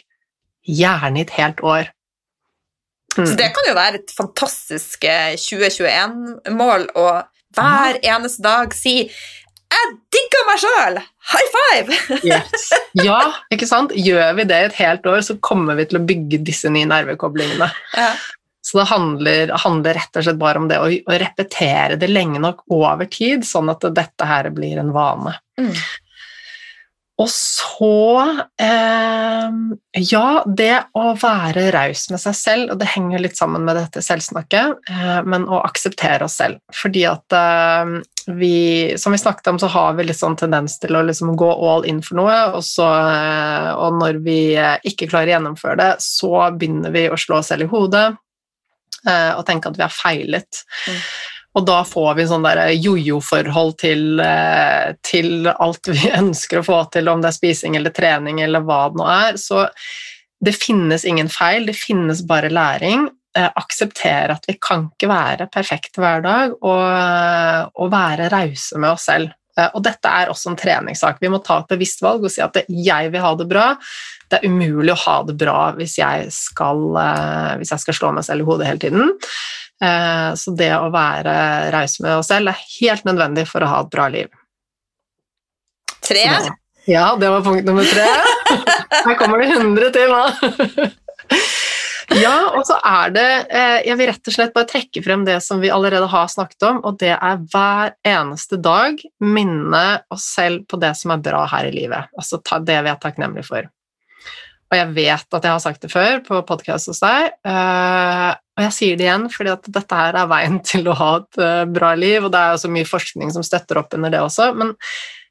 gjerne 0.64 1.20
i 1.20 1.26
et 1.26 1.34
helt 1.36 1.60
år. 1.66 1.90
Mm. 3.18 3.26
Så 3.28 3.36
det 3.38 3.50
kan 3.54 3.68
jo 3.68 3.76
være 3.76 4.00
et 4.00 4.14
fantastisk 4.16 5.04
2021-mål 5.06 6.88
å 6.98 7.08
hver 7.54 8.00
eneste 8.02 8.42
dag 8.46 8.74
si 8.74 8.96
'Jeg 9.74 9.90
digger 10.14 10.46
meg 10.50 10.62
sjøl! 10.62 11.00
High 11.34 11.50
five!' 11.56 11.98
yes. 12.30 12.70
Ja, 13.00 13.20
ikke 13.54 13.68
sant? 13.70 13.96
Gjør 13.98 14.38
vi 14.38 14.46
det 14.50 14.60
et 14.70 14.80
helt 14.80 15.08
år, 15.10 15.24
så 15.26 15.38
kommer 15.42 15.78
vi 15.80 15.88
til 15.90 16.00
å 16.00 16.06
bygge 16.06 16.44
disse 16.46 16.72
nye 16.74 16.90
nervekoblingene. 16.90 17.70
Ja. 17.98 18.14
Så 18.64 18.80
det 18.80 18.86
handler, 18.94 19.52
handler, 19.60 19.98
rett 20.00 20.18
og 20.18 20.24
slett 20.24 20.40
bare 20.40 20.62
om 20.62 20.70
det 20.70 20.78
å, 20.80 20.86
å, 20.88 21.16
repetere 21.20 21.98
det 22.00 22.08
lenge 22.08 22.40
nok 22.40 22.62
over 22.72 23.10
tid, 23.12 23.44
sånn 23.44 23.68
at 23.74 23.84
dette 23.92 24.28
her 24.30 24.48
blir 24.56 24.80
en 24.80 24.94
vane. 24.96 25.34
Mm. 25.60 25.74
Og 27.22 27.30
så 27.30 27.90
eh, 28.58 29.58
Ja, 30.02 30.28
det 30.48 30.72
å 30.98 31.12
være 31.20 31.68
raus 31.76 32.08
med 32.10 32.22
seg 32.24 32.38
selv, 32.38 32.72
og 32.74 32.80
det 32.82 32.90
henger 32.96 33.22
litt 33.22 33.38
sammen 33.38 33.66
med 33.68 33.78
dette 33.78 34.02
selvsnakket, 34.02 34.90
eh, 34.90 35.20
men 35.30 35.46
å 35.46 35.62
akseptere 35.62 36.26
oss 36.26 36.40
selv. 36.42 36.58
Fordi 36.74 37.06
at 37.10 37.36
eh, 37.38 37.94
vi, 38.34 38.58
som 38.98 39.14
vi 39.14 39.22
snakket 39.22 39.52
om, 39.54 39.60
så 39.62 39.70
har 39.76 39.94
vi 40.00 40.08
litt 40.08 40.18
sånn 40.18 40.40
tendens 40.40 40.80
til 40.82 40.98
å 40.98 41.04
liksom 41.06 41.36
gå 41.38 41.52
all 41.54 41.86
in 41.90 42.02
for 42.06 42.18
noe, 42.24 42.40
og, 42.56 42.64
så, 42.66 42.90
eh, 42.90 43.70
og 43.78 44.00
når 44.02 44.24
vi 44.26 44.40
eh, 44.58 44.80
ikke 44.90 45.12
klarer 45.12 45.36
å 45.36 45.38
gjennomføre 45.38 45.78
det, 45.84 45.92
så 46.02 46.34
begynner 46.58 46.96
vi 46.96 47.08
å 47.14 47.20
slå 47.20 47.44
oss 47.44 47.54
selv 47.54 47.68
i 47.68 47.72
hodet 47.76 48.08
eh, 49.06 49.32
og 49.36 49.46
tenke 49.46 49.70
at 49.70 49.78
vi 49.78 49.86
har 49.86 49.94
feilet. 49.94 50.66
Mm. 50.90 51.00
Og 51.54 51.66
da 51.68 51.82
får 51.86 52.16
vi 52.18 52.26
sånn 52.30 52.46
jojo-forhold 52.82 53.76
til, 53.82 54.20
eh, 54.22 54.94
til, 55.06 55.50
alt 55.52 55.90
vi 55.92 56.10
ønsker 56.22 56.62
å 56.62 56.66
få 56.66 56.80
til, 56.94 57.12
om 57.12 57.22
det 57.22 57.30
er 57.30 57.38
spising 57.38 57.78
eller 57.78 57.94
trening 57.94 58.42
eller 58.42 58.66
hva 58.66 58.88
det 58.90 59.02
nå 59.02 59.10
er. 59.10 59.38
Så 59.42 59.68
det 60.44 60.56
finnes 60.58 61.06
ingen 61.06 61.30
feil, 61.32 61.68
det 61.70 61.78
finnes 61.78 62.26
bare 62.28 62.52
læring. 62.54 63.06
Eh, 63.38 63.50
akseptere 63.50 64.34
at 64.34 64.50
vi 64.50 64.58
kan 64.62 64.90
ikke 64.90 65.10
være 65.10 65.50
perfekte 65.54 66.02
hver 66.02 66.26
dag, 66.26 66.58
og, 66.62 67.72
og 67.78 67.94
være 67.94 68.34
rause 68.34 68.82
med 68.82 68.96
oss 68.96 69.08
selv. 69.12 69.38
Eh, 69.54 69.70
og 69.70 69.86
dette 69.86 70.10
er 70.10 70.34
også 70.34 70.52
en 70.52 70.58
treningssak. 70.58 71.22
Vi 71.22 71.30
må 71.30 71.38
ta 71.46 71.60
et 71.62 71.70
bevisst 71.70 72.02
valg 72.02 72.26
og 72.26 72.34
si 72.34 72.42
at 72.42 72.64
jeg 72.66 73.14
vil 73.14 73.22
ha 73.22 73.36
det 73.38 73.48
bra. 73.50 73.68
Det 74.26 74.40
er 74.40 74.50
umulig 74.50 74.96
å 74.96 75.02
ha 75.06 75.20
det 75.28 75.38
bra 75.38 75.58
hvis 75.78 76.00
jeg 76.00 76.34
skal, 76.34 76.88
hvis 77.60 77.76
jeg 77.76 77.84
skal 77.84 77.98
slå 78.00 78.10
meg 78.18 78.26
selv 78.26 78.42
i 78.42 78.48
hodet 78.48 78.72
hele 78.72 78.82
tiden. 78.82 79.14
Eh, 79.84 80.30
så 80.40 80.54
det 80.56 80.72
å 80.78 80.92
være 80.94 81.36
raus 81.74 82.00
med 82.04 82.18
oss 82.22 82.32
selv 82.32 82.54
er 82.54 82.66
helt 82.80 83.08
nødvendig 83.08 83.48
for 83.50 83.66
å 83.66 83.72
ha 83.72 83.82
et 83.84 83.92
bra 83.92 84.08
liv. 84.14 84.32
Tre? 86.04 86.26
Ja, 86.88 87.14
det 87.20 87.30
var 87.32 87.44
punkt 87.46 87.68
nummer 87.68 87.88
tre. 87.88 88.08
Her 89.08 89.18
kommer 89.20 89.40
det 89.40 89.54
100 89.56 89.94
til 89.96 90.12
nå. 90.12 90.90
Ja, 92.20 92.34
og 92.54 92.66
så 92.68 92.76
er 92.86 93.14
det 93.16 93.28
eh, 93.48 93.78
Jeg 93.88 93.96
vil 93.98 94.10
rett 94.12 94.28
og 94.30 94.36
slett 94.36 94.52
bare 94.54 94.68
trekke 94.70 95.02
frem 95.06 95.24
det 95.26 95.38
som 95.42 95.62
vi 95.64 95.72
allerede 95.74 96.10
har 96.12 96.28
snakket 96.30 96.66
om, 96.68 96.82
og 96.86 97.00
det 97.02 97.14
er 97.16 97.46
hver 97.54 97.96
eneste 98.06 98.60
dag 98.62 99.00
minne 99.24 99.86
oss 100.14 100.28
selv 100.36 100.68
på 100.70 100.78
det 100.84 100.92
som 101.00 101.16
er 101.16 101.24
bra 101.26 101.46
her 101.50 101.72
i 101.72 101.74
livet. 101.74 102.12
Altså 102.20 102.42
det 102.68 102.78
vi 102.86 102.92
er 102.92 103.00
takknemlige 103.02 103.48
for. 103.48 103.72
Og 104.74 104.78
jeg 104.78 104.94
vet 104.96 105.38
at 105.38 105.46
jeg 105.46 105.54
har 105.54 105.64
sagt 105.64 105.84
det 105.86 105.92
før 105.94 106.22
på 106.26 106.40
podkast 106.50 106.90
hos 106.90 107.02
deg, 107.04 107.34
uh, 107.46 108.34
og 108.54 108.64
jeg 108.68 108.76
sier 108.76 109.00
det 109.00 109.08
igjen 109.08 109.26
fordi 109.34 109.54
at 109.56 109.68
dette 109.76 109.98
her 109.98 110.18
er 110.22 110.30
veien 110.30 110.60
til 110.66 110.88
å 110.90 110.98
ha 111.00 111.10
et 111.22 111.42
uh, 111.42 111.66
bra 111.70 111.94
liv, 111.98 112.22
og 112.22 112.34
det 112.34 112.42
er 112.42 112.62
så 112.62 112.72
mye 112.72 112.88
forskning 112.88 113.34
som 113.34 113.46
støtter 113.46 113.82
opp 113.82 113.96
under 113.98 114.14
det 114.14 114.22
også. 114.22 114.52
Men 114.58 114.76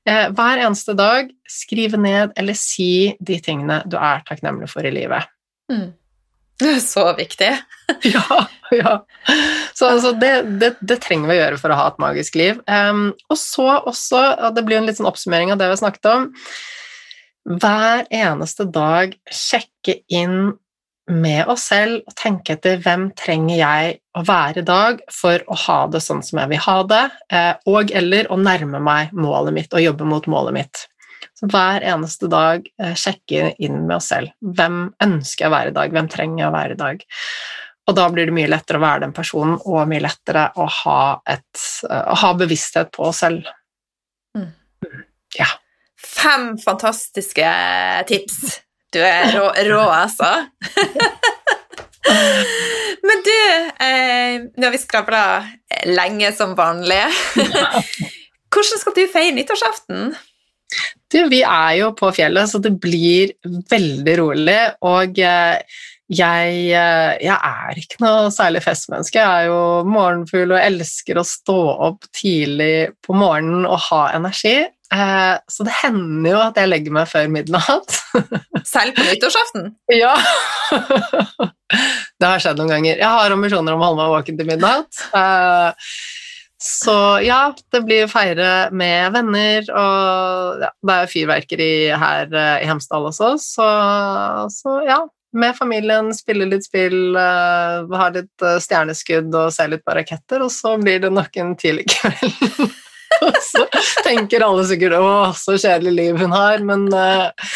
eh, 0.09 0.27
hver 0.35 0.63
eneste 0.65 0.97
dag 0.99 1.31
skrive 1.51 2.01
ned 2.03 2.35
eller 2.39 2.59
si 2.59 3.13
de 3.23 3.39
tingene 3.43 3.83
du 3.87 3.99
er 4.01 4.25
takknemlig 4.27 4.71
for 4.73 4.87
i 4.87 4.95
livet. 4.95 5.31
Mm. 5.71 5.93
Så 6.93 7.07
viktig. 7.19 7.53
ja. 8.15 8.43
ja. 8.75 8.93
Så 9.75 9.89
altså, 9.89 10.13
det, 10.19 10.35
det, 10.61 10.75
det, 10.81 10.99
trenger 11.03 11.31
vi 11.31 11.39
å 11.39 11.41
gjøre 11.41 11.63
for 11.63 11.75
å 11.75 11.79
ha 11.79 11.89
et 11.91 12.03
magisk 12.03 12.37
liv. 12.39 12.61
Um, 12.67 13.09
og 13.31 13.39
så 13.41 13.67
også, 13.81 14.21
og 14.49 14.55
det 14.57 14.67
blir 14.67 14.79
en 14.79 14.87
litt 14.87 14.99
sånn 14.99 15.11
oppsummering 15.11 15.53
av 15.53 15.59
det 15.61 15.71
vi 15.71 15.77
har 15.77 15.83
snakket 15.83 16.11
om 16.13 16.29
hver 17.43 18.05
eneste 18.15 18.69
dag 18.71 19.17
sjekke 19.27 19.97
inn 20.13 20.53
med 21.11 21.49
oss 21.51 21.67
selv 21.73 22.03
og 22.07 22.15
tenke 22.19 22.55
etter 22.55 22.79
hvem 22.83 23.09
trenger 23.19 23.59
jeg 23.59 23.97
å 24.19 24.23
være 24.27 24.63
i 24.63 24.67
dag 24.67 25.01
for 25.11 25.43
å 25.51 25.57
ha 25.65 25.79
det 25.91 26.03
sånn 26.05 26.23
som 26.25 26.39
jeg 26.43 26.53
vil 26.53 26.63
ha 26.63 26.77
det, 26.89 27.03
eh, 27.33 27.53
og 27.67 27.91
eller 27.91 28.31
å 28.31 28.39
nærme 28.39 28.81
meg 28.83 29.15
målet 29.17 29.57
mitt 29.57 29.75
og 29.75 29.83
jobbe 29.83 30.07
mot 30.09 30.29
målet 30.31 30.57
mitt. 30.61 30.85
Så 31.39 31.49
hver 31.51 31.83
eneste 31.87 32.29
dag 32.31 32.69
eh, 32.79 32.95
sjekke 32.99 33.53
inn 33.59 33.83
med 33.87 33.97
oss 33.99 34.13
selv. 34.13 34.31
Hvem 34.39 34.85
ønsker 35.03 35.47
jeg 35.47 35.51
å 35.51 35.57
være 35.57 35.73
i 35.73 35.77
dag? 35.81 35.97
Hvem 35.97 36.11
trenger 36.13 36.45
jeg 36.45 36.51
å 36.51 36.57
være 36.57 36.77
i 36.77 36.83
dag? 36.85 37.05
Og 37.91 37.97
da 37.99 38.07
blir 38.15 38.29
det 38.29 38.37
mye 38.37 38.51
lettere 38.51 38.79
å 38.79 38.85
være 38.85 39.03
den 39.03 39.15
personen, 39.17 39.57
og 39.67 39.89
mye 39.91 40.05
lettere 40.05 40.47
å 40.55 40.69
ha, 40.71 41.01
et, 41.27 41.65
eh, 41.89 42.05
å 42.15 42.19
ha 42.23 42.35
bevissthet 42.39 42.93
på 42.95 43.09
oss 43.11 43.25
selv. 43.25 43.49
Mm. 44.39 44.53
Ja. 45.39 45.49
Fem 45.99 46.53
fantastiske 46.63 47.49
tips. 48.07 48.61
Du 48.93 49.01
er 49.01 49.31
rå, 49.33 49.47
rå 49.71 49.83
altså. 49.89 50.29
Men 53.03 53.23
du, 53.25 53.39
eh, 53.87 54.35
nå 54.57 54.67
har 54.67 54.75
vi 54.75 54.81
skravla 54.81 55.23
lenge 55.89 56.33
som 56.37 56.53
vanlig. 56.59 57.01
Hvordan 58.53 58.83
skal 58.83 58.97
du 58.99 59.07
feire 59.13 59.33
nyttårsaften? 59.39 60.13
Du, 61.13 61.19
vi 61.29 61.41
er 61.45 61.73
jo 61.81 61.93
på 61.97 62.11
fjellet, 62.17 62.51
så 62.51 62.61
det 62.63 62.75
blir 62.81 63.33
veldig 63.73 64.19
rolig. 64.21 64.61
Og 64.89 65.19
eh, 65.21 65.81
jeg, 66.13 66.53
eh, 66.77 67.13
jeg, 67.25 67.37
er 67.37 67.81
ikke 67.81 68.03
noe 68.05 68.29
særlig 68.35 68.63
festmenneske. 68.65 69.21
Jeg 69.21 69.47
er 69.47 69.49
jo 69.49 69.89
morgenfugl 69.89 70.53
og 70.53 70.61
elsker 70.61 71.21
å 71.21 71.27
stå 71.27 71.61
opp 71.89 72.09
tidlig 72.17 72.93
på 73.05 73.17
morgenen 73.17 73.65
og 73.69 73.81
ha 73.89 74.03
energi. 74.17 74.59
Eh, 74.93 75.37
så 75.49 75.65
det 75.65 75.75
hender 75.81 76.35
jo 76.35 76.41
at 76.43 76.59
jeg 76.61 76.69
legger 76.69 76.95
meg 76.95 77.09
før 77.09 77.29
midnatt. 77.33 77.95
Selv 78.75 78.97
på 78.97 79.07
nyttårsaften? 79.07 79.71
ja. 79.93 80.15
det 82.21 82.29
har 82.29 82.43
skjedd 82.43 82.61
noen 82.61 82.75
ganger. 82.75 82.99
Jeg 83.01 83.09
har 83.09 83.33
ambisjoner 83.33 83.77
om 83.77 83.85
å 83.85 83.89
holde 83.89 84.03
meg 84.03 84.13
våken 84.17 84.41
til 84.41 84.51
midnatt. 84.51 85.07
Eh, 85.17 85.95
så 86.63 86.97
ja, 87.25 87.41
det 87.75 87.81
blir 87.89 88.11
feire 88.11 88.69
med 88.71 89.17
venner, 89.17 89.65
og 89.67 90.63
ja, 90.63 90.69
det 90.87 90.95
er 90.95 91.11
fyrverkeri 91.11 91.73
her 92.05 92.29
eh, 92.31 92.61
i 92.63 92.69
Hemsedal 92.71 93.09
også, 93.09 93.33
så, 93.43 93.73
så, 94.53 94.77
ja. 94.87 95.01
Med 95.33 95.57
familien, 95.57 96.11
spille 96.13 96.45
litt 96.45 96.67
spill, 96.67 97.17
ha 97.17 98.09
litt 98.13 98.43
stjerneskudd 98.61 99.33
og 99.33 99.49
se 99.57 99.65
litt 99.73 99.81
på 99.81 99.95
raketter, 99.97 100.45
og 100.45 100.53
så 100.53 100.75
blir 100.77 101.01
det 101.01 101.09
nok 101.09 101.39
en 101.41 101.55
tidlig 101.57 101.87
kveld. 101.89 102.69
så 103.53 103.67
tenker 104.05 104.45
alle 104.47 104.65
sikkert 104.69 104.97
'å, 104.99 105.13
så 105.37 105.57
kjedelig 105.57 105.93
liv 105.97 106.21
hun 106.23 106.35
har', 106.35 106.65
men, 106.67 106.87
eh, 106.93 107.53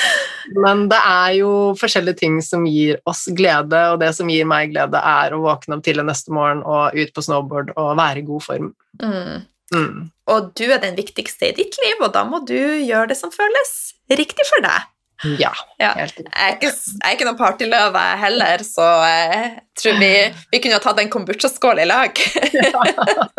men, 0.54 0.86
det 0.92 1.00
er 1.00 1.32
jo 1.40 1.50
forskjellige 1.80 2.20
ting 2.22 2.40
som 2.44 2.66
gir 2.68 3.00
oss 3.06 3.26
glede, 3.36 3.82
og 3.92 4.00
det 4.00 4.12
som 4.16 4.30
gir 4.30 4.48
meg 4.48 4.72
glede, 4.74 5.00
er 5.00 5.34
å 5.34 5.42
våkne 5.44 5.78
opp 5.78 5.84
tidlig 5.86 6.06
neste 6.06 6.34
morgen 6.34 6.62
og 6.64 6.96
ut 6.96 7.14
på 7.14 7.24
snowboard 7.24 7.74
og 7.76 7.96
være 7.98 8.22
i 8.22 8.26
god 8.30 8.42
form. 8.48 8.72
Mm. 9.02 9.46
Mm. 9.74 10.10
Og 10.30 10.52
du 10.58 10.66
er 10.70 10.78
den 10.82 10.94
viktigste 10.98 11.50
i 11.50 11.56
ditt 11.56 11.74
liv, 11.82 12.00
og 12.00 12.12
da 12.14 12.22
må 12.28 12.44
du 12.46 12.58
gjøre 12.58 13.10
det 13.10 13.18
som 13.18 13.34
føles 13.34 13.72
riktig 14.10 14.46
for 14.46 14.62
deg. 14.62 14.92
Ja. 15.24 15.52
ja. 15.80 15.94
Jeg, 15.96 16.10
er 16.32 16.56
ikke, 16.56 16.68
jeg 16.68 17.00
er 17.08 17.14
ikke 17.16 17.26
noen 17.28 17.38
partyløve 17.38 18.02
heller, 18.20 18.62
så 18.66 18.84
jeg 19.08 19.50
tror 19.80 19.98
vi, 20.02 20.10
vi 20.52 20.60
kunne 20.60 20.76
ha 20.76 20.82
tatt 20.84 21.00
en 21.00 21.12
kombucha-skål 21.12 21.80
i 21.80 21.88
lag. 21.88 22.20
ja, 22.58 22.84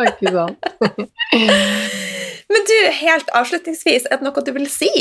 ikke 0.08 0.34
sant. 0.34 0.70
Men 2.52 2.68
du, 2.70 2.76
helt 3.02 3.30
avslutningsvis, 3.36 4.08
er 4.10 4.20
det 4.20 4.26
noe 4.26 4.46
du 4.46 4.54
vil 4.56 4.70
si 4.72 4.92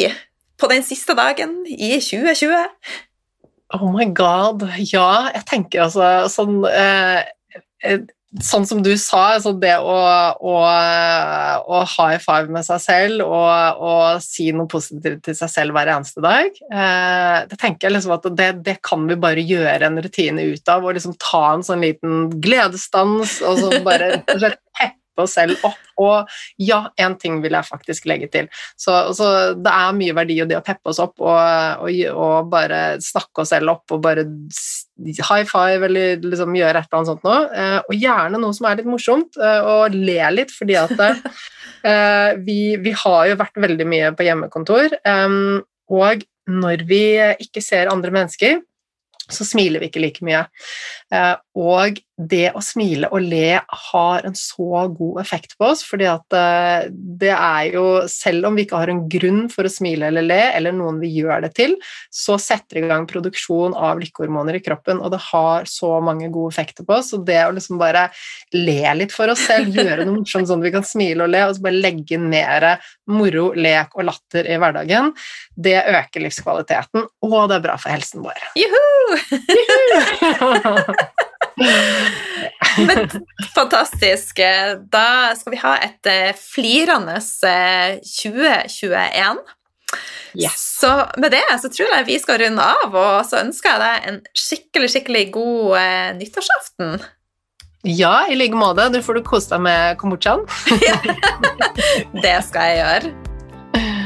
på 0.61 0.69
den 0.73 0.85
siste 0.85 1.17
dagen 1.17 1.63
i 1.69 1.97
2020? 2.01 2.69
Oh 3.77 3.89
my 3.91 4.07
god. 4.15 4.67
Ja, 4.93 5.31
jeg 5.35 5.47
tenker 5.49 5.87
altså 5.87 6.29
sånn 6.31 6.61
eh, 6.69 7.25
eh, 7.83 8.05
Sånn 8.43 8.67
som 8.69 8.81
du 8.83 8.91
sa, 8.99 9.37
altså 9.37 9.53
det 9.57 9.77
å, 9.79 9.95
å, 10.35 10.55
å 10.59 11.79
high 11.87 12.19
five 12.21 12.51
med 12.53 12.67
seg 12.67 12.83
selv 12.83 13.23
og, 13.23 13.79
og, 13.79 14.19
si 14.25 14.49
noe 14.53 14.67
positivt 14.69 15.23
til 15.25 15.37
seg 15.39 15.53
selv 15.53 15.77
hver 15.77 15.93
eneste 15.95 16.25
dag, 16.25 16.51
eh, 16.51 17.39
det 17.47 17.61
tenker 17.63 17.87
jeg 17.87 17.95
liksom 17.95 18.17
at 18.17 18.27
det, 18.37 18.51
det, 18.67 18.77
kan 18.85 19.07
vi 19.09 19.17
bare 19.23 19.47
gjøre 19.47 19.89
en 19.89 20.03
rutine 20.03 20.51
ut 20.51 20.73
av. 20.73 20.85
Og 20.85 20.99
liksom 20.99 21.15
ta 21.23 21.45
en 21.55 21.65
sånn 21.67 21.87
liten 21.87 22.27
gledesstans 22.43 23.39
og 23.47 23.63
så 23.63 23.83
bare 23.87 24.17
rett 24.17 24.35
og 24.35 24.43
slett 24.43 24.63
peppe 24.81 25.06
oss 25.25 25.37
selv 25.39 25.57
opp. 25.67 25.81
Og 26.03 26.29
ja, 26.61 26.83
én 27.01 27.17
ting 27.21 27.41
vil 27.45 27.57
jeg 27.57 27.69
faktisk 27.69 28.09
legge 28.11 28.29
til. 28.33 28.51
Så, 28.77 28.93
så, 29.17 29.31
det 29.57 29.73
er 29.73 29.97
mye 29.97 30.17
verdi 30.17 30.41
i 30.43 30.49
det 30.49 30.59
å 30.59 30.65
peppe 30.65 30.93
oss 30.93 31.01
opp 31.03 31.17
og, 31.25 31.87
og, 31.87 32.03
og, 32.13 32.51
bare 32.53 32.83
snakke 33.03 33.43
oss 33.43 33.55
selv 33.55 33.73
opp 33.73 33.97
og 33.97 34.03
bare 34.05 34.27
high 35.07 35.45
five 35.45 35.85
eller 35.85 36.21
liksom 36.23 36.55
gjøre 36.57 36.81
et 36.81 36.89
eller 36.89 37.01
annet 37.01 37.11
sånt 37.11 37.27
noe. 37.27 37.41
Eh, 37.53 37.79
og 37.85 38.07
gjerne 38.07 38.41
noe 38.41 38.57
som 38.57 38.69
er 38.69 38.81
litt 38.81 38.89
morsomt, 38.91 39.37
eh, 39.41 39.61
og 39.73 39.97
le 39.97 40.31
litt, 40.35 40.55
fordi 40.55 40.79
at 40.81 40.95
eh, 41.91 42.31
vi, 42.47 42.61
vi, 42.83 42.95
har 43.05 43.27
jo 43.31 43.41
vært 43.43 43.61
veldig 43.67 43.89
mye 43.89 44.15
på 44.17 44.27
hjemmekontor, 44.27 44.97
og 45.87 46.25
når 46.47 46.83
vi 46.89 47.03
ikke 47.43 47.63
ser 47.63 47.93
andre 47.93 48.13
mennesker, 48.15 48.59
så 49.27 49.47
smiler 49.47 49.83
vi 49.83 49.89
ikke 49.91 50.03
like 50.03 50.27
mye. 50.27 50.45
Og 51.59 51.99
det 52.17 52.49
å 52.57 52.63
smile 52.65 53.11
og 53.13 53.21
le 53.29 53.59
har 53.61 54.25
en 54.25 54.37
så 54.37 54.87
god 54.89 55.21
effekt 55.21 55.53
på 55.59 55.69
oss, 55.69 55.83
fordi 55.85 56.07
at 56.09 56.37
eh, 56.37 56.89
det 56.91 57.33
er 57.35 57.75
jo 57.75 57.85
Selv 58.11 58.47
om 58.49 58.57
vi 58.57 58.65
ikke 58.65 58.79
har 58.81 58.91
en 58.91 59.03
grunn 59.11 59.43
for 59.53 59.67
å 59.67 59.73
smile 59.73 60.09
eller 60.09 60.25
le, 60.25 60.39
eller 60.57 60.75
noen 60.75 60.99
vi 61.03 61.11
gjør 61.19 61.45
det 61.45 61.53
til, 61.59 61.75
så 62.13 62.39
setter 62.41 62.79
det 62.79 62.85
i 62.85 62.91
gang 62.91 63.07
produksjon 63.09 63.75
av 63.77 64.01
lykkehormoner 64.01 64.59
i 64.59 64.63
kroppen, 64.65 65.01
og 65.03 65.13
det 65.13 65.21
har 65.29 65.69
så 65.69 65.97
mange 66.05 66.31
gode 66.33 66.55
effekter 66.55 66.87
på 66.87 66.97
oss. 66.99 67.13
Og 67.17 67.27
det 67.29 67.39
å 67.45 67.53
liksom 67.57 67.81
bare 67.81 68.07
le 68.57 68.95
litt 68.97 69.15
for 69.15 69.33
oss 69.33 69.45
selv, 69.49 69.77
gjøre 69.77 70.07
noe 70.07 70.21
morsomt 70.21 70.49
sånn 70.49 70.63
at 70.63 70.69
vi 70.69 70.75
kan 70.77 70.87
smile 70.87 71.27
og 71.27 71.33
le, 71.35 71.45
og 71.49 71.57
så 71.57 71.67
bare 71.67 71.83
legge 71.85 72.21
mer 72.23 72.69
moro, 73.13 73.51
lek 73.57 73.97
og 73.99 74.09
latter 74.09 74.49
i 74.49 74.59
hverdagen, 74.61 75.13
det 75.57 75.79
øker 75.85 76.27
livskvaliteten, 76.27 77.07
og 77.27 77.39
det 77.51 77.61
er 77.61 77.67
bra 77.69 77.77
for 77.81 77.93
helsen 77.93 78.25
vår. 78.25 78.49
Juhu! 78.57 78.85
Juhu! 79.53 80.83
Men 81.57 83.11
fantastisk. 83.55 84.41
Da 84.93 85.35
skal 85.39 85.55
vi 85.55 85.61
ha 85.63 85.75
et 85.87 86.11
eh, 86.11 86.33
flirende 86.37 87.17
2021. 87.21 89.03
Eh, 89.03 89.37
yes. 90.37 90.57
Så 90.81 90.93
med 91.17 91.33
det 91.33 91.45
så 91.63 91.71
tror 91.73 91.93
jeg 91.95 92.09
vi 92.11 92.19
skal 92.21 92.41
runde 92.45 92.63
av, 92.63 92.93
og 92.93 93.21
så 93.29 93.41
ønsker 93.45 93.73
jeg 93.73 93.81
deg 93.85 94.09
en 94.11 94.19
skikkelig, 94.37 94.91
skikkelig 94.93 95.25
god 95.37 95.79
eh, 95.81 96.11
nyttårsaften. 96.21 96.99
Ja, 97.87 98.27
i 98.27 98.35
like 98.35 98.59
måte. 98.59 98.89
Du 98.91 98.99
får 99.03 99.21
du 99.21 99.23
kose 99.27 99.53
deg 99.55 99.63
med 99.63 99.97
kombuchaen. 100.01 100.43
det 102.25 102.37
skal 102.49 102.73
jeg 102.73 102.83
gjøre. 102.83 103.15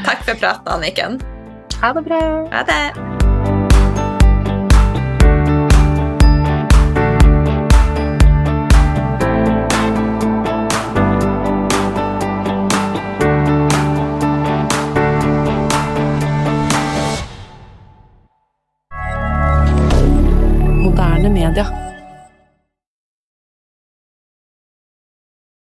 Takk 0.05 0.23
for 0.27 0.37
praten, 0.37 0.71
Anniken. 0.77 1.19
Ha 1.81 1.93
det 1.97 2.05
bra. 2.05 2.21
Ha 2.53 2.65
det. 2.69 3.30
Moderne 21.01 21.29
media. 21.29 21.80